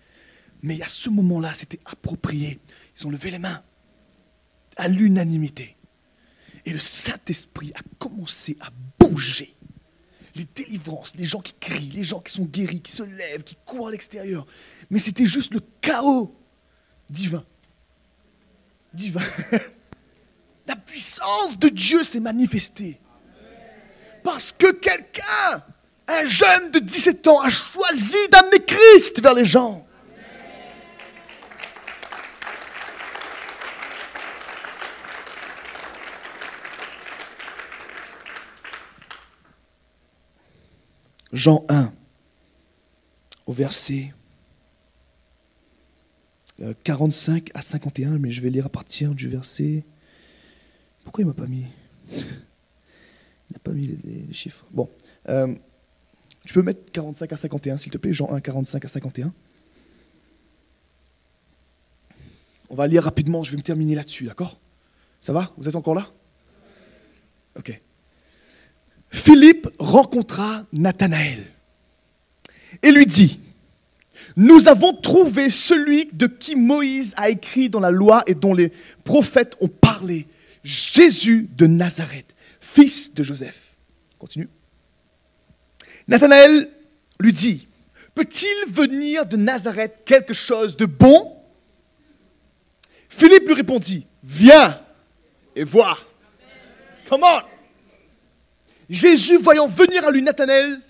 Mais 0.63 0.81
à 0.81 0.89
ce 0.89 1.11
moment-là, 1.11 1.53
c'était 1.53 1.81
approprié. 1.85 2.61
Ils 2.97 3.07
ont 3.07 3.11
levé 3.11 3.31
les 3.31 3.39
mains 3.39 3.63
à 4.77 4.89
l'unanimité. 4.89 5.77
Et 6.65 6.73
le 6.73 6.79
Saint-Esprit 6.79 7.73
a 7.75 7.83
commencé 7.99 8.57
à 8.61 8.71
bouger. 8.99 9.55
Les 10.39 10.47
délivrances, 10.55 11.15
les 11.17 11.25
gens 11.25 11.41
qui 11.41 11.53
crient, 11.59 11.91
les 11.91 12.05
gens 12.05 12.21
qui 12.21 12.33
sont 12.33 12.45
guéris, 12.45 12.81
qui 12.81 12.93
se 12.93 13.03
lèvent, 13.03 13.43
qui 13.43 13.57
courent 13.67 13.89
à 13.89 13.91
l'extérieur. 13.91 14.47
Mais 14.89 15.01
c'était 15.01 15.27
juste 15.27 15.53
le 15.53 15.61
chaos 15.81 16.33
divin. 17.11 17.45
Divin. 18.95 19.21
La 20.69 20.77
puissance 20.77 21.59
de 21.59 21.69
Dieu 21.69 22.05
s'est 22.05 22.21
manifestée. 22.21 23.01
Parce 24.23 24.53
que 24.53 24.71
quelqu'un, 24.71 25.65
un 26.07 26.27
jeune 26.27 26.71
de 26.71 26.79
17 26.79 27.27
ans, 27.27 27.41
a 27.41 27.51
choisi 27.51 28.29
d'amener 28.31 28.65
Christ 28.65 29.21
vers 29.21 29.35
les 29.35 29.45
gens. 29.45 29.88
Jean 41.33 41.65
1, 41.69 41.93
au 43.47 43.53
verset 43.53 44.13
45 46.85 47.51
à 47.55 47.63
51, 47.63 48.19
mais 48.19 48.31
je 48.31 48.41
vais 48.41 48.51
lire 48.51 48.67
à 48.67 48.69
partir 48.69 49.15
du 49.15 49.29
verset. 49.29 49.85
Pourquoi 51.05 51.23
il 51.23 51.27
m'a 51.27 51.35
pas 51.35 51.47
mis? 51.47 51.65
Il 52.13 53.55
n'a 53.55 53.59
pas 53.63 53.71
mis 53.73 53.87
les, 53.87 54.33
chiffres. 54.33 54.65
Bon. 54.71 54.91
Euh, 55.29 55.55
tu 56.45 56.55
peux 56.55 56.63
mettre 56.63 56.91
45 56.93 57.33
à 57.33 57.37
51, 57.37 57.77
s'il 57.77 57.93
te 57.93 57.99
plaît, 57.99 58.13
Jean 58.13 58.33
1, 58.33 58.41
45 58.41 58.85
à 58.85 58.89
51. 58.89 59.33
On 62.71 62.75
va 62.75 62.87
lire 62.87 63.05
rapidement, 63.05 63.43
je 63.43 63.51
vais 63.53 63.57
me 63.57 63.63
terminer 63.63 63.95
là-dessus, 63.95 64.25
d'accord? 64.25 64.61
Ça 65.21 65.33
va? 65.33 65.53
Vous 65.57 65.69
êtes 65.69 65.77
encore 65.77 65.95
là? 65.95 66.13
Ok. 67.57 67.81
Philippe 69.11 69.69
rencontra 69.79 70.65
Nathanaël 70.73 71.47
et 72.83 72.91
lui 72.91 73.07
dit, 73.07 73.41
nous 74.37 74.69
avons 74.69 74.93
trouvé 74.93 75.51
celui 75.51 76.07
de 76.13 76.27
qui 76.27 76.55
Moïse 76.55 77.15
a 77.17 77.29
écrit 77.29 77.69
dans 77.69 77.81
la 77.81 77.91
loi 77.91 78.23
et 78.27 78.35
dont 78.35 78.55
les 78.55 78.73
prophètes 79.05 79.57
ont 79.61 79.69
parlé, 79.69 80.27
Jésus 80.63 81.49
de 81.57 81.67
Nazareth, 81.67 82.35
fils 82.61 83.13
de 83.15 83.23
Joseph. 83.23 83.75
Continue. 84.19 84.49
Nathanaël 86.07 86.71
lui 87.21 87.33
dit, 87.33 87.69
peut-il 88.15 88.73
venir 88.73 89.27
de 89.27 89.37
Nazareth 89.37 90.03
quelque 90.05 90.35
chose 90.35 90.77
de 90.77 90.85
bon? 90.85 91.37
Philippe 93.09 93.47
lui 93.47 93.55
répondit, 93.55 94.07
viens 94.23 94.81
et 95.57 95.65
vois. 95.65 95.99
Comment 97.09 97.41
Jésus, 98.89 99.39
voyant 99.39 99.67
venir 99.67 100.07
à 100.07 100.11
lui 100.11 100.23
Nathanaël, 100.23 100.81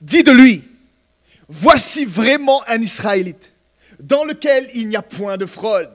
dit 0.00 0.22
de 0.22 0.32
lui, 0.32 0.64
voici 1.48 2.04
vraiment 2.04 2.62
un 2.68 2.80
Israélite, 2.80 3.52
dans 4.00 4.24
lequel 4.24 4.68
il 4.74 4.88
n'y 4.88 4.96
a 4.96 5.02
point 5.02 5.36
de 5.36 5.46
fraude. 5.46 5.94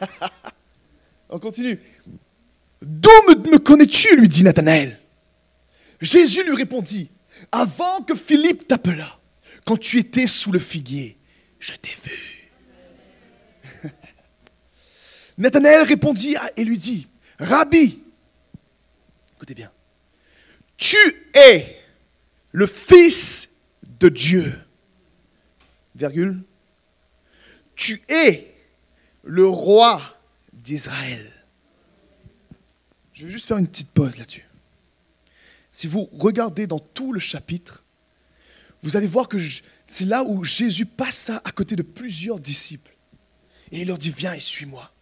On 1.28 1.38
continue. 1.38 1.80
D'où 2.82 3.10
me, 3.28 3.58
connais-tu 3.58 4.16
lui 4.16 4.28
dit 4.28 4.44
Nathanaël. 4.44 5.00
Jésus 6.00 6.44
lui 6.44 6.54
répondit, 6.54 7.10
avant 7.50 8.02
que 8.02 8.14
Philippe 8.14 8.68
t'appela, 8.68 9.18
quand 9.64 9.78
tu 9.78 9.98
étais 9.98 10.26
sous 10.26 10.52
le 10.52 10.58
figuier, 10.58 11.16
je 11.58 11.72
t'ai 11.72 11.96
vu. 12.04 12.50
Nathanaël 15.38 15.82
répondit 15.82 16.36
et 16.56 16.64
lui 16.64 16.76
dit, 16.76 17.06
Rabbi, 17.38 18.02
écoutez 19.36 19.54
bien, 19.54 19.70
tu 20.84 20.98
es 21.32 21.80
le 22.52 22.66
Fils 22.66 23.48
de 24.00 24.10
Dieu. 24.10 24.52
Tu 27.74 28.02
es 28.08 28.54
le 29.22 29.46
roi 29.46 30.02
d'Israël. 30.52 31.32
Je 33.14 33.24
vais 33.24 33.32
juste 33.32 33.46
faire 33.46 33.56
une 33.56 33.66
petite 33.66 33.88
pause 33.88 34.18
là-dessus. 34.18 34.44
Si 35.72 35.86
vous 35.86 36.06
regardez 36.12 36.66
dans 36.66 36.78
tout 36.78 37.14
le 37.14 37.20
chapitre, 37.20 37.82
vous 38.82 38.98
allez 38.98 39.06
voir 39.06 39.28
que 39.28 39.38
c'est 39.86 40.04
là 40.04 40.22
où 40.22 40.44
Jésus 40.44 40.84
passe 40.84 41.30
à 41.30 41.50
côté 41.50 41.76
de 41.76 41.82
plusieurs 41.82 42.40
disciples. 42.40 42.94
Et 43.72 43.80
il 43.80 43.88
leur 43.88 43.96
dit, 43.96 44.12
viens 44.14 44.34
et 44.34 44.40
suis-moi. 44.40 44.92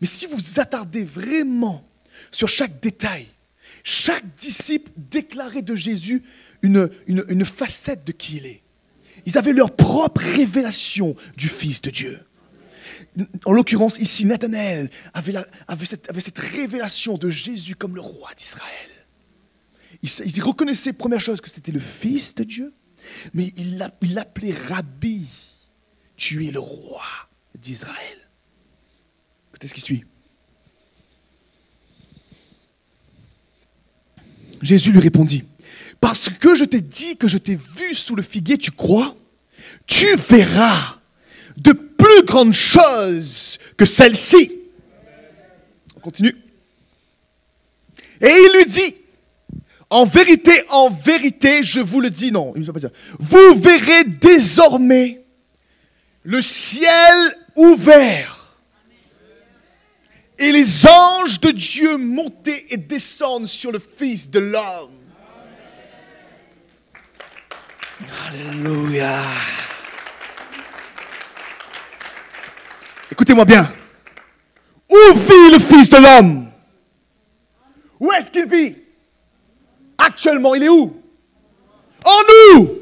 Mais 0.00 0.06
si 0.06 0.24
vous 0.24 0.36
vous 0.38 0.60
attardez 0.60 1.04
vraiment 1.04 1.86
sur 2.30 2.48
chaque 2.48 2.80
détail, 2.80 3.26
chaque 3.86 4.34
disciple 4.34 4.90
déclarait 4.96 5.62
de 5.62 5.76
Jésus 5.76 6.24
une, 6.62 6.90
une, 7.06 7.44
facette 7.44 8.04
de 8.04 8.10
qui 8.10 8.38
il 8.38 8.46
est. 8.46 8.62
Ils 9.26 9.38
avaient 9.38 9.52
leur 9.52 9.76
propre 9.76 10.20
révélation 10.22 11.14
du 11.36 11.46
Fils 11.46 11.82
de 11.82 11.90
Dieu. 11.90 12.20
En 13.44 13.52
l'occurrence, 13.52 13.96
ici, 13.98 14.26
Nathanaël 14.26 14.90
avait, 15.14 15.34
cette, 15.84 16.38
révélation 16.38 17.16
de 17.16 17.30
Jésus 17.30 17.76
comme 17.76 17.94
le 17.94 18.00
roi 18.00 18.30
d'Israël. 18.36 18.90
Il, 20.02 20.10
il, 20.24 20.42
reconnaissait, 20.42 20.92
première 20.92 21.20
chose, 21.20 21.40
que 21.40 21.48
c'était 21.48 21.70
le 21.70 21.78
Fils 21.78 22.34
de 22.34 22.42
Dieu, 22.42 22.74
mais 23.34 23.52
il 23.56 23.78
l'appelait 24.14 24.52
Rabbi. 24.68 25.28
Tu 26.16 26.44
es 26.44 26.50
le 26.50 26.58
roi 26.58 27.04
d'Israël. 27.56 28.18
Écoutez 29.50 29.68
ce 29.68 29.74
qui 29.74 29.80
suit. 29.80 30.04
Jésus 34.62 34.92
lui 34.92 35.00
répondit, 35.00 35.44
parce 36.00 36.28
que 36.28 36.54
je 36.54 36.64
t'ai 36.64 36.80
dit 36.80 37.16
que 37.16 37.28
je 37.28 37.38
t'ai 37.38 37.56
vu 37.56 37.94
sous 37.94 38.14
le 38.14 38.22
figuier, 38.22 38.58
tu 38.58 38.70
crois? 38.70 39.16
Tu 39.86 40.06
verras 40.28 40.96
de 41.56 41.72
plus 41.72 42.24
grandes 42.24 42.52
choses 42.52 43.58
que 43.76 43.84
celles-ci. 43.84 44.52
On 45.96 46.00
continue. 46.00 46.36
Et 48.20 48.28
il 48.28 48.58
lui 48.58 48.66
dit, 48.66 48.94
en 49.90 50.04
vérité, 50.04 50.62
en 50.68 50.90
vérité, 50.90 51.62
je 51.62 51.80
vous 51.80 52.00
le 52.00 52.10
dis, 52.10 52.32
non, 52.32 52.54
vous 53.18 53.60
verrez 53.60 54.04
désormais 54.04 55.24
le 56.22 56.42
ciel 56.42 57.14
ouvert 57.54 58.35
et 60.38 60.52
les 60.52 60.86
anges 60.86 61.40
de 61.40 61.50
Dieu 61.50 61.96
monter 61.96 62.66
et 62.70 62.76
descendent 62.76 63.46
sur 63.46 63.72
le 63.72 63.78
Fils 63.78 64.28
de 64.30 64.38
l'homme. 64.38 65.00
Alléluia. 68.28 69.22
Écoutez-moi 73.10 73.44
bien. 73.44 73.72
Où 74.90 75.14
vit 75.14 75.50
le 75.52 75.58
Fils 75.58 75.88
de 75.88 75.96
l'homme? 75.96 76.50
Où 77.98 78.12
est-ce 78.12 78.30
qu'il 78.30 78.46
vit? 78.46 78.76
Actuellement, 79.96 80.54
il 80.54 80.64
est 80.64 80.68
où? 80.68 81.02
En 82.04 82.18
nous. 82.54 82.78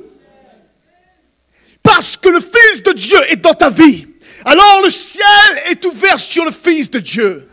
Parce 1.82 2.16
que 2.16 2.28
le 2.28 2.40
Fils 2.40 2.82
de 2.82 2.92
Dieu 2.92 3.18
est 3.30 3.36
dans 3.36 3.54
ta 3.54 3.70
vie. 3.70 4.08
Alors 4.44 4.82
le 4.82 4.90
ciel 4.90 5.62
est 5.66 5.84
ouvert 5.84 6.18
sur 6.18 6.44
le 6.44 6.50
Fils 6.50 6.83
Dieu 6.98 7.48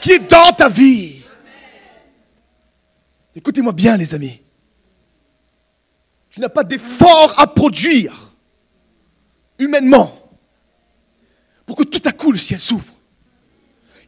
qui 0.00 0.12
est 0.12 0.18
dans 0.18 0.52
ta 0.52 0.68
vie. 0.68 1.22
Écoutez-moi 3.34 3.72
bien 3.72 3.96
les 3.96 4.14
amis. 4.14 4.40
Tu 6.30 6.40
n'as 6.40 6.48
pas 6.48 6.64
d'effort 6.64 7.34
à 7.38 7.46
produire 7.46 8.34
humainement 9.58 10.20
pour 11.64 11.76
que 11.76 11.84
tout 11.84 12.02
à 12.04 12.12
coup 12.12 12.32
le 12.32 12.38
ciel 12.38 12.60
s'ouvre. 12.60 12.92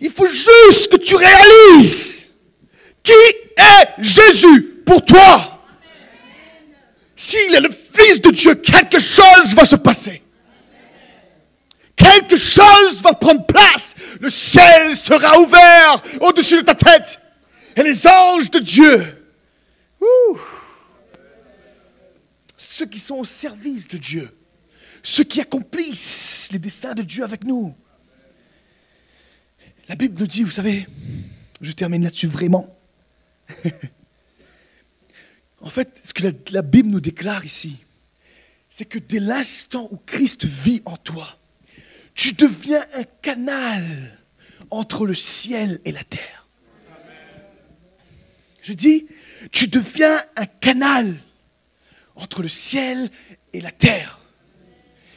Il 0.01 0.11
faut 0.11 0.29
juste 0.29 0.91
que 0.91 0.97
tu 0.97 1.14
réalises 1.14 2.29
qui 3.03 3.12
est 3.12 3.89
Jésus 3.99 4.83
pour 4.85 5.05
toi. 5.05 5.62
S'il 7.14 7.55
est 7.55 7.61
le 7.61 7.70
Fils 7.70 8.20
de 8.20 8.31
Dieu, 8.31 8.55
quelque 8.57 8.99
chose 8.99 9.55
va 9.55 9.64
se 9.64 9.77
passer. 9.77 10.22
Quelque 11.97 12.36
chose 12.36 13.01
va 13.03 13.14
prendre 13.14 13.44
place. 13.47 13.94
Le 14.20 14.30
ciel 14.30 14.94
sera 14.94 15.40
ouvert 15.40 16.03
au-dessus 16.20 16.59
de 16.59 16.62
ta 16.62 16.74
tête. 16.74 17.20
Et 17.74 17.82
les 17.82 18.07
anges 18.07 18.51
de 18.51 18.59
Dieu 18.59 19.16
ceux 22.76 22.86
qui 22.86 22.99
sont 22.99 23.16
au 23.16 23.24
service 23.24 23.88
de 23.88 23.97
Dieu, 23.97 24.28
ceux 25.03 25.24
qui 25.24 25.40
accomplissent 25.40 26.51
les 26.53 26.59
desseins 26.59 26.92
de 26.92 27.03
Dieu 27.03 27.24
avec 27.24 27.44
nous. 27.44 27.74
La 29.88 29.94
Bible 29.94 30.20
nous 30.20 30.26
dit, 30.26 30.42
vous 30.42 30.51
savez, 30.51 30.86
je 31.62 31.72
termine 31.72 32.05
là-dessus 32.05 32.26
vraiment. 32.26 32.78
en 35.61 35.70
fait, 35.70 36.03
ce 36.05 36.12
que 36.12 36.24
la, 36.24 36.32
la 36.51 36.62
Bible 36.62 36.90
nous 36.90 37.01
déclare 37.01 37.47
ici, 37.47 37.78
c'est 38.68 38.84
que 38.84 38.99
dès 38.99 39.20
l'instant 39.20 39.88
où 39.90 39.97
Christ 39.97 40.44
vit 40.44 40.82
en 40.84 40.99
toi, 40.99 41.38
tu 42.17 42.33
deviens 42.33 42.83
un 42.95 43.05
canal 43.23 44.19
entre 44.71 45.07
le 45.07 45.14
ciel 45.14 45.81
et 45.85 45.93
la 45.93 46.03
terre. 46.03 46.49
Je 48.62 48.73
dis, 48.73 49.07
tu 49.53 49.69
deviens 49.69 50.17
un 50.35 50.47
canal 50.47 51.14
entre 52.17 52.43
le 52.43 52.49
ciel 52.49 53.11
et 53.53 53.61
la 53.61 53.71
terre. 53.71 54.19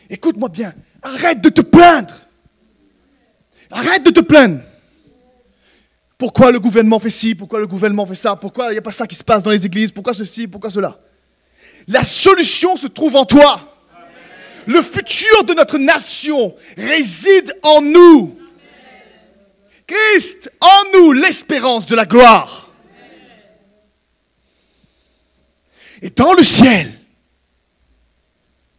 Écoute-moi 0.09 0.49
bien, 0.49 0.75
arrête 1.01 1.41
de 1.41 1.49
te 1.49 1.61
plaindre. 1.61 2.19
Arrête 3.71 4.05
de 4.05 4.11
te 4.11 4.19
plaindre. 4.19 4.61
Pourquoi 6.17 6.51
le 6.51 6.59
gouvernement 6.59 6.99
fait 6.99 7.09
ci, 7.09 7.33
pourquoi 7.33 7.59
le 7.59 7.67
gouvernement 7.67 8.05
fait 8.05 8.15
ça, 8.15 8.35
pourquoi 8.35 8.67
il 8.67 8.71
n'y 8.73 8.77
a 8.77 8.81
pas 8.81 8.91
ça 8.91 9.07
qui 9.07 9.15
se 9.15 9.23
passe 9.23 9.41
dans 9.41 9.51
les 9.51 9.65
églises, 9.65 9.91
pourquoi 9.91 10.13
ceci, 10.13 10.47
pourquoi 10.47 10.69
cela? 10.69 10.99
La 11.87 12.03
solution 12.03 12.75
se 12.75 12.87
trouve 12.87 13.15
en 13.15 13.25
toi. 13.25 13.68
Le 14.67 14.81
futur 14.81 15.43
de 15.45 15.53
notre 15.53 15.77
nation 15.77 16.55
réside 16.77 17.55
en 17.63 17.81
nous. 17.81 18.37
Christ, 19.87 20.51
en 20.61 20.91
nous, 20.93 21.11
l'espérance 21.13 21.85
de 21.87 21.95
la 21.95 22.05
gloire. 22.05 22.71
Et 26.01 26.09
dans 26.11 26.33
le 26.33 26.43
ciel, 26.43 26.99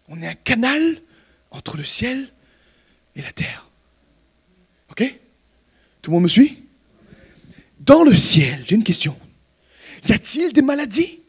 on 0.08 0.20
est 0.22 0.26
un 0.26 0.34
canal 0.34 1.02
entre 1.50 1.76
le 1.76 1.84
ciel 1.84 2.32
et 3.16 3.22
la 3.22 3.32
terre. 3.32 3.68
OK? 4.90 5.02
Tout 6.00 6.10
le 6.10 6.14
monde 6.14 6.24
me 6.24 6.28
suit? 6.28 6.64
Dans 7.80 8.02
le 8.04 8.14
ciel, 8.14 8.62
j'ai 8.66 8.76
une 8.76 8.84
question. 8.84 9.18
Y 10.08 10.12
a-t-il 10.12 10.52
des 10.52 10.62
maladies? 10.62 11.19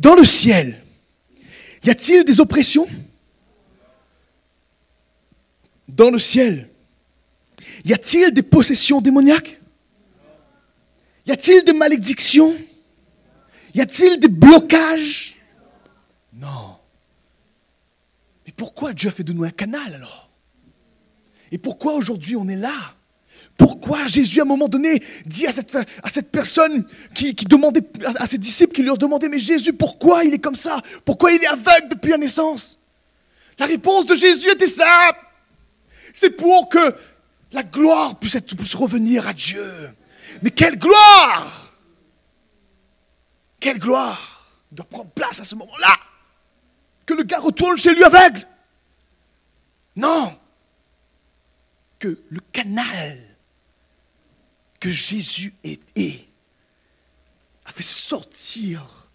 Dans 0.00 0.14
le 0.14 0.24
ciel, 0.24 0.82
y 1.84 1.90
a-t-il 1.90 2.24
des 2.24 2.40
oppressions? 2.40 2.88
Dans 5.86 6.10
le 6.10 6.18
ciel, 6.18 6.70
y 7.84 7.92
a-t-il 7.92 8.32
des 8.32 8.42
possessions 8.42 9.02
démoniaques? 9.02 9.60
Y 11.26 11.32
a-t-il 11.32 11.62
des 11.64 11.74
malédictions? 11.74 12.56
Y 13.74 13.82
a-t-il 13.82 14.18
des 14.18 14.28
blocages? 14.28 15.36
Non. 16.32 16.78
Mais 18.46 18.54
pourquoi 18.56 18.94
Dieu 18.94 19.10
a 19.10 19.12
fait 19.12 19.22
de 19.22 19.34
nous 19.34 19.44
un 19.44 19.50
canal 19.50 19.94
alors? 19.94 20.30
Et 21.52 21.58
pourquoi 21.58 21.92
aujourd'hui 21.92 22.36
on 22.36 22.48
est 22.48 22.56
là? 22.56 22.94
Pourquoi 23.60 24.06
Jésus, 24.06 24.40
à 24.40 24.44
un 24.44 24.46
moment 24.46 24.68
donné, 24.68 25.02
dit 25.26 25.46
à 25.46 25.52
cette, 25.52 26.32
personne 26.32 26.86
qui, 27.14 27.34
demandait, 27.34 27.82
à 28.16 28.26
ses 28.26 28.38
disciples 28.38 28.72
qui 28.72 28.82
leur 28.82 28.96
demandaient, 28.96 29.28
mais 29.28 29.38
Jésus, 29.38 29.74
pourquoi 29.74 30.24
il 30.24 30.32
est 30.32 30.38
comme 30.38 30.56
ça? 30.56 30.80
Pourquoi 31.04 31.30
il 31.30 31.42
est 31.42 31.46
aveugle 31.46 31.90
depuis 31.90 32.10
la 32.10 32.16
naissance? 32.16 32.78
La 33.58 33.66
réponse 33.66 34.06
de 34.06 34.14
Jésus 34.14 34.48
était 34.48 34.66
simple. 34.66 35.20
C'est 36.14 36.30
pour 36.30 36.70
que 36.70 36.94
la 37.52 37.62
gloire 37.62 38.18
puisse 38.18 38.34
revenir 38.74 39.28
à 39.28 39.34
Dieu. 39.34 39.90
Mais 40.42 40.50
quelle 40.50 40.78
gloire! 40.78 41.74
Quelle 43.60 43.78
gloire 43.78 44.54
doit 44.72 44.86
prendre 44.86 45.10
place 45.10 45.38
à 45.38 45.44
ce 45.44 45.54
moment-là? 45.56 45.96
Que 47.04 47.12
le 47.12 47.24
gars 47.24 47.40
retourne 47.40 47.76
chez 47.76 47.94
lui 47.94 48.04
aveugle? 48.04 48.40
Non. 49.96 50.34
Que 51.98 52.18
le 52.30 52.40
canal 52.52 53.29
que 54.80 54.90
Jésus 54.90 55.54
est 55.62 56.26
a 57.66 57.72
fait 57.72 57.82
sortir 57.82 59.08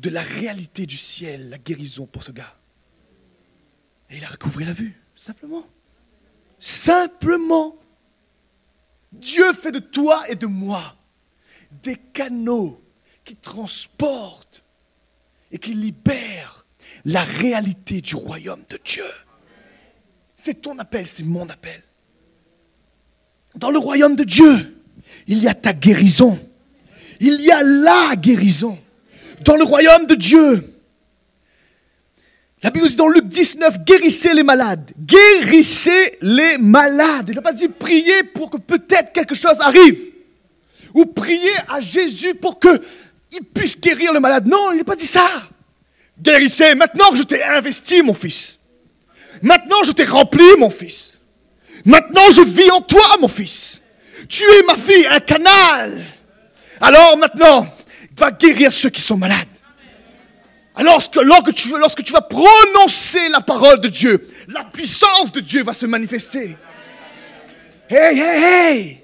de 0.00 0.10
la 0.10 0.22
réalité 0.22 0.86
du 0.86 0.96
ciel 0.96 1.50
la 1.50 1.58
guérison 1.58 2.06
pour 2.06 2.22
ce 2.22 2.32
gars. 2.32 2.56
Et 4.10 4.16
il 4.16 4.24
a 4.24 4.28
recouvré 4.28 4.64
la 4.64 4.72
vue, 4.72 5.00
simplement. 5.14 5.66
Simplement. 6.58 7.76
Dieu 9.12 9.52
fait 9.52 9.72
de 9.72 9.78
toi 9.78 10.28
et 10.28 10.34
de 10.34 10.46
moi 10.46 10.96
des 11.70 11.96
canaux 11.96 12.82
qui 13.24 13.36
transportent 13.36 14.64
et 15.50 15.58
qui 15.58 15.74
libèrent 15.74 16.66
la 17.04 17.22
réalité 17.22 18.00
du 18.00 18.14
royaume 18.16 18.64
de 18.68 18.78
Dieu. 18.84 19.04
C'est 20.36 20.62
ton 20.62 20.78
appel, 20.78 21.06
c'est 21.06 21.24
mon 21.24 21.48
appel. 21.48 21.82
Dans 23.56 23.70
le 23.70 23.78
royaume 23.78 24.16
de 24.16 24.24
Dieu, 24.24 24.78
il 25.26 25.38
y 25.38 25.48
a 25.48 25.54
ta 25.54 25.72
guérison. 25.72 26.38
Il 27.20 27.40
y 27.40 27.50
a 27.50 27.62
la 27.62 28.14
guérison. 28.16 28.78
Dans 29.44 29.56
le 29.56 29.64
royaume 29.64 30.06
de 30.06 30.14
Dieu. 30.14 30.74
La 32.62 32.70
Bible 32.70 32.88
dit 32.88 32.96
dans 32.96 33.08
Luc 33.08 33.26
19, 33.26 33.84
guérissez 33.84 34.34
les 34.34 34.42
malades. 34.42 34.90
Guérissez 34.98 36.18
les 36.20 36.58
malades. 36.58 37.26
Il 37.28 37.34
n'a 37.36 37.42
pas 37.42 37.52
dit 37.52 37.68
prier 37.68 38.24
pour 38.24 38.50
que 38.50 38.56
peut-être 38.56 39.12
quelque 39.12 39.34
chose 39.34 39.60
arrive. 39.60 39.98
Ou 40.94 41.06
prier 41.06 41.52
à 41.68 41.80
Jésus 41.80 42.34
pour 42.34 42.58
qu'il 42.58 43.44
puisse 43.54 43.80
guérir 43.80 44.12
le 44.12 44.20
malade. 44.20 44.46
Non, 44.46 44.72
il 44.72 44.78
n'a 44.78 44.84
pas 44.84 44.96
dit 44.96 45.06
ça. 45.06 45.28
Guérissez. 46.20 46.74
Maintenant 46.74 47.10
que 47.10 47.16
je 47.16 47.22
t'ai 47.22 47.42
investi, 47.44 48.02
mon 48.02 48.14
fils. 48.14 48.58
Maintenant 49.42 49.84
je 49.84 49.92
t'ai 49.92 50.04
rempli, 50.04 50.44
mon 50.58 50.70
fils. 50.70 51.17
Maintenant 51.88 52.30
je 52.30 52.42
vis 52.42 52.70
en 52.70 52.82
toi, 52.82 53.16
mon 53.18 53.28
fils. 53.28 53.80
Tu 54.28 54.44
es 54.44 54.62
ma 54.66 54.76
fille, 54.76 55.06
un 55.06 55.20
canal. 55.20 56.04
Alors 56.82 57.16
maintenant, 57.16 57.66
va 58.14 58.30
guérir 58.30 58.70
ceux 58.70 58.90
qui 58.90 59.00
sont 59.00 59.16
malades. 59.16 59.48
Alors 60.74 61.00
lorsque 61.22 61.54
tu, 61.54 61.70
lorsque 61.78 62.04
tu 62.04 62.12
vas 62.12 62.20
prononcer 62.20 63.30
la 63.30 63.40
parole 63.40 63.80
de 63.80 63.88
Dieu, 63.88 64.28
la 64.48 64.64
puissance 64.64 65.32
de 65.32 65.40
Dieu 65.40 65.62
va 65.62 65.72
se 65.72 65.86
manifester. 65.86 66.58
Hey, 67.88 68.20
hey, 68.20 68.44
hey! 68.44 69.02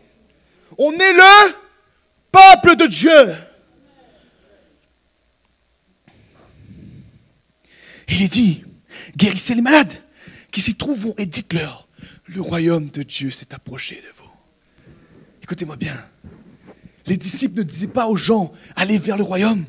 On 0.76 0.92
est 0.92 1.12
le 1.14 1.54
peuple 2.30 2.76
de 2.76 2.86
Dieu. 2.86 3.34
il 8.08 8.22
est 8.22 8.28
dit, 8.28 8.62
guérissez 9.16 9.54
les 9.54 9.62
malades 9.62 9.94
qui 10.52 10.60
s'y 10.60 10.74
trouvent 10.74 11.14
et 11.16 11.24
dites-leur, 11.24 11.83
le 12.26 12.40
royaume 12.40 12.88
de 12.88 13.02
Dieu 13.02 13.30
s'est 13.30 13.54
approché 13.54 13.96
de 13.96 14.08
vous. 14.16 14.30
Écoutez-moi 15.42 15.76
bien. 15.76 16.04
Les 17.06 17.16
disciples 17.16 17.58
ne 17.58 17.62
disaient 17.62 17.86
pas 17.86 18.06
aux 18.06 18.16
gens, 18.16 18.52
allez 18.76 18.98
vers 18.98 19.16
le 19.16 19.22
royaume. 19.22 19.66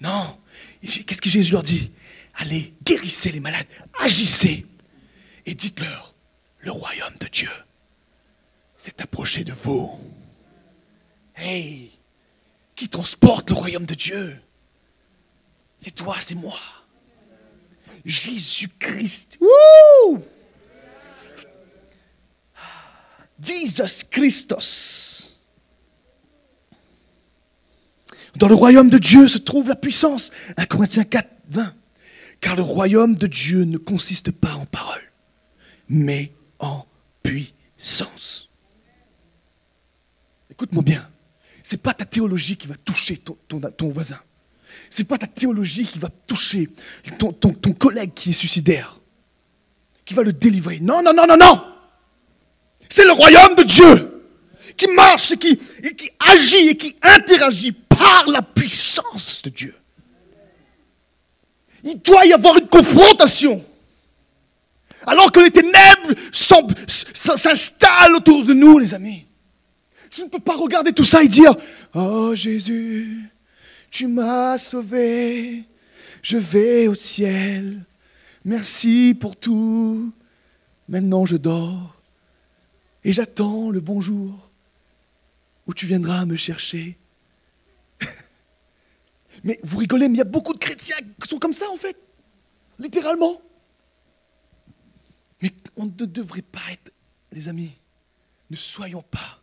Non. 0.00 0.38
Qu'est-ce 0.82 1.22
que 1.22 1.30
Jésus 1.30 1.52
leur 1.52 1.62
dit? 1.62 1.92
Allez, 2.34 2.74
guérissez 2.84 3.30
les 3.32 3.40
malades, 3.40 3.66
agissez 3.98 4.66
et 5.46 5.54
dites-leur, 5.54 6.14
le 6.60 6.70
royaume 6.72 7.14
de 7.20 7.26
Dieu 7.26 7.50
s'est 8.76 9.00
approché 9.02 9.44
de 9.44 9.52
vous. 9.52 10.00
Hey, 11.36 11.90
qui 12.74 12.88
transporte 12.88 13.50
le 13.50 13.56
royaume 13.56 13.84
de 13.84 13.94
Dieu? 13.94 14.36
C'est 15.78 15.94
toi, 15.94 16.16
c'est 16.20 16.34
moi. 16.34 16.58
Jésus-Christ. 18.04 19.38
Jesus 23.42 24.04
Christos. 24.10 25.38
Dans 28.36 28.48
le 28.48 28.54
royaume 28.54 28.88
de 28.88 28.98
Dieu 28.98 29.28
se 29.28 29.38
trouve 29.38 29.68
la 29.68 29.76
puissance. 29.76 30.30
1 30.56 30.66
Corinthiens 30.66 31.04
4, 31.04 31.28
20. 31.48 31.74
Car 32.40 32.56
le 32.56 32.62
royaume 32.62 33.14
de 33.14 33.26
Dieu 33.26 33.64
ne 33.64 33.76
consiste 33.76 34.30
pas 34.30 34.54
en 34.54 34.66
parole, 34.66 35.12
mais 35.88 36.32
en 36.58 36.86
puissance. 37.22 38.48
Écoute-moi 40.50 40.82
bien. 40.82 41.08
Ce 41.62 41.74
n'est 41.74 41.80
pas 41.80 41.92
ta 41.92 42.04
théologie 42.04 42.56
qui 42.56 42.66
va 42.66 42.76
toucher 42.76 43.18
ton, 43.18 43.36
ton, 43.46 43.60
ton 43.60 43.90
voisin. 43.90 44.20
Ce 44.88 45.02
n'est 45.02 45.06
pas 45.06 45.18
ta 45.18 45.26
théologie 45.26 45.84
qui 45.84 45.98
va 45.98 46.08
toucher 46.08 46.70
ton, 47.18 47.32
ton 47.32 47.72
collègue 47.72 48.12
qui 48.14 48.30
est 48.30 48.34
suicidaire, 48.34 49.00
qui 50.04 50.14
va 50.14 50.22
le 50.22 50.32
délivrer. 50.32 50.80
Non, 50.80 51.02
non, 51.02 51.12
non, 51.12 51.26
non, 51.26 51.36
non. 51.36 51.69
C'est 52.90 53.04
le 53.04 53.12
royaume 53.12 53.54
de 53.54 53.62
Dieu 53.62 54.22
qui 54.76 54.88
marche, 54.88 55.36
qui, 55.36 55.56
qui 55.56 56.10
agit 56.18 56.70
et 56.70 56.76
qui 56.76 56.96
interagit 57.00 57.72
par 57.72 58.24
la 58.28 58.42
puissance 58.42 59.42
de 59.42 59.50
Dieu. 59.50 59.74
Il 61.84 62.00
doit 62.00 62.26
y 62.26 62.32
avoir 62.32 62.58
une 62.58 62.66
confrontation. 62.66 63.64
Alors 65.06 65.32
que 65.32 65.40
les 65.40 65.50
ténèbres 65.50 66.14
s'installent 66.32 68.16
autour 68.16 68.44
de 68.44 68.52
nous, 68.52 68.78
les 68.78 68.92
amis. 68.92 69.24
Tu 70.10 70.24
ne 70.24 70.28
peux 70.28 70.40
pas 70.40 70.56
regarder 70.56 70.92
tout 70.92 71.04
ça 71.04 71.22
et 71.22 71.28
dire, 71.28 71.54
oh 71.94 72.34
Jésus, 72.34 73.30
Tu 73.90 74.08
m'as 74.08 74.58
sauvé, 74.58 75.64
je 76.22 76.36
vais 76.36 76.88
au 76.88 76.94
ciel. 76.94 77.84
Merci 78.44 79.16
pour 79.18 79.36
tout. 79.36 80.12
Maintenant 80.88 81.24
je 81.24 81.36
dors 81.36 81.99
et 83.04 83.12
j'attends 83.12 83.70
le 83.70 83.80
bonjour 83.80 84.50
où 85.66 85.74
tu 85.74 85.86
viendras 85.86 86.24
me 86.26 86.36
chercher. 86.36 86.98
mais 89.44 89.58
vous 89.62 89.78
rigolez, 89.78 90.08
mais 90.08 90.14
il 90.14 90.18
y 90.18 90.22
a 90.22 90.24
beaucoup 90.24 90.52
de 90.52 90.58
chrétiens 90.58 90.96
qui 91.20 91.28
sont 91.28 91.38
comme 91.38 91.54
ça 91.54 91.70
en 91.70 91.76
fait, 91.76 91.96
littéralement. 92.78 93.40
Mais 95.42 95.52
on 95.76 95.86
ne 95.86 95.90
devrait 95.90 96.42
pas 96.42 96.72
être, 96.72 96.92
les 97.32 97.48
amis, 97.48 97.72
ne 98.50 98.56
soyons 98.56 99.02
pas, 99.02 99.42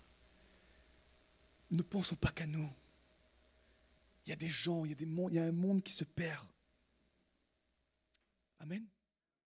ne 1.72 1.82
pensons 1.82 2.16
pas 2.16 2.32
qu'à 2.32 2.46
nous. 2.46 2.70
Il 4.26 4.30
y 4.30 4.34
a 4.34 4.36
des 4.36 4.50
gens, 4.50 4.86
il 4.86 4.92
y 4.92 4.94
a, 4.94 4.98
il 5.00 5.36
y 5.36 5.40
a 5.40 5.44
un 5.44 5.52
monde 5.52 5.82
qui 5.82 5.94
se 5.94 6.04
perd. 6.04 6.46
Amen. 8.60 8.84